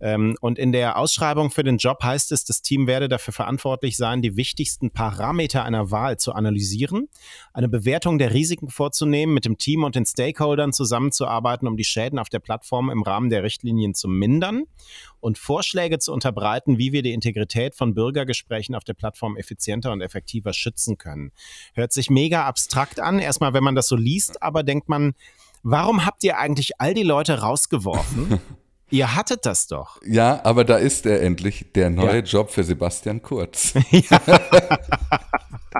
Ähm, 0.00 0.36
und 0.40 0.58
in 0.58 0.72
der 0.72 0.98
Ausschreibung 0.98 1.50
für 1.50 1.64
den 1.64 1.78
Job 1.78 2.02
heißt 2.02 2.32
es, 2.32 2.44
das 2.44 2.62
Team 2.62 2.86
werde 2.86 3.08
dafür 3.08 3.32
verantwortlich 3.32 3.96
sein, 3.96 4.22
die 4.22 4.36
wichtigsten 4.36 4.90
Parameter 4.90 5.64
einer 5.64 5.90
Wahl 5.90 6.18
zu 6.18 6.32
analysieren, 6.32 7.08
eine 7.52 7.68
Bewertung 7.68 8.18
der 8.18 8.34
Risiken 8.34 8.68
vorzunehmen, 8.68 9.34
mit 9.34 9.44
dem 9.44 9.58
Team 9.58 9.84
und 9.84 9.94
den 9.94 10.04
Stakeholdern 10.04 10.72
zusammenzuarbeiten, 10.72 11.66
um 11.66 11.76
die 11.76 11.84
Schäden 11.84 12.18
auf 12.18 12.28
der 12.28 12.40
Plattform 12.40 12.90
im 12.90 13.02
Rahmen 13.02 13.30
der 13.30 13.42
Richtlinien 13.42 13.94
zu 13.94 14.08
mindern 14.08 14.64
und 15.20 15.38
Vorschläge 15.38 15.98
zu 15.98 16.12
unterbreiten, 16.12 16.78
wie 16.78 16.92
wir 16.92 17.02
die 17.02 17.12
Integrität 17.12 17.74
von 17.74 17.94
Bürgergesprächen 17.94 18.74
auf 18.74 18.84
der 18.84 18.94
Plattform 18.94 19.36
effizienter 19.36 19.92
und 19.92 20.00
effektiver 20.00 20.52
schützen 20.52 20.98
können. 20.98 21.32
Hört 21.74 21.92
sich 21.92 22.10
mega 22.10 22.44
abstrakt 22.44 23.00
an, 23.00 23.18
erstmal, 23.18 23.54
wenn 23.54 23.64
man 23.64 23.74
das 23.74 23.88
so 23.88 23.96
liest, 23.96 24.42
aber 24.42 24.62
denkt 24.62 24.88
man, 24.88 25.14
warum 25.62 26.04
habt 26.04 26.22
ihr 26.22 26.38
eigentlich 26.38 26.80
all 26.80 26.94
die 26.94 27.02
Leute 27.02 27.40
rausgeworfen? 27.40 28.40
Ihr 28.90 29.16
hattet 29.16 29.46
das 29.46 29.66
doch. 29.66 30.00
Ja, 30.06 30.40
aber 30.44 30.64
da 30.64 30.76
ist 30.76 31.06
er 31.06 31.20
endlich, 31.22 31.72
der 31.74 31.90
neue 31.90 32.18
ja. 32.18 32.22
Job 32.22 32.50
für 32.50 32.62
Sebastian 32.62 33.20
Kurz. 33.20 33.74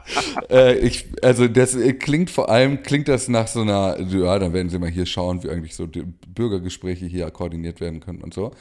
äh, 0.50 0.74
ich, 0.78 1.06
also 1.22 1.48
das 1.48 1.76
klingt 1.98 2.30
vor 2.30 2.48
allem, 2.50 2.82
klingt 2.82 3.08
das 3.08 3.28
nach 3.28 3.48
so 3.48 3.62
einer, 3.62 3.98
ja, 4.00 4.38
dann 4.38 4.52
werden 4.52 4.68
sie 4.68 4.78
mal 4.78 4.90
hier 4.90 5.06
schauen, 5.06 5.42
wie 5.42 5.50
eigentlich 5.50 5.74
so 5.74 5.86
die 5.86 6.02
Bürgergespräche 6.02 7.06
hier 7.06 7.30
koordiniert 7.30 7.80
werden 7.80 8.00
können 8.00 8.22
und 8.22 8.34
so. 8.34 8.52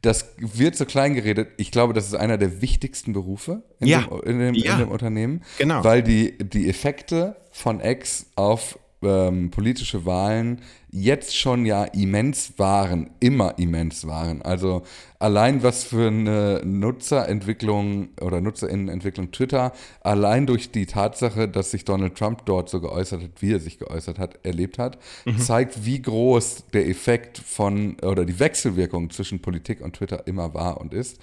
Das 0.00 0.34
wird 0.36 0.76
so 0.76 0.84
klein 0.84 1.14
geredet. 1.14 1.50
Ich 1.58 1.70
glaube, 1.70 1.92
das 1.92 2.06
ist 2.06 2.14
einer 2.14 2.36
der 2.36 2.60
wichtigsten 2.60 3.12
Berufe 3.12 3.62
in, 3.78 3.86
ja. 3.86 4.02
dem, 4.02 4.20
in, 4.22 4.38
dem, 4.38 4.54
ja. 4.54 4.72
in 4.72 4.78
dem 4.80 4.88
Unternehmen. 4.88 5.42
Genau. 5.58 5.84
Weil 5.84 6.02
die, 6.02 6.36
die 6.38 6.68
Effekte 6.68 7.36
von 7.52 7.80
X 7.80 8.26
auf 8.34 8.78
ähm, 9.02 9.50
politische 9.50 10.04
Wahlen 10.04 10.60
jetzt 10.94 11.34
schon 11.34 11.64
ja 11.64 11.84
immens 11.84 12.52
waren, 12.58 13.10
immer 13.18 13.58
immens 13.58 14.06
waren. 14.06 14.42
Also 14.42 14.82
allein 15.18 15.62
was 15.62 15.84
für 15.84 16.08
eine 16.08 16.60
Nutzerentwicklung 16.64 18.10
oder 18.20 18.42
Nutzerinnenentwicklung 18.42 19.32
Twitter, 19.32 19.72
allein 20.02 20.46
durch 20.46 20.70
die 20.70 20.84
Tatsache, 20.84 21.48
dass 21.48 21.70
sich 21.70 21.86
Donald 21.86 22.14
Trump 22.14 22.44
dort 22.44 22.68
so 22.68 22.80
geäußert 22.82 23.22
hat, 23.22 23.30
wie 23.40 23.54
er 23.54 23.60
sich 23.60 23.78
geäußert 23.78 24.18
hat, 24.18 24.44
erlebt 24.44 24.78
hat, 24.78 24.98
mhm. 25.24 25.38
zeigt, 25.38 25.86
wie 25.86 26.02
groß 26.02 26.64
der 26.74 26.86
Effekt 26.86 27.38
von 27.38 27.96
oder 28.00 28.26
die 28.26 28.38
Wechselwirkung 28.38 29.08
zwischen 29.08 29.40
Politik 29.40 29.80
und 29.80 29.96
Twitter 29.96 30.26
immer 30.26 30.52
war 30.52 30.78
und 30.78 30.92
ist. 30.92 31.18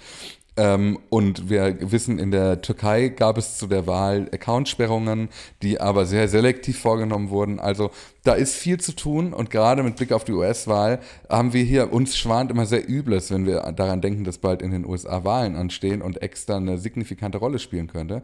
Ähm, 0.56 0.98
und 1.10 1.48
wir 1.48 1.92
wissen, 1.92 2.18
in 2.18 2.30
der 2.30 2.60
Türkei 2.60 3.08
gab 3.08 3.38
es 3.38 3.56
zu 3.56 3.66
der 3.66 3.86
Wahl 3.86 4.28
Accountsperrungen, 4.32 5.28
die 5.62 5.80
aber 5.80 6.06
sehr 6.06 6.28
selektiv 6.28 6.78
vorgenommen 6.78 7.30
wurden. 7.30 7.60
Also 7.60 7.90
da 8.24 8.34
ist 8.34 8.54
viel 8.54 8.80
zu 8.80 8.92
tun 8.92 9.32
und 9.32 9.50
gerade 9.50 9.82
mit 9.82 9.96
Blick 9.96 10.12
auf 10.12 10.24
die 10.24 10.32
US-Wahl 10.32 11.00
haben 11.28 11.52
wir 11.52 11.62
hier, 11.62 11.92
uns 11.92 12.16
schwant 12.16 12.50
immer 12.50 12.66
sehr 12.66 12.88
Übles, 12.88 13.30
wenn 13.30 13.46
wir 13.46 13.60
daran 13.72 14.00
denken, 14.00 14.24
dass 14.24 14.38
bald 14.38 14.62
in 14.62 14.72
den 14.72 14.84
USA 14.84 15.24
Wahlen 15.24 15.56
anstehen 15.56 16.02
und 16.02 16.20
extra 16.22 16.56
eine 16.56 16.78
signifikante 16.78 17.38
Rolle 17.38 17.58
spielen 17.58 17.86
könnte. 17.86 18.22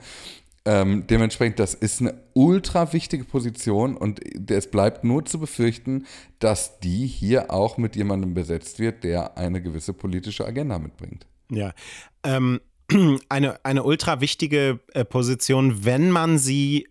Ähm, 0.66 1.06
dementsprechend, 1.06 1.60
das 1.60 1.74
ist 1.74 2.00
eine 2.00 2.14
ultra 2.34 2.92
wichtige 2.92 3.22
Position 3.22 3.96
und 3.96 4.20
es 4.50 4.68
bleibt 4.68 5.04
nur 5.04 5.24
zu 5.24 5.38
befürchten, 5.38 6.06
dass 6.40 6.80
die 6.80 7.06
hier 7.06 7.52
auch 7.52 7.78
mit 7.78 7.94
jemandem 7.94 8.34
besetzt 8.34 8.80
wird, 8.80 9.04
der 9.04 9.38
eine 9.38 9.62
gewisse 9.62 9.92
politische 9.92 10.44
Agenda 10.44 10.80
mitbringt. 10.80 11.24
Ja, 11.50 11.72
ähm, 12.22 12.60
eine, 13.28 13.64
eine 13.64 13.82
ultra 13.82 14.20
wichtige 14.20 14.80
äh, 14.92 15.04
Position, 15.04 15.84
wenn 15.84 16.10
man 16.10 16.38
sie 16.38 16.86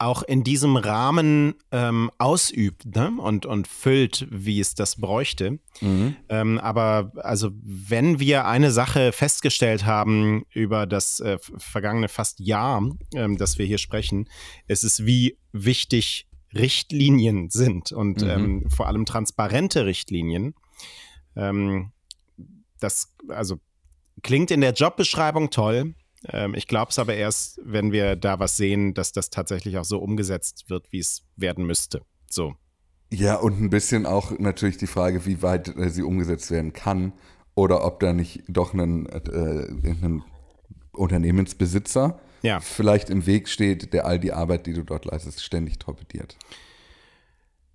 auch 0.00 0.22
in 0.22 0.42
diesem 0.44 0.76
Rahmen 0.76 1.54
ähm, 1.72 2.10
ausübt 2.16 2.86
ne? 2.86 3.12
und, 3.18 3.44
und 3.44 3.68
füllt, 3.68 4.26
wie 4.30 4.58
es 4.58 4.74
das 4.74 4.96
bräuchte. 4.96 5.58
Mhm. 5.82 6.16
Ähm, 6.30 6.58
aber 6.58 7.12
also 7.16 7.50
wenn 7.62 8.18
wir 8.18 8.46
eine 8.46 8.70
Sache 8.70 9.12
festgestellt 9.12 9.84
haben 9.84 10.46
über 10.54 10.86
das 10.86 11.20
äh, 11.20 11.38
vergangene 11.58 12.08
fast 12.08 12.40
Jahr, 12.40 12.82
ähm, 13.14 13.36
das 13.36 13.58
wir 13.58 13.66
hier 13.66 13.76
sprechen, 13.76 14.26
ist 14.68 14.84
es, 14.84 15.04
wie 15.04 15.36
wichtig 15.52 16.26
Richtlinien 16.54 17.50
sind 17.50 17.92
und 17.92 18.22
mhm. 18.22 18.30
Ähm, 18.30 18.70
vor 18.70 18.88
allem 18.88 19.04
transparente 19.04 19.84
Richtlinien. 19.84 20.54
Ähm, 21.36 21.92
das, 22.80 23.14
also 23.28 23.60
Klingt 24.22 24.50
in 24.50 24.60
der 24.60 24.72
Jobbeschreibung 24.72 25.50
toll. 25.50 25.94
Ähm, 26.28 26.54
ich 26.54 26.66
glaube 26.66 26.90
es 26.90 26.98
aber 26.98 27.14
erst, 27.14 27.60
wenn 27.64 27.92
wir 27.92 28.16
da 28.16 28.38
was 28.38 28.56
sehen, 28.56 28.94
dass 28.94 29.12
das 29.12 29.30
tatsächlich 29.30 29.78
auch 29.78 29.84
so 29.84 29.98
umgesetzt 29.98 30.68
wird, 30.68 30.92
wie 30.92 30.98
es 30.98 31.22
werden 31.36 31.66
müsste. 31.66 32.02
So. 32.28 32.54
Ja, 33.12 33.36
und 33.36 33.60
ein 33.60 33.70
bisschen 33.70 34.06
auch 34.06 34.38
natürlich 34.38 34.76
die 34.76 34.86
Frage, 34.86 35.26
wie 35.26 35.42
weit 35.42 35.68
äh, 35.76 35.90
sie 35.90 36.02
umgesetzt 36.02 36.50
werden 36.50 36.72
kann 36.72 37.12
oder 37.54 37.84
ob 37.84 38.00
da 38.00 38.12
nicht 38.12 38.42
doch 38.48 38.72
ein, 38.74 39.06
äh, 39.06 40.20
Unternehmensbesitzer 40.92 42.20
ja. 42.42 42.60
vielleicht 42.60 43.10
im 43.10 43.26
Weg 43.26 43.48
steht, 43.48 43.92
der 43.92 44.06
all 44.06 44.18
die 44.18 44.32
Arbeit, 44.32 44.66
die 44.66 44.72
du 44.72 44.84
dort 44.84 45.04
leistest, 45.04 45.42
ständig 45.42 45.78
torpediert. 45.78 46.36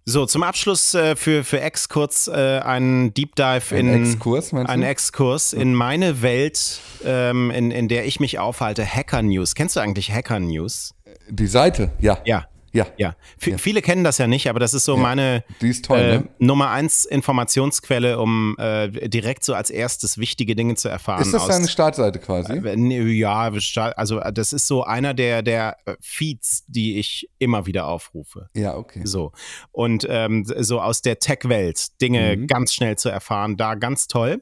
So, 0.08 0.28
zum 0.28 0.44
Abschluss 0.44 0.94
äh, 0.94 1.16
für, 1.16 1.44
für 1.44 1.58
X 1.58 1.90
kurz 1.90 2.28
äh, 2.28 2.60
einen 2.60 3.12
Deep 3.16 3.36
Dive 3.36 3.76
in. 3.76 3.90
Ein 3.90 4.04
Exkurs, 4.04 4.52
meinst? 4.52 4.70
Ein 4.70 4.84
Exkurs 4.84 5.52
in 5.52 5.74
meine 5.74 6.22
Welt, 6.22 6.80
ähm, 7.04 7.50
in, 7.50 7.72
in 7.72 7.88
der 7.88 8.06
ich 8.06 8.20
mich 8.20 8.38
aufhalte. 8.38 8.86
Hacker 8.86 9.24
News. 9.24 9.56
Kennst 9.56 9.76
du 9.76 9.80
eigentlich 9.80 10.12
Hacker 10.12 10.40
News? 10.40 10.94
Die 11.28 11.48
Seite, 11.48 11.92
ja. 12.00 12.20
Ja. 12.24 12.46
Ja. 12.76 12.88
ja. 12.98 13.16
ja. 13.44 13.58
Viele 13.58 13.82
kennen 13.82 14.04
das 14.04 14.18
ja 14.18 14.28
nicht, 14.28 14.50
aber 14.50 14.60
das 14.60 14.74
ist 14.74 14.86
so 14.86 14.96
ja. 14.96 15.02
meine 15.02 15.44
ist 15.62 15.86
toll, 15.86 16.00
äh, 16.00 16.18
ne? 16.18 16.30
Nummer 16.40 16.70
eins 16.70 17.06
Informationsquelle, 17.06 18.20
um 18.20 18.56
äh, 18.58 18.90
direkt 19.10 19.44
so 19.44 19.54
als 19.54 19.70
erstes 19.70 20.18
wichtige 20.18 20.56
Dinge 20.56 20.76
zu 20.76 20.90
erfahren. 20.90 21.22
Ist 21.22 21.34
das 21.34 21.48
deine 21.48 21.68
Startseite 21.68 22.20
quasi? 22.20 22.54
Äh, 22.54 23.02
ja, 23.14 23.52
also 23.96 24.20
das 24.20 24.54
ist 24.54 24.68
so 24.68 24.84
einer 24.84 25.14
der, 25.14 25.42
der 25.42 25.78
äh, 25.86 25.96
Feeds, 26.02 26.66
die 26.68 27.00
ich 27.00 27.30
immer 27.40 27.66
wieder 27.66 27.88
aufrufe. 27.88 28.50
Ja, 28.54 28.76
okay. 28.76 29.02
So. 29.06 29.32
Und 29.72 30.06
ähm, 30.10 30.46
so 30.46 30.82
aus 30.82 31.02
der 31.02 31.20
Tech-Welt 31.20 32.02
Dinge 32.02 32.38
mhm. 32.38 32.48
ganz 32.48 32.74
schnell 32.74 32.98
zu 32.98 33.10
erfahren, 33.10 33.58
da 33.58 33.76
ganz 33.76 34.08
toll. 34.08 34.42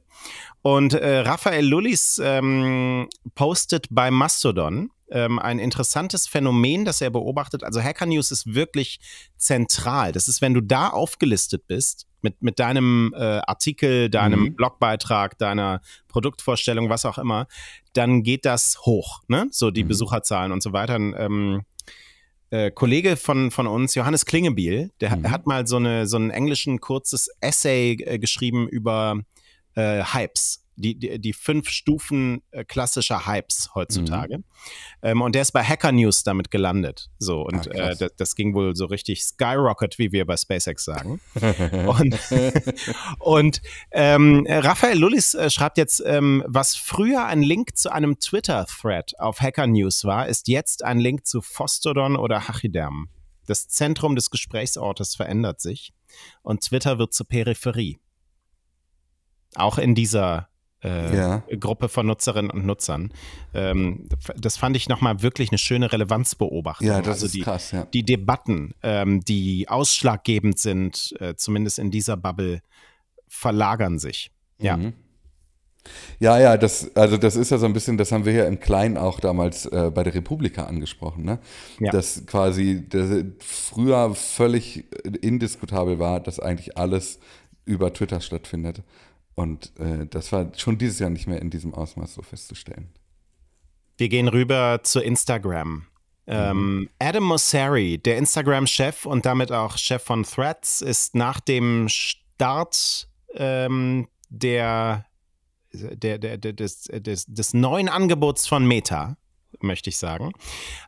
Und 0.62 0.94
äh, 0.94 1.20
Raphael 1.20 1.66
Lullis 1.66 2.22
ähm, 2.24 3.10
postet 3.36 3.88
bei 3.90 4.12
Mastodon 4.12 4.90
ähm, 5.10 5.40
ein 5.40 5.60
interessantes 5.60 6.28
Phänomen, 6.28 6.86
das 6.86 7.02
er 7.02 7.10
beobachtet. 7.10 7.64
Also 7.64 7.82
Hacker 7.82 8.06
News 8.06 8.32
ist 8.32 8.54
wirklich 8.54 9.00
zentral. 9.38 10.12
Das 10.12 10.28
ist, 10.28 10.42
wenn 10.42 10.54
du 10.54 10.62
da 10.62 10.90
aufgelistet 10.90 11.68
bist, 11.68 12.08
mit, 12.22 12.42
mit 12.42 12.60
deinem 12.60 13.14
äh, 13.16 13.42
Artikel, 13.46 14.10
deinem 14.10 14.42
mhm. 14.42 14.56
Blogbeitrag, 14.56 15.38
deiner 15.38 15.82
Produktvorstellung, 16.08 16.90
was 16.90 17.06
auch 17.06 17.18
immer, 17.18 17.48
dann 17.94 18.24
geht 18.24 18.46
das 18.46 18.80
hoch, 18.86 19.22
ne? 19.28 19.48
So 19.52 19.72
die 19.72 19.84
mhm. 19.84 19.90
Besucherzahlen 19.90 20.52
und 20.52 20.64
so 20.64 20.74
weiter. 20.74 20.96
Ähm, 20.96 21.64
äh, 22.50 22.72
Kollege 22.72 23.18
von, 23.18 23.52
von 23.52 23.68
uns, 23.68 23.96
Johannes 23.96 24.26
Klingebiel, 24.26 24.92
der 25.02 25.16
mhm. 25.16 25.32
hat 25.32 25.48
mal 25.48 25.68
so, 25.68 25.78
eine, 25.78 26.08
so 26.08 26.18
einen 26.18 26.30
englischen 26.30 26.80
kurzes 26.80 27.30
Essay 27.42 27.94
äh, 27.94 28.20
geschrieben 28.20 28.68
über 28.70 29.20
äh, 29.76 30.04
Hypes 30.04 30.63
die, 30.76 30.98
die, 30.98 31.20
die 31.20 31.34
fünf 31.34 31.70
Stufen 31.70 32.42
äh, 32.52 32.64
klassischer 32.64 33.28
Hypes 33.28 33.70
heutzutage. 33.76 34.40
Mhm. 34.40 34.44
Ähm, 35.02 35.22
und 35.22 35.36
der 35.36 35.44
ist 35.44 35.52
bei 35.52 35.64
Hacker 35.64 35.92
News 35.92 36.24
damit 36.24 36.52
gelandet. 36.52 37.10
So, 37.20 37.42
und 37.42 37.70
Ach, 37.70 37.74
äh, 37.74 37.96
das, 37.96 38.16
das, 38.16 38.36
ging 38.36 38.56
wohl 38.56 38.76
so 38.76 38.86
richtig 38.86 39.24
Skyrocket, 39.24 40.00
wie 40.00 40.12
wir 40.12 40.26
bei 40.26 40.38
SpaceX 40.38 40.86
sagen. 40.86 41.22
und 41.88 42.18
und 43.20 43.62
ähm, 43.92 44.48
Raphael 44.50 44.98
Lullis 44.98 45.34
äh, 45.34 45.50
schreibt 45.50 45.78
jetzt, 45.78 46.02
ähm, 46.06 46.44
was 46.48 46.76
früher 46.76 47.26
ein 47.26 47.44
Link 47.44 47.78
zu 47.78 47.92
einem 47.92 48.20
Twitter-Thread 48.20 49.20
auf 49.20 49.42
Hacker 49.42 49.68
News 49.68 50.04
war, 50.04 50.28
ist 50.28 50.48
jetzt 50.48 50.84
ein 50.84 51.00
Link 51.00 51.28
zu 51.28 51.42
Fostodon 51.42 52.16
oder 52.16 52.48
Hachiderm. 52.48 53.10
Das 53.46 53.68
Zentrum 53.68 54.16
des 54.16 54.30
Gesprächsortes 54.30 55.16
verändert 55.16 55.60
sich 55.60 55.94
und 56.42 56.62
Twitter 56.62 56.98
wird 56.98 57.14
zur 57.14 57.28
Peripherie. 57.28 58.00
Auch 59.56 59.78
in 59.78 59.96
dieser 59.96 60.50
äh, 60.84 61.16
ja. 61.16 61.44
Gruppe 61.60 61.90
von 61.90 62.06
Nutzerinnen 62.08 62.52
und 62.52 62.66
Nutzern. 62.66 63.14
Ähm, 63.54 64.08
das 64.36 64.58
fand 64.58 64.76
ich 64.76 64.90
nochmal 64.90 65.22
wirklich 65.22 65.50
eine 65.52 65.58
schöne 65.58 65.92
Relevanzbeobachtung. 65.92 66.88
Ja, 66.88 67.02
das 67.02 67.16
also 67.16 67.26
ist 67.28 67.36
die, 67.36 67.42
krass, 67.42 67.72
ja. 67.72 67.86
Die 67.86 68.04
Debatten, 68.04 68.74
ähm, 68.84 69.22
die 69.22 69.70
ausschlaggebend 69.70 70.60
sind, 70.60 71.16
äh, 71.20 71.36
zumindest 71.36 71.80
in 71.80 71.92
dieser 71.92 72.18
Bubble, 72.18 72.62
verlagern 73.28 74.00
sich. 74.00 74.32
Ja. 74.60 74.78
Mhm. 74.78 74.94
Ja, 76.20 76.40
ja, 76.40 76.56
das, 76.56 76.96
also 76.96 77.18
das 77.18 77.36
ist 77.36 77.52
ja 77.52 77.58
so 77.58 77.66
ein 77.66 77.74
bisschen, 77.74 77.98
das 77.98 78.12
haben 78.12 78.26
wir 78.26 78.32
ja 78.32 78.46
im 78.46 78.60
Kleinen 78.60 78.98
auch 78.98 79.20
damals 79.20 79.66
äh, 79.66 79.92
bei 79.94 80.04
der 80.04 80.14
Republika 80.14 80.64
angesprochen, 80.64 81.26
ne? 81.26 81.40
Ja. 81.80 81.92
Dass 81.92 82.26
quasi 82.26 82.86
das 82.88 83.26
früher 83.40 84.16
völlig 84.16 84.86
indiskutabel 85.22 86.00
war, 86.00 86.22
dass 86.22 86.40
eigentlich 86.40 86.78
alles 86.78 87.20
über 87.66 87.94
Twitter 87.94 88.22
stattfindet. 88.22 88.82
Und 89.36 89.78
äh, 89.80 90.06
das 90.08 90.32
war 90.32 90.52
schon 90.56 90.78
dieses 90.78 91.00
Jahr 91.00 91.10
nicht 91.10 91.28
mehr 91.28 91.42
in 91.42 91.50
diesem 91.50 91.74
Ausmaß 91.74 92.14
so 92.14 92.22
festzustellen. 92.22 92.90
Wir 93.98 94.10
gehen 94.10 94.28
rüber 94.28 94.82
zu 94.84 95.00
Instagram. 95.00 95.86
Ähm, 96.26 96.90
Adam 97.00 97.24
Mosseri, 97.24 97.98
der 97.98 98.18
Instagram-Chef 98.18 99.06
und 99.06 99.26
damit 99.26 99.52
auch 99.52 99.78
Chef 99.78 100.04
von 100.04 100.24
Threads, 100.24 100.82
ist 100.82 101.16
nach 101.16 101.40
dem 101.40 101.90
Start 101.90 103.10
ähm, 103.34 104.08
der, 104.30 105.06
der, 105.74 106.18
der, 106.18 106.38
des, 106.38 106.84
des, 106.84 107.26
des 107.26 107.54
neuen 107.54 107.90
Angebots 107.90 108.48
von 108.48 108.66
Meta, 108.66 109.18
möchte 109.62 109.90
ich 109.90 109.98
sagen. 109.98 110.32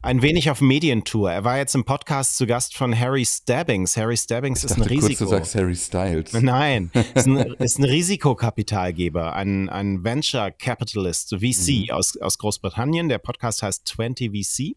Ein 0.01 0.21
wenig 0.21 0.49
auf 0.49 0.61
Medientour. 0.61 1.31
Er 1.31 1.43
war 1.43 1.57
jetzt 1.57 1.75
im 1.75 1.85
Podcast 1.85 2.37
zu 2.37 2.45
Gast 2.45 2.75
von 2.75 2.97
Harry 2.97 3.25
Stabbings. 3.25 3.97
Harry 3.97 4.17
Stabbings 4.17 4.59
Ich 4.59 4.65
ist 4.65 4.71
ein 4.77 4.79
dachte 4.81 4.93
kurz, 4.95 5.03
Risiko. 5.09 5.23
du 5.25 5.29
sagst 5.29 5.55
Harry 5.55 5.75
Styles. 5.75 6.33
Nein, 6.41 6.91
ist 7.13 7.27
ein, 7.27 7.37
ist 7.37 7.79
ein 7.79 7.83
Risikokapitalgeber, 7.85 9.33
ein, 9.33 9.69
ein 9.69 10.03
Venture 10.03 10.51
Capitalist, 10.51 11.35
VC 11.39 11.91
aus, 11.91 12.17
aus 12.17 12.37
Großbritannien. 12.37 13.09
Der 13.09 13.19
Podcast 13.19 13.63
heißt 13.63 13.87
20 13.87 14.31
VC. 14.31 14.75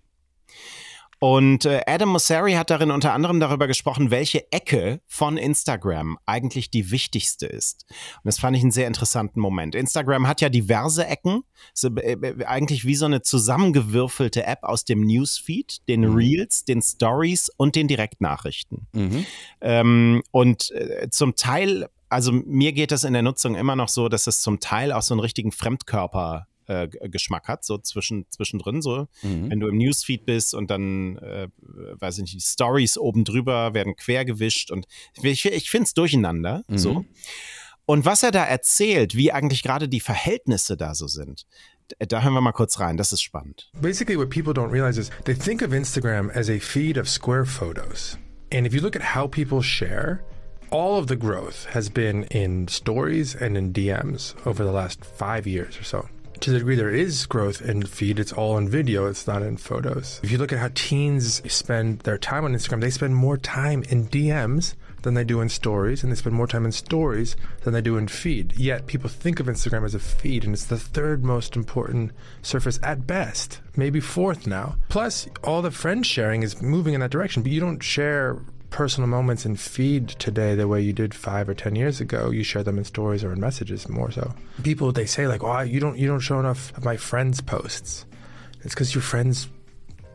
Und 1.21 1.64
äh, 1.64 1.83
Adam 1.87 2.11
Mosseri 2.11 2.53
hat 2.53 2.71
darin 2.71 2.91
unter 2.91 3.12
anderem 3.12 3.41
darüber 3.41 3.66
gesprochen, 3.66 4.11
welche 4.11 4.51
Ecke 4.53 5.01
von 5.07 5.37
Instagram 5.37 6.19
eigentlich 6.27 6.71
die 6.71 6.91
wichtigste 6.91 7.47
ist. 7.47 7.87
Und 7.89 8.27
das 8.27 8.39
fand 8.39 8.57
ich 8.57 8.62
einen 8.62 8.71
sehr 8.71 8.87
interessanten 8.87 9.41
Moment. 9.41 9.75
Instagram 9.75 10.29
hat 10.29 10.41
ja 10.41 10.49
diverse 10.49 11.07
Ecken, 11.07 11.43
so, 11.75 11.89
äh, 11.97 12.12
äh, 12.12 12.45
eigentlich 12.45 12.85
wie 12.85 12.95
so 12.95 13.07
eine 13.07 13.23
zusammengewürfelte 13.23 14.45
App 14.45 14.62
aus 14.62 14.85
dem 14.85 15.01
Newsfeed, 15.01 15.89
den 15.89 16.05
Reels, 16.05 16.64
den 16.64 16.83
Stories 16.83 17.51
und 17.57 17.75
den 17.75 17.89
Direktnachrichten. 17.89 18.87
Mhm. 18.93 19.27
Ähm, 19.61 20.23
und 20.31 20.71
äh, 20.71 21.09
zum 21.11 21.35
Teil, 21.35 21.89
also 22.09 22.33
mir 22.33 22.73
geht 22.73 22.93
das 22.93 23.05
in 23.05 23.12
der 23.12 23.23
Nutzung 23.23 23.55
immer 23.57 23.77
noch 23.77 23.89
so, 23.89 24.09
dass 24.09 24.27
es 24.27 24.41
zum 24.41 24.61
Teil 24.61 24.93
auch 24.93 25.03
so 25.03 25.14
einen 25.14 25.21
richtigen 25.21 25.53
Fremdkörper 25.53 26.47
äh, 26.69 26.87
G- 26.89 26.99
Geschmack 27.09 27.49
hat, 27.49 27.64
so 27.64 27.79
zwischen, 27.79 28.27
zwischendrin, 28.31 28.81
so. 28.83 29.09
Mhm. 29.23 29.51
Wenn 29.51 29.61
du 29.61 29.66
im 29.69 29.77
Newsfeed 29.79 30.25
bist 30.25 30.55
und 30.55 30.71
dann, 30.71 31.19
äh, 31.19 31.49
weiß 31.99 32.19
ich 32.19 32.23
nicht, 32.23 32.35
die 32.35 32.41
Stories 32.41 32.97
oben 32.97 33.25
drüber 33.25 33.75
werden 33.75 33.97
quer 33.97 34.25
gewischt 34.25 34.71
und 34.71 34.87
ich, 35.23 35.45
ich 35.45 35.71
finde 35.71 35.85
es 35.85 35.95
durcheinander, 35.95 36.62
so. 36.69 37.05
Und 37.87 38.05
was 38.05 38.23
er 38.23 38.31
da 38.31 38.45
erzählt, 38.45 39.16
wie 39.16 39.33
eigentlich 39.33 39.62
gerade 39.62 39.89
die 39.89 40.01
Verhältnisse 40.01 40.77
da 40.77 40.95
so 40.95 41.07
sind, 41.07 41.47
da 41.99 42.23
hören 42.23 42.35
wir 42.35 42.43
mal 42.43 42.53
kurz 42.53 42.79
rein, 42.81 42.99
das 42.99 43.12
ist 43.12 43.23
spannend. 43.23 43.71
Basically, 43.81 44.19
what 44.19 44.29
people 44.29 44.53
don't 44.53 44.71
realize 44.71 45.01
is 45.01 45.11
they 45.25 45.35
think 45.35 45.62
of 45.62 45.73
Instagram 45.73 46.29
as 46.31 46.51
a 46.51 46.59
feed 46.59 46.99
of 46.99 47.09
square 47.09 47.47
photos. 47.47 48.19
And 48.53 48.66
if 48.66 48.75
you 48.75 48.81
look 48.83 48.95
at 48.95 49.14
how 49.14 49.27
people 49.27 49.62
share, 49.62 50.21
all 50.71 50.99
of 51.01 51.07
the 51.09 51.16
growth 51.16 51.66
has 51.73 51.89
been 51.89 52.25
in 52.25 52.69
stories 52.69 53.35
and 53.35 53.57
in 53.57 53.73
DMs 53.73 54.35
over 54.45 54.62
the 54.64 54.71
last 54.73 55.03
five 55.03 55.47
years 55.47 55.79
or 55.79 55.85
so. 55.85 56.09
To 56.41 56.53
the 56.53 56.59
degree 56.59 56.76
there 56.76 56.91
is 56.91 57.26
growth 57.26 57.61
in 57.61 57.82
feed, 57.82 58.20
it's 58.20 58.32
all 58.32 58.57
in 58.59 58.68
video, 58.68 59.07
it's 59.07 59.26
not 59.26 59.43
in 59.43 59.57
photos. 59.57 60.20
If 60.22 60.30
you 60.30 60.39
look 60.39 60.53
at 60.53 60.61
how 60.61 60.70
teens 60.72 61.43
spend 61.53 62.01
their 62.01 62.16
time 62.16 62.45
on 62.45 62.55
Instagram, 62.55 62.80
they 62.80 62.91
spend 62.91 63.16
more 63.16 63.36
time 63.36 63.82
in 63.89 64.07
DMs 64.07 64.74
than 65.03 65.14
they 65.14 65.24
do 65.24 65.41
in 65.41 65.49
stories, 65.49 66.03
and 66.03 66.12
they 66.12 66.16
spend 66.16 66.36
more 66.36 66.47
time 66.47 66.64
in 66.64 66.70
stories 66.70 67.34
than 67.62 67.74
they 67.74 67.80
do 67.80 67.97
in 67.97 68.07
feed. 68.07 68.55
Yet 68.57 68.86
people 68.86 69.11
think 69.11 69.41
of 69.41 69.47
Instagram 69.47 69.84
as 69.84 69.97
a 69.97 69.99
feed, 69.99 70.45
and 70.45 70.55
it's 70.55 70.66
the 70.66 70.78
third 70.78 71.24
most 71.24 71.57
important 71.57 72.12
surface 72.43 72.78
at 72.84 73.07
best, 73.07 73.61
maybe 73.76 73.99
fourth 73.99 74.47
now. 74.47 74.76
Plus, 74.89 75.28
all 75.43 75.61
the 75.61 75.72
friend 75.72 76.07
sharing 76.07 76.45
is 76.45 76.62
moving 76.62 76.95
in 76.95 77.01
that 77.01 77.11
direction, 77.11 77.43
but 77.43 77.51
you 77.51 77.61
don't 77.61 77.82
share 77.82 78.39
personal 78.71 79.09
moments 79.09 79.47
in 79.47 79.57
feed 79.57 80.09
today 80.09 80.55
the 80.55 80.69
way 80.69 80.81
you 80.81 80.93
did 80.93 81.14
five 81.14 81.49
or 81.49 81.55
ten 81.55 81.75
years 81.75 82.01
ago. 82.01 82.31
You 82.31 82.43
share 82.45 82.62
them 82.62 82.79
in 82.79 82.85
stories 82.85 83.25
or 83.25 83.33
in 83.33 83.41
messages 83.41 83.89
more 83.89 84.11
so. 84.11 84.35
People 84.62 84.93
they 84.93 85.07
say 85.07 85.27
like, 85.27 85.43
"Why 85.43 85.64
you 85.64 85.81
don't 85.81 85.99
you 85.99 86.07
don't 86.07 86.21
show 86.21 86.39
enough 86.39 86.77
of 86.77 86.85
my 86.85 86.97
friends' 86.97 87.41
posts?" 87.41 88.07
It's 88.62 88.75
because 88.75 88.95
your 88.95 89.03
friends 89.03 89.49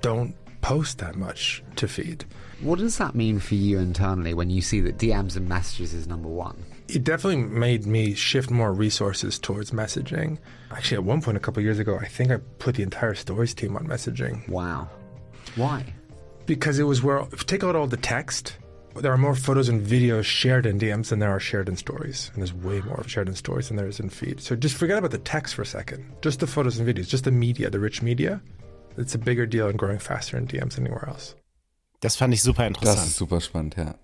don't 0.01 0.35
post 0.61 0.99
that 0.99 1.15
much 1.15 1.63
to 1.75 1.87
feed. 1.87 2.25
What 2.61 2.79
does 2.79 2.97
that 2.97 3.15
mean 3.15 3.39
for 3.39 3.55
you 3.55 3.77
internally 3.79 4.33
when 4.33 4.49
you 4.49 4.61
see 4.61 4.79
that 4.81 4.97
DMs 4.97 5.35
and 5.35 5.47
messages 5.49 5.93
is 5.93 6.07
number 6.07 6.29
one? 6.29 6.63
It 6.87 7.03
definitely 7.03 7.43
made 7.43 7.85
me 7.85 8.13
shift 8.13 8.49
more 8.49 8.73
resources 8.73 9.37
towards 9.37 9.71
messaging. 9.71 10.37
Actually, 10.71 10.97
at 10.97 11.03
one 11.03 11.21
point 11.21 11.35
a 11.35 11.39
couple 11.41 11.61
years 11.61 11.79
ago, 11.79 11.97
I 11.99 12.07
think 12.07 12.31
I 12.31 12.37
put 12.59 12.75
the 12.75 12.83
entire 12.83 13.15
stories 13.15 13.53
team 13.53 13.75
on 13.75 13.87
messaging 13.87 14.47
Wow. 14.47 14.89
Why? 15.55 15.93
Because 16.45 16.79
it 16.79 16.83
was 16.83 17.01
where 17.01 17.19
if 17.31 17.41
you 17.41 17.45
take 17.45 17.63
out 17.63 17.75
all 17.75 17.87
the 17.87 17.97
text. 17.97 18.57
There 18.95 19.11
are 19.11 19.17
more 19.17 19.33
photos 19.33 19.69
and 19.69 19.83
videos 19.83 20.25
shared 20.25 20.67
in 20.67 20.77
DMs 20.77 21.09
than 21.09 21.17
there 21.17 21.31
are 21.31 21.39
shared 21.39 21.67
in 21.67 21.75
stories, 21.75 22.29
and 22.31 22.43
there's 22.43 22.53
way 22.53 22.79
more 22.81 23.03
shared 23.07 23.27
in 23.27 23.33
stories 23.33 23.69
than 23.69 23.77
there 23.77 23.87
is 23.87 23.99
in 23.99 24.09
feed. 24.09 24.39
So 24.39 24.55
just 24.55 24.75
forget 24.75 24.99
about 24.99 25.09
the 25.09 25.17
text 25.17 25.55
for 25.55 25.63
a 25.63 25.65
second. 25.65 26.05
Just 26.21 26.41
the 26.41 26.45
photos 26.45 26.77
and 26.77 26.87
videos, 26.87 27.07
just 27.07 27.23
the 27.23 27.31
media, 27.31 27.71
the 27.71 27.79
rich 27.79 28.03
media. 28.03 28.39
It's 28.95 29.15
a 29.15 29.17
bigger 29.17 29.47
deal 29.47 29.67
and 29.67 29.79
growing 29.79 29.97
faster 29.97 30.37
in 30.37 30.45
DMs 30.45 30.75
than 30.75 30.85
anywhere 30.85 31.09
else. 31.09 31.33
Das 32.01 32.15
fand 32.17 32.33
ich 32.33 32.43
super 32.43 32.69
Das 32.69 33.07
ist 33.07 33.15
super 33.15 33.41
spannend, 33.41 33.77
ja. 33.77 33.95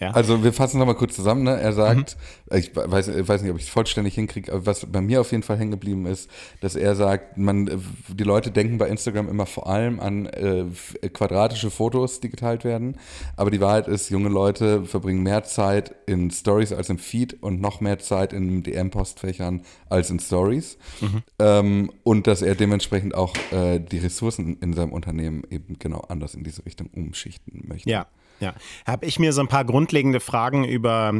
Ja. 0.00 0.12
Also 0.12 0.42
wir 0.42 0.54
fassen 0.54 0.78
nochmal 0.78 0.94
kurz 0.94 1.14
zusammen. 1.14 1.42
Ne? 1.42 1.60
Er 1.60 1.74
sagt, 1.74 2.16
ich 2.50 2.74
weiß, 2.74 3.08
ich 3.08 3.28
weiß 3.28 3.42
nicht, 3.42 3.50
ob 3.50 3.58
ich 3.58 3.64
es 3.64 3.68
vollständig 3.68 4.14
hinkriege, 4.14 4.50
aber 4.50 4.64
was 4.64 4.86
bei 4.86 5.02
mir 5.02 5.20
auf 5.20 5.30
jeden 5.30 5.42
Fall 5.42 5.58
hängen 5.58 5.72
geblieben 5.72 6.06
ist, 6.06 6.30
dass 6.62 6.74
er 6.74 6.96
sagt, 6.96 7.36
man, 7.36 7.70
die 8.08 8.24
Leute 8.24 8.50
denken 8.50 8.78
bei 8.78 8.88
Instagram 8.88 9.28
immer 9.28 9.44
vor 9.44 9.66
allem 9.66 10.00
an 10.00 10.24
äh, 10.26 10.64
quadratische 11.12 11.70
Fotos, 11.70 12.20
die 12.20 12.30
geteilt 12.30 12.64
werden. 12.64 12.96
Aber 13.36 13.50
die 13.50 13.60
Wahrheit 13.60 13.88
ist, 13.88 14.08
junge 14.08 14.30
Leute 14.30 14.86
verbringen 14.86 15.22
mehr 15.22 15.44
Zeit 15.44 15.94
in 16.06 16.30
Stories 16.30 16.72
als 16.72 16.88
im 16.88 16.98
Feed 16.98 17.42
und 17.42 17.60
noch 17.60 17.82
mehr 17.82 17.98
Zeit 17.98 18.32
in 18.32 18.62
DM-Postfächern 18.62 19.62
als 19.90 20.08
in 20.08 20.18
Stories. 20.18 20.78
Ähm, 21.38 21.92
und 22.04 22.26
dass 22.26 22.40
er 22.40 22.54
dementsprechend 22.54 23.14
auch 23.14 23.34
äh, 23.52 23.78
die 23.78 23.98
Ressourcen 23.98 24.56
in 24.60 24.72
seinem 24.72 24.92
Unternehmen 24.92 25.42
eben 25.50 25.78
genau 25.78 26.00
anders 26.08 26.34
in 26.34 26.42
diese 26.42 26.64
Richtung 26.64 26.88
umschichten 26.94 27.64
möchte. 27.68 27.90
Ja, 27.90 28.06
ja. 28.40 28.54
Habe 28.86 29.06
ich 29.06 29.18
mir 29.18 29.32
so 29.32 29.40
ein 29.40 29.48
paar 29.48 29.64
grundlegende 29.64 30.20
Fragen 30.20 30.64
über 30.64 31.12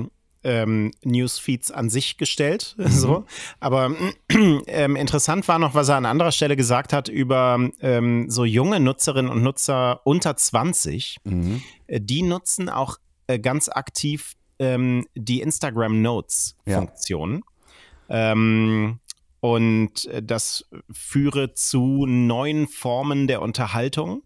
ähm, 0.43 0.91
Newsfeeds 1.05 1.71
an 1.71 1.91
sich 1.91 2.17
gestellt. 2.17 2.77
So. 2.91 3.25
Aber 3.61 3.95
ähm, 4.67 4.97
interessant 4.97 5.47
war 5.49 5.59
noch, 5.59 5.75
was 5.75 5.89
er 5.89 5.97
an 5.97 6.07
anderer 6.07 6.33
Stelle 6.33 6.57
gesagt 6.57 6.93
hat 6.93 7.09
über 7.09 7.71
ähm, 7.81 8.29
so 8.31 8.45
junge 8.45 8.81
Nutzerinnen 8.81 9.31
und 9.31 9.43
Nutzer 9.43 10.01
unter 10.05 10.37
20. 10.37 11.19
Äh, 11.87 12.01
Die 12.01 12.23
nutzen 12.23 12.69
auch 12.69 12.97
äh, 13.27 13.39
ganz 13.39 13.69
aktiv 13.69 14.35
ähm, 14.59 15.07
die 15.15 15.41
Instagram 15.41 16.03
Notes-Funktion. 16.03 17.43
Ähm, 18.09 18.99
und 19.41 20.05
äh, 20.07 20.23
das 20.23 20.67
führe 20.91 21.55
zu 21.55 22.07
neuen 22.07 22.67
Formen 22.67 23.27
der 23.27 23.41
Unterhaltung 23.41 24.23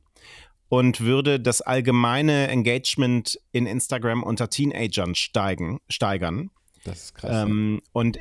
und 0.74 1.02
würde 1.02 1.38
das 1.38 1.60
allgemeine 1.60 2.48
Engagement 2.48 3.38
in 3.52 3.64
Instagram 3.64 4.24
unter 4.24 4.50
Teenagern 4.50 5.14
steigen, 5.14 5.78
steigern. 5.88 6.50
Das 6.82 7.04
ist 7.04 7.14
krass. 7.14 7.44
Ähm, 7.44 7.80
und 7.92 8.18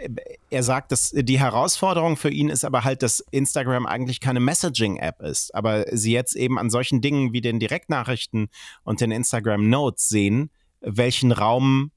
er 0.52 0.62
sagt, 0.62 0.92
dass 0.92 1.10
die 1.10 1.40
Herausforderung 1.40 2.16
für 2.16 2.30
ihn 2.30 2.50
ist 2.50 2.64
aber 2.64 2.84
halt, 2.84 3.02
dass 3.02 3.22
Instagram 3.32 3.88
eigentlich 3.88 4.20
keine 4.20 4.40
Messaging-App 4.40 5.20
ist, 5.24 5.56
aber 5.56 5.86
sie 5.98 6.14
jetzt 6.14 6.36
eben 6.36 6.60
an 6.60 6.70
solchen 6.70 7.02
Dingen 7.02 7.34
wie 7.34 7.42
den 7.42 7.60
Direktnachrichten 7.60 8.50
und 8.84 9.02
den 9.02 9.10
Instagram 9.10 9.68
Notes 9.68 10.08
sehen, 10.08 10.52
welchen 10.80 11.32
Raum 11.32 11.90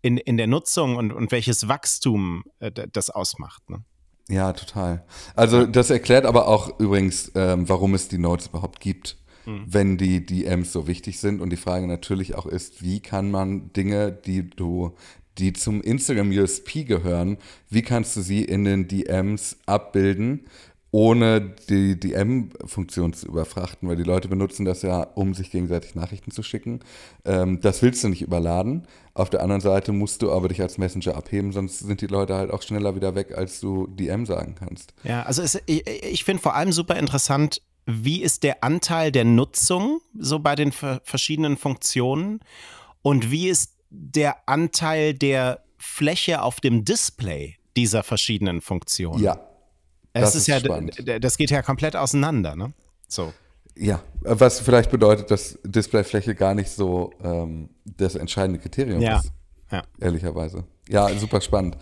in, 0.00 0.16
in 0.16 0.36
der 0.36 0.46
Nutzung 0.46 0.94
und, 0.94 1.12
und 1.12 1.32
welches 1.32 1.66
Wachstum 1.66 2.44
äh, 2.60 2.70
das 2.70 3.10
ausmacht. 3.10 3.68
Ne? 3.68 3.84
Ja, 4.28 4.52
total. 4.52 5.04
Also 5.34 5.66
das 5.66 5.90
erklärt 5.90 6.24
aber 6.24 6.46
auch 6.46 6.78
übrigens, 6.78 7.32
ähm, 7.34 7.68
warum 7.68 7.94
es 7.94 8.06
die 8.06 8.18
Notes 8.18 8.46
überhaupt 8.46 8.78
gibt, 8.78 9.18
wenn 9.46 9.96
die 9.96 10.24
DMs 10.24 10.72
so 10.72 10.86
wichtig 10.86 11.18
sind. 11.18 11.40
Und 11.40 11.50
die 11.50 11.56
Frage 11.56 11.86
natürlich 11.86 12.34
auch 12.34 12.46
ist, 12.46 12.82
wie 12.82 13.00
kann 13.00 13.30
man 13.30 13.72
Dinge, 13.72 14.12
die 14.12 14.48
du, 14.48 14.94
die 15.38 15.52
zum 15.52 15.80
Instagram 15.80 16.30
USP 16.30 16.84
gehören, 16.84 17.38
wie 17.70 17.82
kannst 17.82 18.16
du 18.16 18.20
sie 18.20 18.44
in 18.44 18.64
den 18.64 18.88
DMs 18.88 19.56
abbilden, 19.66 20.46
ohne 20.94 21.40
die 21.68 21.98
DM-Funktion 21.98 23.14
zu 23.14 23.26
überfrachten, 23.26 23.88
weil 23.88 23.96
die 23.96 24.04
Leute 24.04 24.28
benutzen 24.28 24.64
das 24.64 24.82
ja, 24.82 25.02
um 25.02 25.34
sich 25.34 25.50
gegenseitig 25.50 25.96
Nachrichten 25.96 26.30
zu 26.30 26.44
schicken. 26.44 26.78
Ähm, 27.24 27.60
das 27.60 27.82
willst 27.82 28.04
du 28.04 28.08
nicht 28.08 28.22
überladen. 28.22 28.86
Auf 29.12 29.28
der 29.28 29.42
anderen 29.42 29.60
Seite 29.60 29.90
musst 29.90 30.22
du 30.22 30.30
aber 30.30 30.46
dich 30.46 30.62
als 30.62 30.78
Messenger 30.78 31.16
abheben, 31.16 31.50
sonst 31.50 31.80
sind 31.80 32.00
die 32.00 32.06
Leute 32.06 32.36
halt 32.36 32.52
auch 32.52 32.62
schneller 32.62 32.94
wieder 32.94 33.16
weg, 33.16 33.36
als 33.36 33.58
du 33.58 33.88
DM 33.88 34.24
sagen 34.24 34.54
kannst. 34.56 34.94
Ja, 35.02 35.24
also 35.24 35.42
es, 35.42 35.60
ich, 35.66 35.84
ich 35.84 36.22
finde 36.22 36.40
vor 36.40 36.54
allem 36.54 36.70
super 36.70 36.96
interessant, 36.96 37.60
wie 37.86 38.22
ist 38.22 38.42
der 38.42 38.64
Anteil 38.64 39.12
der 39.12 39.24
Nutzung 39.24 40.00
so 40.18 40.38
bei 40.38 40.54
den 40.54 40.72
ver 40.72 41.00
verschiedenen 41.04 41.56
Funktionen 41.56 42.40
und 43.02 43.30
wie 43.30 43.48
ist 43.48 43.72
der 43.90 44.48
Anteil 44.48 45.14
der 45.14 45.62
Fläche 45.78 46.42
auf 46.42 46.60
dem 46.60 46.84
Display 46.84 47.56
dieser 47.76 48.02
verschiedenen 48.02 48.60
Funktionen? 48.60 49.22
Ja. 49.22 49.38
das 50.12 50.34
ist, 50.34 50.42
ist 50.42 50.46
ja, 50.48 50.60
spannend. 50.60 50.96
das 51.22 51.36
geht 51.36 51.50
ja 51.50 51.62
komplett 51.62 51.96
auseinander, 51.96 52.56
ne? 52.56 52.72
So. 53.08 53.32
Ja, 53.76 54.02
was 54.20 54.60
vielleicht 54.60 54.90
bedeutet, 54.90 55.30
dass 55.30 55.58
Displayfläche 55.64 56.34
gar 56.36 56.54
nicht 56.54 56.70
so 56.70 57.12
ähm, 57.22 57.70
das 57.84 58.14
entscheidende 58.14 58.60
Kriterium 58.60 59.00
Ja. 59.02 59.18
ist, 59.18 59.32
Ja. 59.70 59.82
ehrlicherweise. 60.00 60.64
Ja, 60.88 61.08
super 61.18 61.40
spannend. 61.40 61.76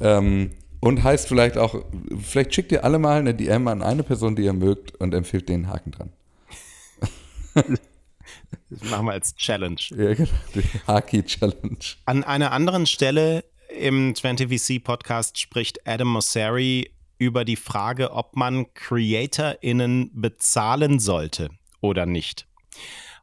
Ähm, 0.00 0.50
und 0.80 1.02
heißt 1.02 1.28
vielleicht 1.28 1.58
auch, 1.58 1.84
vielleicht 2.20 2.54
schickt 2.54 2.72
ihr 2.72 2.84
alle 2.84 2.98
mal 2.98 3.18
eine 3.18 3.34
DM 3.34 3.68
an 3.68 3.82
eine 3.82 4.02
Person, 4.02 4.36
die 4.36 4.42
ihr 4.42 4.52
mögt 4.52 4.94
und 5.00 5.14
empfiehlt 5.14 5.48
den 5.48 5.68
Haken 5.68 5.90
dran. 5.92 6.12
Das 8.70 8.90
machen 8.90 9.06
wir 9.06 9.12
als 9.12 9.34
Challenge. 9.34 9.80
Ja, 9.90 10.14
genau. 10.14 10.28
Die 10.54 10.62
Haki-Challenge. 10.86 11.78
An 12.04 12.24
einer 12.24 12.52
anderen 12.52 12.86
Stelle 12.86 13.44
im 13.68 14.12
20VC-Podcast 14.14 15.38
spricht 15.38 15.86
Adam 15.86 16.08
Mosseri 16.08 16.92
über 17.18 17.44
die 17.44 17.56
Frage, 17.56 18.12
ob 18.12 18.36
man 18.36 18.72
CreatorInnen 18.74 20.10
bezahlen 20.14 21.00
sollte 21.00 21.50
oder 21.80 22.06
nicht. 22.06 22.46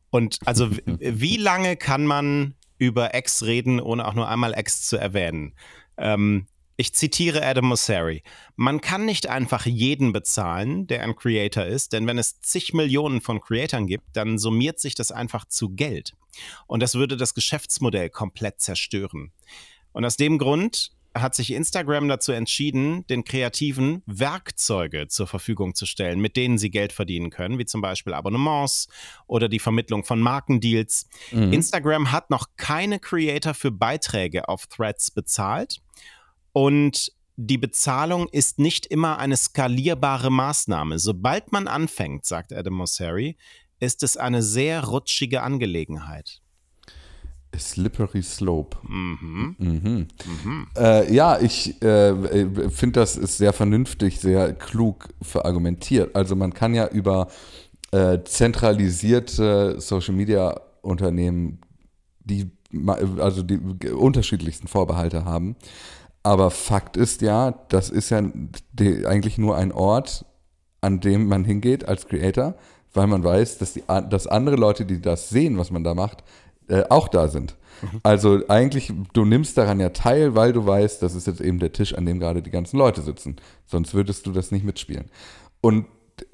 Und 0.10 0.40
also, 0.46 0.70
wie 0.86 1.38
lange 1.38 1.78
kann 1.78 2.06
man 2.06 2.56
über 2.78 3.16
X 3.16 3.44
reden, 3.44 3.80
ohne 3.80 4.06
auch 4.08 4.14
nur 4.14 4.28
einmal 4.28 4.58
X 4.58 4.88
zu 4.88 4.98
erwähnen? 4.98 5.54
Ähm, 5.98 6.48
ich 6.78 6.94
zitiere 6.94 7.46
Adam 7.46 7.66
Mosseri. 7.66 8.24
Man 8.56 8.82
kann 8.82 9.06
nicht 9.06 9.28
einfach 9.28 9.66
jeden 9.66 10.12
bezahlen, 10.12 10.88
der 10.88 11.04
ein 11.04 11.16
Creator 11.16 11.66
ist, 11.66 11.94
denn 11.94 12.06
wenn 12.08 12.18
es 12.18 12.42
zig 12.42 12.74
Millionen 12.74 13.22
von 13.22 13.40
Creatoren 13.40 13.88
gibt, 13.88 14.06
dann 14.14 14.38
summiert 14.38 14.80
sich 14.80 14.96
das 14.96 15.12
einfach 15.12 15.46
zu 15.46 15.70
Geld. 15.70 16.14
Und 16.68 16.82
das 16.82 16.96
würde 16.96 17.16
das 17.16 17.34
Geschäftsmodell 17.34 18.10
komplett 18.10 18.60
zerstören. 18.60 19.32
Und 19.94 20.04
aus 20.04 20.18
dem 20.18 20.38
Grund 20.38 20.92
hat 21.14 21.34
sich 21.34 21.52
Instagram 21.52 22.10
dazu 22.10 22.34
entschieden, 22.34 23.08
den 23.08 23.24
Kreativen 23.24 24.04
Werkzeuge 24.06 25.08
zur 25.08 25.28
Verfügung 25.28 25.74
zu 25.74 25.86
stellen, 25.86 26.20
mit 26.20 26.36
denen 26.36 26.58
sie 26.58 26.70
Geld 26.70 26.92
verdienen 26.92 27.30
können, 27.30 27.58
wie 27.58 27.66
zum 27.66 27.80
Beispiel 27.80 28.14
Abonnements 28.14 28.90
oder 29.26 29.48
die 29.48 29.60
Vermittlung 29.60 30.04
von 30.04 30.20
Markendeals. 30.20 31.08
Mhm. 31.32 31.54
Instagram 31.54 32.12
hat 32.12 32.32
noch 32.32 32.48
keine 32.58 33.00
Creator 33.00 33.54
für 33.54 33.72
Beiträge 33.72 34.50
auf 34.50 34.68
Threads 34.68 35.10
bezahlt 35.12 35.80
und 36.56 37.12
die 37.36 37.58
Bezahlung 37.58 38.30
ist 38.30 38.60
nicht 38.60 38.86
immer 38.86 39.20
eine 39.20 39.36
skalierbare 39.36 40.32
Maßnahme. 40.32 41.00
Sobald 41.00 41.52
man 41.52 41.68
anfängt, 41.68 42.26
sagt 42.26 42.54
Adam 42.54 42.76
Mosseri, 42.76 43.36
ist 43.82 44.04
es 44.04 44.16
eine 44.16 44.42
sehr 44.42 44.86
rutschige 44.86 45.44
Angelegenheit. 45.44 46.40
Slippery 47.58 48.24
Slope. 48.24 48.78
Mhm. 48.88 49.56
Mhm. 49.58 50.08
Mhm. 50.26 50.68
Äh, 50.78 51.14
ja, 51.14 51.38
ich 51.42 51.82
äh, 51.82 52.70
finde, 52.70 53.02
das 53.02 53.18
ist 53.18 53.38
sehr 53.38 53.52
vernünftig, 53.52 54.22
sehr 54.22 54.54
klug 54.54 55.10
verargumentiert. 55.22 56.16
Also 56.16 56.38
man 56.38 56.54
kann 56.54 56.74
ja 56.74 56.88
über 56.88 57.28
äh, 57.92 58.20
zentralisierte 58.24 59.82
Social 59.82 60.16
Media 60.16 60.58
Unternehmen, 60.82 61.60
die 62.22 62.50
also 63.20 63.44
die 63.44 63.58
unterschiedlichsten 63.90 64.68
Vorbehalte 64.68 65.26
haben. 65.26 65.58
Aber 66.26 66.50
Fakt 66.50 66.98
ist 66.98 67.22
ja, 67.22 67.52
das 67.70 67.92
ist 67.92 68.10
ja 68.10 68.18
eigentlich 68.18 69.38
nur 69.38 69.56
ein 69.58 69.72
Ort, 69.72 70.26
an 70.82 71.00
dem 71.00 71.28
man 71.28 71.46
hingeht 71.46 71.88
als 71.88 72.08
Creator, 72.08 72.56
weil 72.96 73.06
man 73.06 73.24
weiß, 73.24 73.60
dass, 73.60 73.74
die, 73.74 73.84
dass 74.10 74.26
andere 74.26 74.56
Leute, 74.56 74.88
die 74.88 75.00
das 75.00 75.30
sehen, 75.30 75.60
was 75.60 75.70
man 75.70 75.84
da 75.84 75.94
macht, 75.94 76.24
äh, 76.68 76.82
auch 76.90 77.10
da 77.10 77.28
sind. 77.28 77.56
Mhm. 77.80 78.00
Also 78.02 78.40
eigentlich, 78.48 78.92
du 79.14 79.24
nimmst 79.24 79.56
daran 79.56 79.80
ja 79.80 79.90
teil, 79.90 80.34
weil 80.34 80.52
du 80.52 80.66
weißt, 80.66 81.00
das 81.04 81.14
ist 81.14 81.28
jetzt 81.28 81.42
eben 81.42 81.60
der 81.60 81.74
Tisch, 81.74 81.94
an 81.94 82.08
dem 82.08 82.20
gerade 82.20 82.42
die 82.42 82.50
ganzen 82.50 82.78
Leute 82.78 83.04
sitzen. 83.04 83.36
Sonst 83.68 83.94
würdest 83.94 84.26
du 84.26 84.32
das 84.32 84.50
nicht 84.50 84.66
mitspielen. 84.66 85.12
Und 85.62 85.86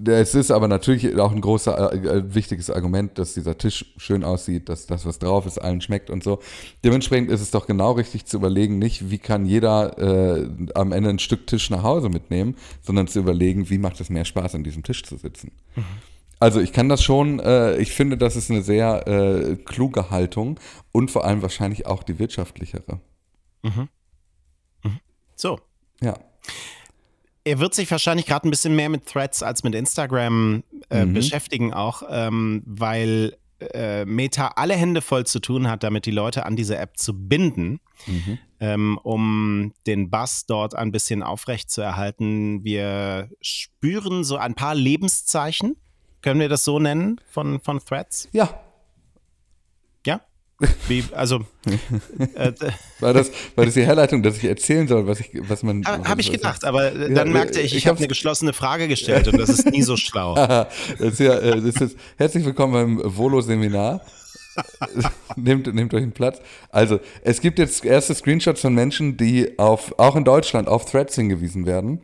es 0.05 0.36
ist 0.36 0.51
aber 0.51 0.67
natürlich 0.67 1.17
auch 1.17 1.32
ein 1.32 1.41
großer, 1.41 1.93
äh, 1.93 2.36
wichtiges 2.36 2.69
Argument, 2.69 3.17
dass 3.17 3.34
dieser 3.34 3.57
Tisch 3.57 3.93
schön 3.97 4.23
aussieht, 4.23 4.69
dass 4.69 4.86
das, 4.86 5.05
was 5.05 5.17
drauf 5.17 5.45
ist, 5.45 5.57
allen 5.57 5.82
schmeckt 5.82 6.09
und 6.09 6.23
so. 6.23 6.39
Dementsprechend 6.84 7.32
ist 7.32 7.41
es 7.41 7.51
doch 7.51 7.65
genau 7.65 7.93
richtig 7.93 8.25
zu 8.25 8.38
überlegen, 8.38 8.77
nicht 8.77 9.09
wie 9.09 9.17
kann 9.17 9.45
jeder 9.45 9.97
äh, 9.97 10.47
am 10.75 10.91
Ende 10.91 11.09
ein 11.09 11.19
Stück 11.19 11.47
Tisch 11.47 11.69
nach 11.69 11.84
Hause 11.84 12.09
mitnehmen, 12.09 12.55
sondern 12.82 13.07
zu 13.07 13.19
überlegen, 13.19 13.69
wie 13.69 13.79
macht 13.79 13.99
es 13.99 14.09
mehr 14.09 14.25
Spaß, 14.25 14.55
an 14.55 14.63
diesem 14.63 14.84
Tisch 14.84 15.03
zu 15.03 15.17
sitzen. 15.17 15.51
Mhm. 15.75 15.84
Also 16.39 16.59
ich 16.59 16.73
kann 16.73 16.89
das 16.89 17.03
schon, 17.03 17.39
äh, 17.39 17.77
ich 17.77 17.91
finde, 17.91 18.17
das 18.17 18.36
ist 18.36 18.49
eine 18.49 18.63
sehr 18.63 19.07
äh, 19.07 19.55
kluge 19.57 20.09
Haltung 20.09 20.59
und 20.91 21.11
vor 21.11 21.23
allem 21.23 21.43
wahrscheinlich 21.43 21.86
auch 21.86 22.01
die 22.01 22.17
wirtschaftlichere. 22.17 22.99
Mhm. 23.61 23.89
Mhm. 24.84 24.99
So. 25.36 25.59
Ja. 26.01 26.15
Er 27.44 27.60
wird 27.60 27.74
sich 27.74 27.89
wahrscheinlich 27.89 28.26
gerade 28.28 28.48
ein 28.48 28.52
bisschen 28.52 28.76
mehr 28.76 28.89
mit 28.89 29.08
Threads 29.08 29.42
als 29.42 29.64
mit 29.64 29.74
Instagram 29.74 30.64
äh, 30.89 31.06
mhm. 31.06 31.14
beschäftigen, 31.14 31.74
auch 31.74 32.04
ähm, 32.10 32.62
weil 32.66 33.38
äh, 33.60 34.06
Meta 34.06 34.54
alle 34.56 34.76
Hände 34.76 35.02
voll 35.02 35.26
zu 35.26 35.39
tun 35.39 35.68
hat, 35.68 35.84
damit 35.84 36.06
die 36.06 36.12
Leute 36.12 36.46
an 36.46 36.56
diese 36.56 36.78
App 36.78 36.98
zu 36.98 37.14
binden, 37.14 37.80
mhm. 38.06 38.38
ähm, 38.60 39.00
um 39.02 39.74
den 39.88 40.10
Bass 40.10 40.46
dort 40.46 40.76
ein 40.76 40.92
bisschen 40.92 41.24
aufrecht 41.24 41.72
zu 41.72 41.82
erhalten. 41.82 42.64
Wir 42.64 43.30
spüren 43.42 44.24
so 44.24 44.38
ein 44.38 44.54
paar 44.54 44.76
Lebenszeichen, 44.76 45.78
können 46.22 46.39
wir 46.39 46.50
das 46.50 46.64
so 46.64 46.80
nennen, 46.80 47.20
von, 47.28 47.60
von 47.60 47.80
Threads? 47.80 48.30
Ja, 50.06 50.22
wie, 50.88 51.03
also. 51.14 51.45
Äh, 52.36 52.53
war, 52.99 53.14
das, 53.14 53.32
war 53.55 53.66
das 53.66 53.74
die 53.74 53.86
Herleitung, 53.86 54.24
dass 54.24 54.38
ich 54.38 54.45
erzählen 54.45 54.88
soll, 54.88 55.07
was, 55.07 55.20
ich, 55.20 55.30
was 55.47 55.64
man. 55.64 55.86
Habe 55.86 56.22
ich 56.22 56.32
gedacht, 56.32 56.64
aber 56.66 56.93
ja, 56.93 57.09
dann 57.09 57.32
merkte 57.32 57.59
ich, 57.59 57.72
ich, 57.72 57.78
ich 57.78 57.88
habe 57.88 57.97
eine 57.97 58.07
geschlossene 58.07 58.53
Frage 58.53 58.88
gestellt 58.88 59.28
und 59.28 59.39
das 59.39 59.49
ist 59.49 59.70
nie 59.72 59.82
so 59.82 59.97
schlau. 59.97 60.36
das 60.36 60.68
ist 60.99 61.20
ja, 61.20 61.38
äh, 61.38 61.62
das 61.62 61.76
ist, 61.76 61.97
herzlich 62.18 62.45
willkommen 62.45 62.74
beim 62.97 63.18
Volo-Seminar. 63.18 64.01
nehmt, 65.36 65.74
nehmt 65.74 65.93
euch 65.93 66.03
einen 66.03 66.12
Platz. 66.12 66.41
Also, 66.70 66.99
es 67.24 67.41
gibt 67.41 67.59
jetzt 67.59 67.86
erste 67.86 68.14
Screenshots 68.14 68.62
von 68.62 68.74
Menschen, 68.74 69.18
die 69.18 69.57
auf, 69.57 69.97
auch 69.97 70.16
in 70.16 70.26
Deutschland 70.26 70.68
auf 70.68 70.86
Threads 70.86 71.16
hingewiesen 71.16 71.66
werden. 71.66 72.01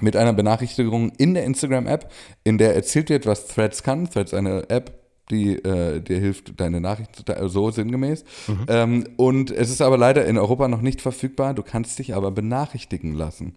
Mit 0.00 0.16
einer 0.16 0.32
Benachrichtigung 0.32 1.12
in 1.18 1.34
der 1.34 1.44
Instagram-App, 1.44 2.10
in 2.42 2.58
der 2.58 2.74
erzählt 2.74 3.10
wird, 3.10 3.26
was 3.26 3.46
Threads 3.46 3.82
kann. 3.82 4.10
Threads 4.10 4.32
ist 4.32 4.38
eine 4.38 4.68
App, 4.68 5.03
die 5.30 5.54
äh, 5.54 6.00
dir 6.00 6.18
hilft, 6.18 6.60
deine 6.60 6.80
Nachrichten 6.80 7.14
zu 7.14 7.48
so 7.48 7.70
sinngemäß. 7.70 8.24
Mhm. 8.46 8.66
Ähm, 8.68 9.08
und 9.16 9.50
es 9.50 9.70
ist 9.70 9.80
aber 9.80 9.96
leider 9.96 10.24
in 10.26 10.38
Europa 10.38 10.68
noch 10.68 10.82
nicht 10.82 11.00
verfügbar. 11.00 11.54
Du 11.54 11.62
kannst 11.62 11.98
dich 11.98 12.14
aber 12.14 12.30
benachrichtigen 12.30 13.14
lassen. 13.14 13.54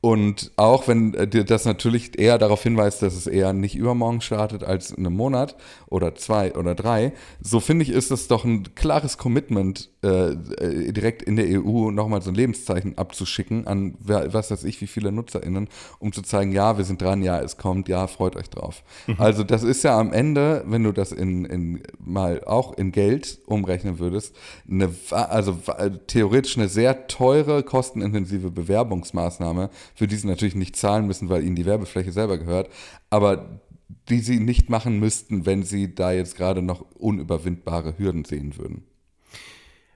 Und 0.00 0.52
auch 0.56 0.86
wenn 0.86 1.12
äh, 1.14 1.26
das 1.26 1.64
natürlich 1.64 2.18
eher 2.18 2.38
darauf 2.38 2.62
hinweist, 2.62 3.02
dass 3.02 3.16
es 3.16 3.26
eher 3.26 3.52
nicht 3.52 3.74
übermorgen 3.74 4.20
startet 4.20 4.62
als 4.62 4.92
in 4.92 5.04
einem 5.04 5.16
Monat 5.16 5.56
oder 5.88 6.14
zwei 6.14 6.54
oder 6.54 6.76
drei, 6.76 7.12
so 7.40 7.58
finde 7.58 7.82
ich, 7.82 7.90
ist 7.90 8.12
es 8.12 8.28
doch 8.28 8.44
ein 8.44 8.76
klares 8.76 9.18
Commitment, 9.18 9.90
äh, 10.04 10.30
äh 10.30 10.92
direkt 10.92 11.22
in 11.22 11.34
der 11.34 11.46
EU 11.46 11.90
nochmal 11.90 12.22
so 12.22 12.30
ein 12.30 12.36
Lebenszeichen 12.36 12.96
abzuschicken 12.96 13.66
an 13.66 13.96
was 13.98 14.52
weiß 14.52 14.62
ich, 14.64 14.80
wie 14.80 14.86
viele 14.86 15.10
NutzerInnen, 15.10 15.68
um 15.98 16.12
zu 16.12 16.22
zeigen, 16.22 16.52
ja, 16.52 16.78
wir 16.78 16.84
sind 16.84 17.02
dran, 17.02 17.22
ja, 17.22 17.40
es 17.40 17.56
kommt, 17.56 17.88
ja, 17.88 18.06
freut 18.06 18.36
euch 18.36 18.50
drauf. 18.50 18.84
Mhm. 19.08 19.16
Also 19.18 19.42
das 19.42 19.64
ist 19.64 19.82
ja 19.82 19.98
am 19.98 20.12
Ende, 20.12 20.62
wenn 20.66 20.84
du 20.84 20.92
das 20.92 21.10
in, 21.10 21.44
in 21.44 21.82
mal 21.98 22.44
auch 22.44 22.78
in 22.78 22.92
Geld 22.92 23.40
umrechnen 23.46 23.98
würdest, 23.98 24.36
eine, 24.70 24.90
also 25.10 25.58
theoretisch 26.06 26.56
eine 26.56 26.68
sehr 26.68 27.08
teure, 27.08 27.64
kostenintensive 27.64 28.50
Bewerbungsmaßnahme 28.52 29.70
für 29.98 30.06
die 30.06 30.16
sie 30.16 30.28
natürlich 30.28 30.54
nicht 30.54 30.76
zahlen 30.76 31.08
müssen, 31.08 31.28
weil 31.28 31.42
ihnen 31.42 31.56
die 31.56 31.66
Werbefläche 31.66 32.12
selber 32.12 32.38
gehört, 32.38 32.70
aber 33.10 33.60
die 34.08 34.20
sie 34.20 34.38
nicht 34.38 34.70
machen 34.70 35.00
müssten, 35.00 35.44
wenn 35.44 35.64
sie 35.64 35.92
da 35.94 36.12
jetzt 36.12 36.36
gerade 36.36 36.62
noch 36.62 36.82
unüberwindbare 36.94 37.98
Hürden 37.98 38.24
sehen 38.24 38.56
würden. 38.56 38.84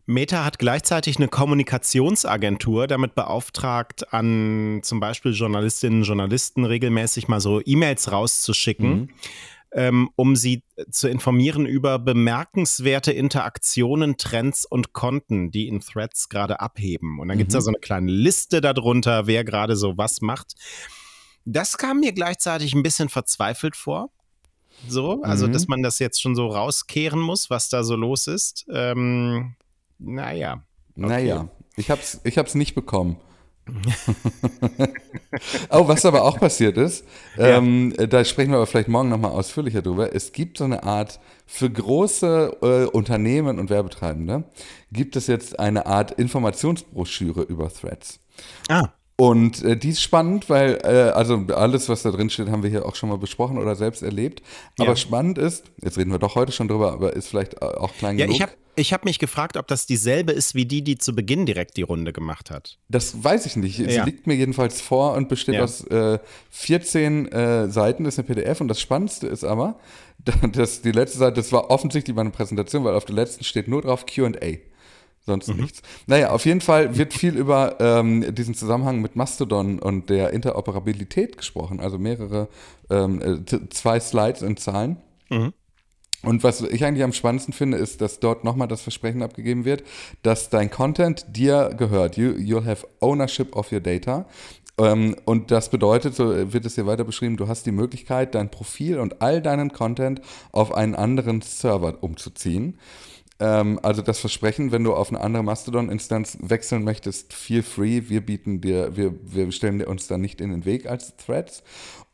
Meta 0.05 0.45
hat 0.45 0.59
gleichzeitig 0.59 1.19
eine 1.19 1.29
Kommunikationsagentur 1.29 2.89
damit 2.89 3.15
beauftragt, 3.15 4.13
an 4.13 4.81
zum 4.83 4.99
Beispiel 4.99 5.33
Journalistinnen 5.33 6.01
und 6.01 6.07
Journalisten 6.07 6.65
regelmäßig 6.65 7.29
mal 7.29 7.41
so 7.41 7.61
E-Mails 7.65 8.11
rauszuschicken. 8.11 8.93
Mhm 8.93 9.09
ähm, 9.75 10.11
um 10.17 10.37
sie 10.37 10.65
zu 10.91 11.09
informieren 11.09 11.67
über 11.67 11.99
bemerkenswerte 11.99 13.13
Interaktionen, 13.13 14.17
Trends 14.17 14.65
und 14.65 14.93
Konten, 14.93 15.51
die 15.51 15.69
in 15.69 15.81
Threads 15.81 16.29
gerade 16.29 16.61
abheben. 16.61 17.19
Und 17.21 17.29
dann 17.29 17.37
mhm. 17.37 17.41
gibt 17.41 17.51
es 17.51 17.55
da 17.55 17.61
so 17.61 17.71
eine 17.71 17.79
kleine 17.79 18.11
Liste 18.11 18.61
darunter, 18.61 19.27
wer 19.27 19.45
gerade 19.45 19.77
so 19.77 19.97
was 19.97 20.21
macht. 20.21 20.55
Das 21.45 21.79
kam 21.79 22.01
mir 22.01 22.13
gleichzeitig 22.13 22.75
ein 22.75 22.83
bisschen 22.83 23.09
verzweifelt 23.09 23.77
vor. 23.77 24.11
So, 24.89 25.23
also 25.23 25.47
mhm. 25.47 25.53
dass 25.53 25.69
man 25.69 25.83
das 25.83 25.99
jetzt 25.99 26.21
schon 26.21 26.35
so 26.35 26.49
rauskehren 26.49 27.21
muss, 27.21 27.51
was 27.51 27.69
da 27.69 27.85
so 27.85 27.97
los 27.97 28.27
ist. 28.27 28.67
Ähm, 28.73 29.55
naja. 29.99 30.65
Okay. 30.97 31.07
Naja, 31.07 31.49
ich 31.77 31.91
hab's, 31.91 32.21
ich 32.25 32.37
hab's 32.37 32.55
nicht 32.55 32.75
bekommen. 32.75 33.17
oh, 35.71 35.87
was 35.87 36.05
aber 36.05 36.25
auch 36.25 36.39
passiert 36.39 36.77
ist, 36.77 37.05
ja. 37.37 37.59
ähm, 37.59 37.95
da 37.97 38.25
sprechen 38.25 38.51
wir 38.51 38.57
aber 38.57 38.67
vielleicht 38.67 38.89
morgen 38.89 39.09
nochmal 39.09 39.31
ausführlicher 39.31 39.83
drüber. 39.83 40.15
Es 40.15 40.33
gibt 40.33 40.59
so 40.59 40.65
eine 40.65 40.83
Art, 40.83 41.21
für 41.47 41.71
große 41.71 42.57
äh, 42.63 42.85
Unternehmen 42.87 43.59
und 43.59 43.69
Werbetreibende, 43.69 44.45
gibt 44.91 45.17
es 45.17 45.27
jetzt 45.27 45.59
eine 45.59 45.87
Art 45.87 46.13
Informationsbroschüre 46.13 47.43
über 47.43 47.69
Threads. 47.69 48.21
Ah. 48.69 48.89
Und 49.17 49.63
äh, 49.63 49.77
die 49.77 49.91
ist 49.91 50.01
spannend, 50.01 50.49
weil, 50.49 50.79
äh, 50.83 51.11
also 51.11 51.45
alles, 51.55 51.89
was 51.89 52.03
da 52.03 52.11
drin 52.11 52.31
steht, 52.31 52.49
haben 52.49 52.63
wir 52.63 52.71
hier 52.71 52.87
auch 52.87 52.95
schon 52.95 53.11
mal 53.11 53.19
besprochen 53.19 53.59
oder 53.59 53.77
selbst 53.77 54.03
erlebt. 54.03 54.43
Aber 54.79 54.91
ja. 54.91 54.97
spannend 54.97 55.37
ist, 55.39 55.65
jetzt 55.83 55.99
reden 55.99 56.11
wir 56.11 56.19
doch 56.19 56.35
heute 56.35 56.53
schon 56.53 56.69
drüber, 56.69 56.93
aber 56.93 57.13
ist 57.13 57.29
vielleicht 57.29 57.61
auch 57.61 57.93
klein 57.95 58.19
ja, 58.19 58.25
genug. 58.25 58.37
Ich 58.37 58.43
hab 58.43 58.57
Ich 58.75 58.93
habe 58.95 59.05
mich 59.05 59.19
gefragt, 59.19 59.57
ob 59.59 59.67
das 59.69 59.85
dieselbe 59.87 60.33
ist 60.33 60.55
wie 60.55 60.65
die, 60.65 60.83
die 60.83 60.97
zu 60.97 61.15
Beginn 61.15 61.45
direkt 61.45 61.77
die 61.77 61.83
Runde 61.83 62.13
gemacht 62.13 62.51
hat. 62.51 62.79
Das 62.89 63.23
weiß 63.23 63.45
ich 63.47 63.57
nicht. 63.57 63.77
Sie 63.77 63.85
Ja. 63.85 64.05
liegt 64.05 64.27
mir 64.27 64.35
jedenfalls 64.35 64.81
vor 64.81 65.13
und 65.15 65.29
besteht 65.29 65.57
Ja. 65.57 65.65
aus 65.65 65.85
äh, 65.89 66.19
14 66.51 67.31
äh, 67.31 67.69
Seiten, 67.69 68.05
das 68.05 68.15
ist 68.15 68.19
eine 68.21 68.35
PDF. 68.35 68.61
Und 68.63 68.69
das 68.69 68.81
Spannendste 68.81 69.27
ist 69.27 69.45
aber, 69.45 69.79
dass 70.53 70.81
die 70.81 70.93
letzte 70.93 71.19
Seite, 71.19 71.35
das 71.37 71.53
war 71.53 71.71
offensichtlich 71.71 72.17
meine 72.17 72.31
Präsentation, 72.31 72.83
weil 72.85 72.95
auf 72.95 73.05
der 73.05 73.15
letzten 73.15 73.45
steht 73.45 73.69
nur 73.69 73.83
drauf 73.83 74.07
QA. 74.07 74.31
Sonst 75.25 75.49
Mhm. 75.49 75.61
nichts. 75.61 75.83
Naja, 76.07 76.31
auf 76.31 76.47
jeden 76.47 76.61
Fall 76.63 76.97
wird 76.97 77.13
viel 77.15 77.37
über 77.37 77.77
ähm, 77.79 78.35
diesen 78.35 78.55
Zusammenhang 78.55 79.01
mit 79.03 79.15
Mastodon 79.17 79.79
und 79.79 80.09
der 80.11 80.31
Interoperabilität 80.31 81.37
gesprochen. 81.37 81.79
Also 81.79 81.99
mehrere, 81.99 82.49
ähm, 82.91 83.21
äh, 83.45 83.69
zwei 83.71 84.01
Slides 84.01 84.43
in 84.43 84.57
Zahlen. 84.57 84.97
Und 86.23 86.45
was 86.45 86.61
ich 86.63 86.85
eigentlich 86.85 87.05
am 87.05 87.13
spannendsten 87.13 87.53
finde, 87.53 87.79
ist, 87.79 88.01
dass 88.01 88.21
dort 88.21 88.45
nochmal 88.45 88.69
das 88.69 88.83
Versprechen 88.83 89.23
abgegeben 89.23 89.65
wird, 89.65 89.83
dass 90.23 90.51
dein 90.51 90.71
Content 90.71 91.27
dir 91.29 91.75
gehört. 91.77 92.17
You, 92.17 92.31
you'll 92.31 92.65
have 92.65 92.87
ownership 93.01 93.57
of 93.57 93.73
your 93.73 93.81
data. 93.81 94.27
Ähm, 94.79 95.17
und 95.25 95.51
das 95.51 95.69
bedeutet, 95.69 96.15
so 96.15 96.53
wird 96.53 96.65
es 96.65 96.77
hier 96.77 96.87
weiter 96.87 97.05
beschrieben, 97.05 97.37
du 97.37 97.49
hast 97.49 97.67
die 97.67 97.73
Möglichkeit, 97.73 98.35
dein 98.35 98.51
Profil 98.51 98.99
und 98.99 99.21
all 99.21 99.43
deinen 99.43 99.73
Content 99.73 100.21
auf 100.51 100.73
einen 100.75 100.95
anderen 100.95 101.43
Server 101.43 102.03
umzuziehen. 102.03 102.79
Ähm, 103.39 103.81
also 103.83 104.03
das 104.03 104.21
Versprechen, 104.21 104.73
wenn 104.73 104.85
du 104.85 104.95
auf 104.95 105.11
eine 105.11 105.21
andere 105.21 105.43
Mastodon-Instanz 105.43 106.39
wechseln 106.41 106.85
möchtest, 106.85 107.35
feel 107.35 107.63
free. 107.63 108.03
Wir 108.09 108.21
bieten 108.21 108.61
dir, 108.61 108.97
wir, 108.97 109.15
wir 109.23 109.51
stellen 109.53 109.79
dir 109.79 109.89
uns 109.89 110.07
da 110.07 110.17
nicht 110.17 110.41
in 110.41 110.51
den 110.51 110.65
Weg 110.65 110.87
als 110.87 111.17
Threads. 111.17 111.63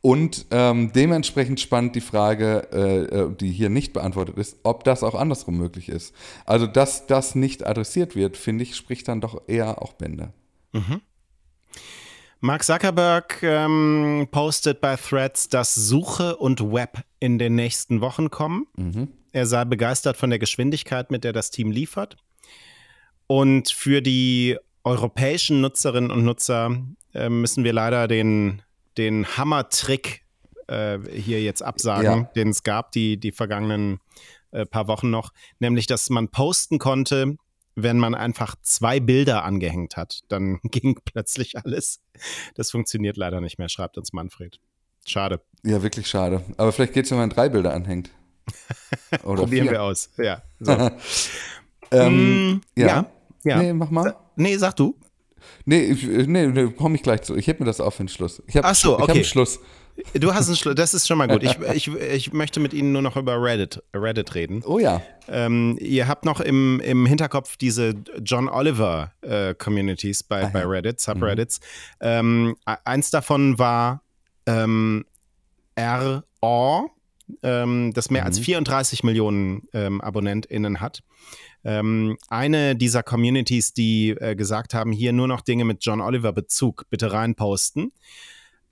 Und 0.01 0.45
ähm, 0.51 0.93
dementsprechend 0.93 1.59
spannend 1.59 1.95
die 1.95 2.01
Frage, 2.01 2.67
äh, 2.71 3.03
äh, 3.03 3.35
die 3.35 3.51
hier 3.51 3.69
nicht 3.69 3.91
beantwortet 3.91 4.37
ist, 4.37 4.57
ob 4.63 4.85
das 4.85 5.03
auch 5.03 5.15
andersrum 5.15 5.57
möglich 5.57 5.89
ist. 5.89 6.15
Also, 6.45 6.67
dass 6.67 7.05
das 7.05 7.35
nicht 7.35 7.65
adressiert 7.65 8.15
wird, 8.15 8.37
finde 8.37 8.63
ich, 8.63 8.77
spricht 8.77 9.09
dann 9.09 9.19
doch 9.19 9.41
eher 9.47 9.81
auch 9.81 9.93
Bände. 9.93 10.31
Mark 12.39 12.63
Zuckerberg 12.63 13.43
ähm, 13.43 14.29
postet 14.31 14.79
bei 14.79 14.95
Threads, 14.95 15.49
dass 15.49 15.75
Suche 15.75 16.37
und 16.37 16.71
Web 16.71 17.03
in 17.19 17.37
den 17.37 17.55
nächsten 17.55 17.99
Wochen 17.99 18.29
kommen. 18.29 18.67
Er 19.33 19.45
sei 19.45 19.65
begeistert 19.65 20.15
von 20.15 20.29
der 20.29 20.39
Geschwindigkeit, 20.39 21.11
mit 21.11 21.25
der 21.25 21.33
das 21.33 21.51
Team 21.51 21.71
liefert. 21.71 22.15
Und 23.27 23.69
für 23.69 24.01
die 24.01 24.57
europäischen 24.85 25.59
Nutzerinnen 25.59 26.11
und 26.11 26.23
Nutzer 26.23 26.81
äh, 27.13 27.29
müssen 27.29 27.63
wir 27.65 27.73
leider 27.73 28.07
den, 28.07 28.61
den 28.99 29.25
Hammer-Trick 29.37 30.21
äh, 30.67 30.99
hier 31.11 31.41
jetzt 31.41 31.63
absagen, 31.63 32.03
Ja. 32.03 32.29
den 32.35 32.49
es 32.49 32.61
gab 32.61 32.91
die, 32.91 33.17
die 33.19 33.31
vergangenen 33.31 33.99
äh, 34.51 34.65
paar 34.65 34.87
Wochen 34.87 35.09
noch. 35.09 35.31
Nämlich, 35.59 35.87
dass 35.87 36.09
man 36.11 36.27
posten 36.29 36.77
konnte, 36.77 37.37
wenn 37.75 37.97
man 37.97 38.13
einfach 38.13 38.55
zwei 38.61 38.99
Bilder 38.99 39.43
angehängt 39.45 39.95
hat. 39.97 40.19
Dann 40.27 40.59
ging 40.63 40.99
plötzlich 41.05 41.57
alles. 41.57 42.01
Das 42.55 42.69
funktioniert 42.71 43.15
leider 43.17 43.41
nicht 43.41 43.57
mehr, 43.57 43.69
schreibt 43.69 43.97
uns 43.97 44.13
Manfred. 44.13 44.59
Schade. 45.07 45.41
Ja, 45.63 45.81
wirklich 45.81 46.07
schade. 46.07 46.43
Aber 46.57 46.71
vielleicht 46.71 46.93
geht 46.93 47.05
es, 47.05 47.11
wenn 47.11 47.17
man 47.19 47.29
drei 47.29 47.49
Bilder 47.49 47.73
anhängt. 47.73 48.11
Oder 49.23 49.43
Probieren 49.43 49.65
vier. 49.67 49.71
wir 49.71 49.83
aus. 49.83 50.09
Ja. 50.17 50.43
So. 50.59 50.91
Ähm, 51.91 52.51
Mm, 52.51 52.61
ja. 52.75 52.85
ja. 52.87 53.05
ja. 53.45 53.57
Nee, 53.63 53.73
mach 53.73 53.89
mal. 53.89 54.15
Nee, 54.35 54.55
sag 54.57 54.75
du. 54.75 54.95
Nee, 55.65 55.81
ich, 55.85 56.03
nee, 56.05 56.47
nee 56.47 56.67
komme 56.67 56.95
ich 56.95 57.03
gleich 57.03 57.21
zu. 57.21 57.35
Ich 57.35 57.47
heb 57.47 57.59
mir 57.59 57.65
das 57.65 57.81
auf 57.81 57.95
für 57.95 58.03
den 58.03 58.09
Schluss. 58.09 58.41
Ich 58.47 58.55
hab, 58.57 58.65
Ach 58.65 58.75
so, 58.75 58.95
Ich 58.95 58.95
hab 58.95 59.03
okay. 59.03 59.11
einen 59.13 59.23
Schluss. 59.23 59.59
Du 60.13 60.33
hast 60.33 60.47
einen 60.47 60.55
Schluss. 60.55 60.75
Das 60.75 60.93
ist 60.93 61.07
schon 61.07 61.17
mal 61.17 61.27
gut. 61.27 61.43
Ich, 61.43 61.57
ich, 61.73 61.87
ich 61.87 62.33
möchte 62.33 62.59
mit 62.59 62.73
Ihnen 62.73 62.91
nur 62.91 63.01
noch 63.01 63.17
über 63.17 63.41
Reddit, 63.41 63.83
Reddit 63.93 64.35
reden. 64.35 64.63
Oh 64.65 64.79
ja. 64.79 65.01
Ähm, 65.27 65.77
ihr 65.79 66.07
habt 66.07 66.25
noch 66.25 66.39
im, 66.39 66.79
im 66.79 67.05
Hinterkopf 67.05 67.57
diese 67.57 67.95
John 68.23 68.49
Oliver 68.49 69.11
äh, 69.21 69.53
Communities 69.53 70.23
bei, 70.23 70.45
bei 70.45 70.65
Reddit, 70.65 70.99
Subreddits. 70.99 71.59
Ähm, 72.01 72.55
e- 72.67 72.75
eins 72.85 73.11
davon 73.11 73.59
war 73.59 74.01
ähm, 74.45 75.05
RO, 75.77 76.89
ähm, 77.43 77.91
das 77.93 78.09
mehr 78.09 78.25
als 78.25 78.39
34 78.39 79.03
Millionen 79.03 79.67
ähm, 79.73 80.01
AbonnentInnen 80.01 80.81
hat. 80.81 81.03
Ähm, 81.63 82.17
eine 82.29 82.75
dieser 82.75 83.03
Communities, 83.03 83.73
die 83.73 84.11
äh, 84.11 84.35
gesagt 84.35 84.73
haben, 84.73 84.91
hier 84.91 85.11
nur 85.11 85.27
noch 85.27 85.41
Dinge 85.41 85.65
mit 85.65 85.83
John 85.83 86.01
Oliver 86.01 86.31
Bezug, 86.31 86.85
bitte 86.89 87.11
reinposten. 87.11 87.91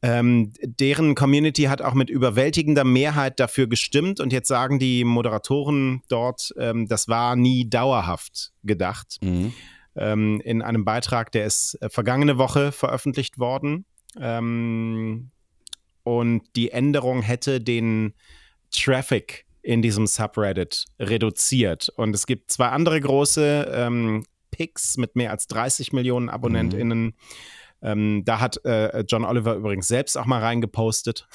Ähm, 0.03 0.53
deren 0.61 1.15
Community 1.15 1.63
hat 1.63 1.81
auch 1.81 1.95
mit 1.95 2.09
überwältigender 2.09 2.83
Mehrheit 2.83 3.39
dafür 3.39 3.67
gestimmt 3.67 4.19
und 4.19 4.31
jetzt 4.31 4.47
sagen 4.47 4.77
die 4.77 5.03
Moderatoren 5.03 6.03
dort, 6.07 6.53
ähm, 6.59 6.87
das 6.87 7.07
war 7.07 7.35
nie 7.35 7.67
dauerhaft 7.67 8.53
gedacht. 8.63 9.17
Mhm. 9.21 9.53
Ähm, 9.95 10.39
in 10.45 10.61
einem 10.61 10.85
Beitrag, 10.85 11.31
der 11.31 11.45
ist 11.45 11.81
äh, 11.81 11.89
vergangene 11.89 12.37
Woche 12.37 12.71
veröffentlicht 12.71 13.39
worden. 13.39 13.85
Ähm, 14.19 15.31
und 16.03 16.43
die 16.55 16.69
Änderung 16.69 17.23
hätte 17.23 17.59
den 17.59 18.13
Traffic 18.71 19.46
in 19.67 19.81
diesem 19.81 20.07
Subreddit 20.07 20.85
reduziert. 20.97 21.89
Und 21.89 22.15
es 22.15 22.25
gibt 22.25 22.51
zwei 22.51 22.69
andere 22.69 23.01
große 23.01 23.69
ähm, 23.75 24.23
Picks 24.49 24.95
mit 24.95 25.17
mehr 25.17 25.29
als 25.29 25.47
30 25.47 25.91
Millionen 25.91 26.29
AbonnentInnen. 26.29 27.15
Ähm, 27.81 28.23
da 28.23 28.39
hat 28.39 28.63
äh, 28.63 29.01
John 29.01 29.25
Oliver 29.25 29.55
übrigens 29.55 29.89
selbst 29.89 30.17
auch 30.17 30.25
mal 30.25 30.39
reingepostet. 30.39 31.27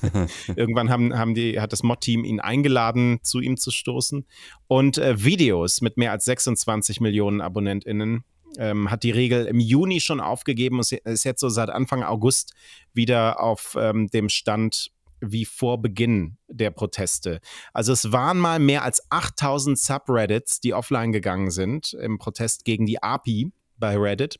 Irgendwann 0.54 0.90
haben, 0.90 1.18
haben 1.18 1.34
die, 1.34 1.60
hat 1.60 1.72
das 1.72 1.82
Mod-Team 1.82 2.22
ihn 2.22 2.38
eingeladen, 2.38 3.18
zu 3.24 3.40
ihm 3.40 3.56
zu 3.56 3.72
stoßen. 3.72 4.26
Und 4.68 4.98
äh, 4.98 5.24
Videos 5.24 5.80
mit 5.80 5.96
mehr 5.96 6.12
als 6.12 6.24
26 6.26 7.00
Millionen 7.00 7.40
AbonnentInnen 7.40 8.22
ähm, 8.58 8.92
hat 8.92 9.02
die 9.02 9.10
Regel 9.10 9.46
im 9.46 9.58
Juni 9.58 9.98
schon 9.98 10.20
aufgegeben 10.20 10.76
und 10.76 10.92
ist 10.92 11.24
jetzt 11.24 11.40
so 11.40 11.48
seit 11.48 11.68
Anfang 11.68 12.04
August 12.04 12.54
wieder 12.94 13.42
auf 13.42 13.76
ähm, 13.76 14.06
dem 14.06 14.28
Stand 14.28 14.92
wie 15.22 15.44
vor 15.44 15.80
Beginn 15.80 16.36
der 16.48 16.70
Proteste. 16.70 17.40
Also 17.72 17.92
es 17.92 18.12
waren 18.12 18.38
mal 18.38 18.58
mehr 18.58 18.82
als 18.82 19.10
8000 19.10 19.78
Subreddits, 19.78 20.60
die 20.60 20.74
offline 20.74 21.12
gegangen 21.12 21.50
sind 21.50 21.94
im 21.94 22.18
Protest 22.18 22.64
gegen 22.64 22.84
die 22.84 23.02
API 23.02 23.52
bei 23.78 23.96
Reddit. 23.96 24.38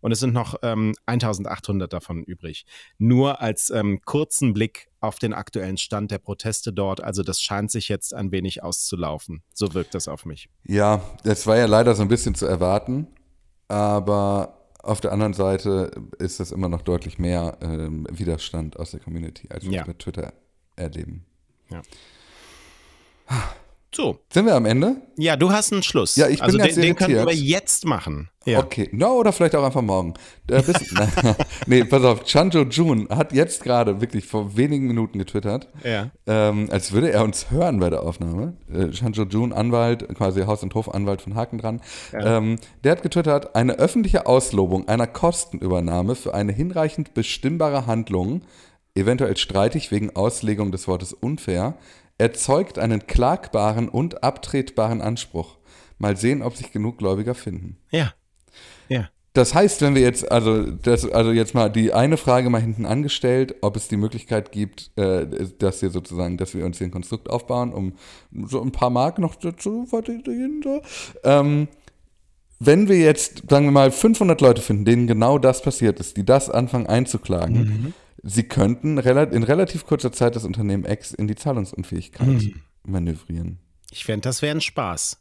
Und 0.00 0.12
es 0.12 0.20
sind 0.20 0.32
noch 0.32 0.56
ähm, 0.62 0.94
1800 1.06 1.92
davon 1.92 2.22
übrig. 2.22 2.64
Nur 2.98 3.40
als 3.40 3.70
ähm, 3.70 4.00
kurzen 4.04 4.54
Blick 4.54 4.88
auf 5.00 5.18
den 5.18 5.34
aktuellen 5.34 5.76
Stand 5.76 6.10
der 6.10 6.18
Proteste 6.18 6.72
dort. 6.72 7.02
Also 7.02 7.22
das 7.22 7.42
scheint 7.42 7.70
sich 7.70 7.88
jetzt 7.88 8.14
ein 8.14 8.32
wenig 8.32 8.62
auszulaufen. 8.62 9.42
So 9.52 9.74
wirkt 9.74 9.94
das 9.94 10.08
auf 10.08 10.24
mich. 10.24 10.48
Ja, 10.64 11.02
das 11.24 11.46
war 11.46 11.56
ja 11.56 11.66
leider 11.66 11.94
so 11.94 12.02
ein 12.02 12.08
bisschen 12.08 12.34
zu 12.34 12.46
erwarten, 12.46 13.08
aber 13.68 14.57
auf 14.88 15.00
der 15.00 15.12
anderen 15.12 15.34
Seite 15.34 15.90
ist 16.18 16.40
das 16.40 16.50
immer 16.50 16.68
noch 16.68 16.82
deutlich 16.82 17.18
mehr 17.18 17.58
ähm, 17.60 18.06
Widerstand 18.10 18.78
aus 18.78 18.90
der 18.92 19.00
Community, 19.00 19.48
als 19.50 19.64
wir 19.64 19.72
Ja. 19.72 19.84
bei 19.84 19.92
Twitter 19.92 20.32
erleben. 20.76 21.24
So, 23.94 24.18
Sind 24.30 24.44
wir 24.44 24.54
am 24.54 24.66
Ende? 24.66 24.96
ja, 25.16 25.34
du 25.36 25.50
hast 25.50 25.72
einen 25.72 25.82
Schluss. 25.82 26.14
Ja, 26.16 26.28
ich 26.28 26.36
bin 26.40 26.44
also 26.44 26.58
ganz 26.58 26.74
den, 26.74 26.82
den 26.82 26.94
können 26.94 27.14
wir 27.14 27.22
irritiert. 27.22 27.46
jetzt 27.48 27.86
machen. 27.86 28.28
Ja. 28.44 28.58
Okay, 28.60 28.88
no, 28.92 29.14
oder 29.16 29.32
vielleicht 29.32 29.56
auch 29.56 29.64
einfach 29.64 29.80
morgen. 29.80 30.12
Äh, 30.50 30.62
bis, 30.62 30.94
nee, 31.66 31.84
pass 31.84 32.04
auf, 32.04 32.24
Chanjo 32.26 32.64
Jun 32.64 33.08
hat 33.08 33.32
jetzt 33.32 33.62
gerade 33.62 34.00
wirklich 34.02 34.26
vor 34.26 34.56
wenigen 34.58 34.86
Minuten 34.88 35.18
getwittert, 35.18 35.68
Ja. 35.84 36.10
ähm, 36.26 36.68
als 36.70 36.92
würde 36.92 37.10
er 37.12 37.24
uns 37.24 37.50
hören 37.50 37.80
bei 37.80 37.88
der 37.88 38.02
Aufnahme. 38.02 38.58
Äh, 38.70 38.92
Chanjo 38.92 39.22
Jun, 39.24 39.54
Anwalt, 39.54 40.06
quasi 40.14 40.42
Haus- 40.42 40.62
und 40.62 40.74
Hofanwalt 40.74 41.22
von 41.22 41.34
Haken 41.34 41.56
dran. 41.58 41.80
Ähm, 42.12 42.56
der 42.84 42.92
hat 42.92 43.02
getwittert, 43.02 43.54
eine 43.56 43.74
öffentliche 43.78 44.26
Auslobung 44.26 44.86
einer 44.86 45.06
Kostenübernahme 45.06 46.14
für 46.14 46.34
eine 46.34 46.52
hinreichend 46.52 47.14
bestimmbare 47.14 47.86
Handlung, 47.86 48.42
eventuell 48.94 49.36
streitig 49.38 49.90
wegen 49.90 50.14
Auslegung 50.14 50.72
des 50.72 50.86
Wortes 50.88 51.14
unfair, 51.14 51.74
erzeugt 52.18 52.78
einen 52.78 53.06
klagbaren 53.06 53.88
und 53.88 54.22
abtretbaren 54.22 55.00
Anspruch. 55.00 55.56
Mal 55.98 56.16
sehen, 56.16 56.42
ob 56.42 56.56
sich 56.56 56.72
genug 56.72 56.98
Gläubiger 56.98 57.34
finden. 57.34 57.78
Ja. 57.90 58.12
Ja. 58.88 59.08
Das 59.34 59.54
heißt, 59.54 59.82
wenn 59.82 59.94
wir 59.94 60.02
jetzt, 60.02 60.30
also, 60.32 60.64
das, 60.64 61.08
also 61.08 61.30
jetzt 61.30 61.54
mal 61.54 61.68
die 61.68 61.92
eine 61.92 62.16
Frage 62.16 62.50
mal 62.50 62.60
hinten 62.60 62.86
angestellt, 62.86 63.54
ob 63.60 63.76
es 63.76 63.86
die 63.86 63.96
Möglichkeit 63.96 64.50
gibt, 64.50 64.90
äh, 64.96 65.26
dass 65.58 65.80
wir 65.80 65.90
sozusagen, 65.90 66.38
dass 66.38 66.54
wir 66.54 66.64
uns 66.64 66.78
hier 66.78 66.88
ein 66.88 66.90
Konstrukt 66.90 67.30
aufbauen, 67.30 67.72
um 67.72 67.92
so 68.46 68.60
ein 68.60 68.72
paar 68.72 68.90
Mark 68.90 69.18
noch 69.18 69.36
dazu 69.36 69.86
verdienen. 69.86 70.64
Ähm, 71.22 71.68
wenn 72.58 72.88
wir 72.88 72.98
jetzt, 72.98 73.44
sagen 73.48 73.66
wir 73.66 73.70
mal, 73.70 73.92
500 73.92 74.40
Leute 74.40 74.60
finden, 74.62 74.84
denen 74.84 75.06
genau 75.06 75.38
das 75.38 75.62
passiert 75.62 76.00
ist, 76.00 76.16
die 76.16 76.24
das 76.24 76.50
anfangen 76.50 76.88
einzuklagen, 76.88 77.94
sie 78.22 78.44
könnten 78.44 78.98
in 78.98 79.42
relativ 79.42 79.86
kurzer 79.86 80.12
Zeit 80.12 80.36
das 80.36 80.44
Unternehmen 80.44 80.84
X 80.84 81.12
in 81.12 81.28
die 81.28 81.34
Zahlungsunfähigkeit 81.34 82.52
manövrieren. 82.84 83.58
Ich 83.90 84.04
fände, 84.04 84.22
das 84.22 84.42
wäre 84.42 84.56
ein 84.56 84.60
Spaß. 84.60 85.20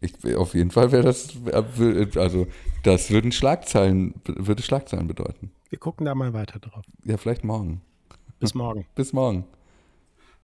Ich, 0.00 0.36
auf 0.36 0.54
jeden 0.54 0.70
Fall 0.70 0.92
wäre 0.92 1.02
das, 1.02 1.30
also 2.16 2.46
das 2.82 3.10
würden 3.10 3.32
Schlagzeilen, 3.32 4.14
würde 4.26 4.62
Schlagzeilen 4.62 5.06
bedeuten. 5.06 5.52
Wir 5.70 5.78
gucken 5.78 6.04
da 6.04 6.14
mal 6.14 6.32
weiter 6.32 6.58
drauf. 6.58 6.84
Ja, 7.04 7.16
vielleicht 7.16 7.44
morgen. 7.44 7.80
Bis 8.38 8.54
morgen. 8.54 8.86
Bis 8.94 9.12
morgen. 9.12 9.46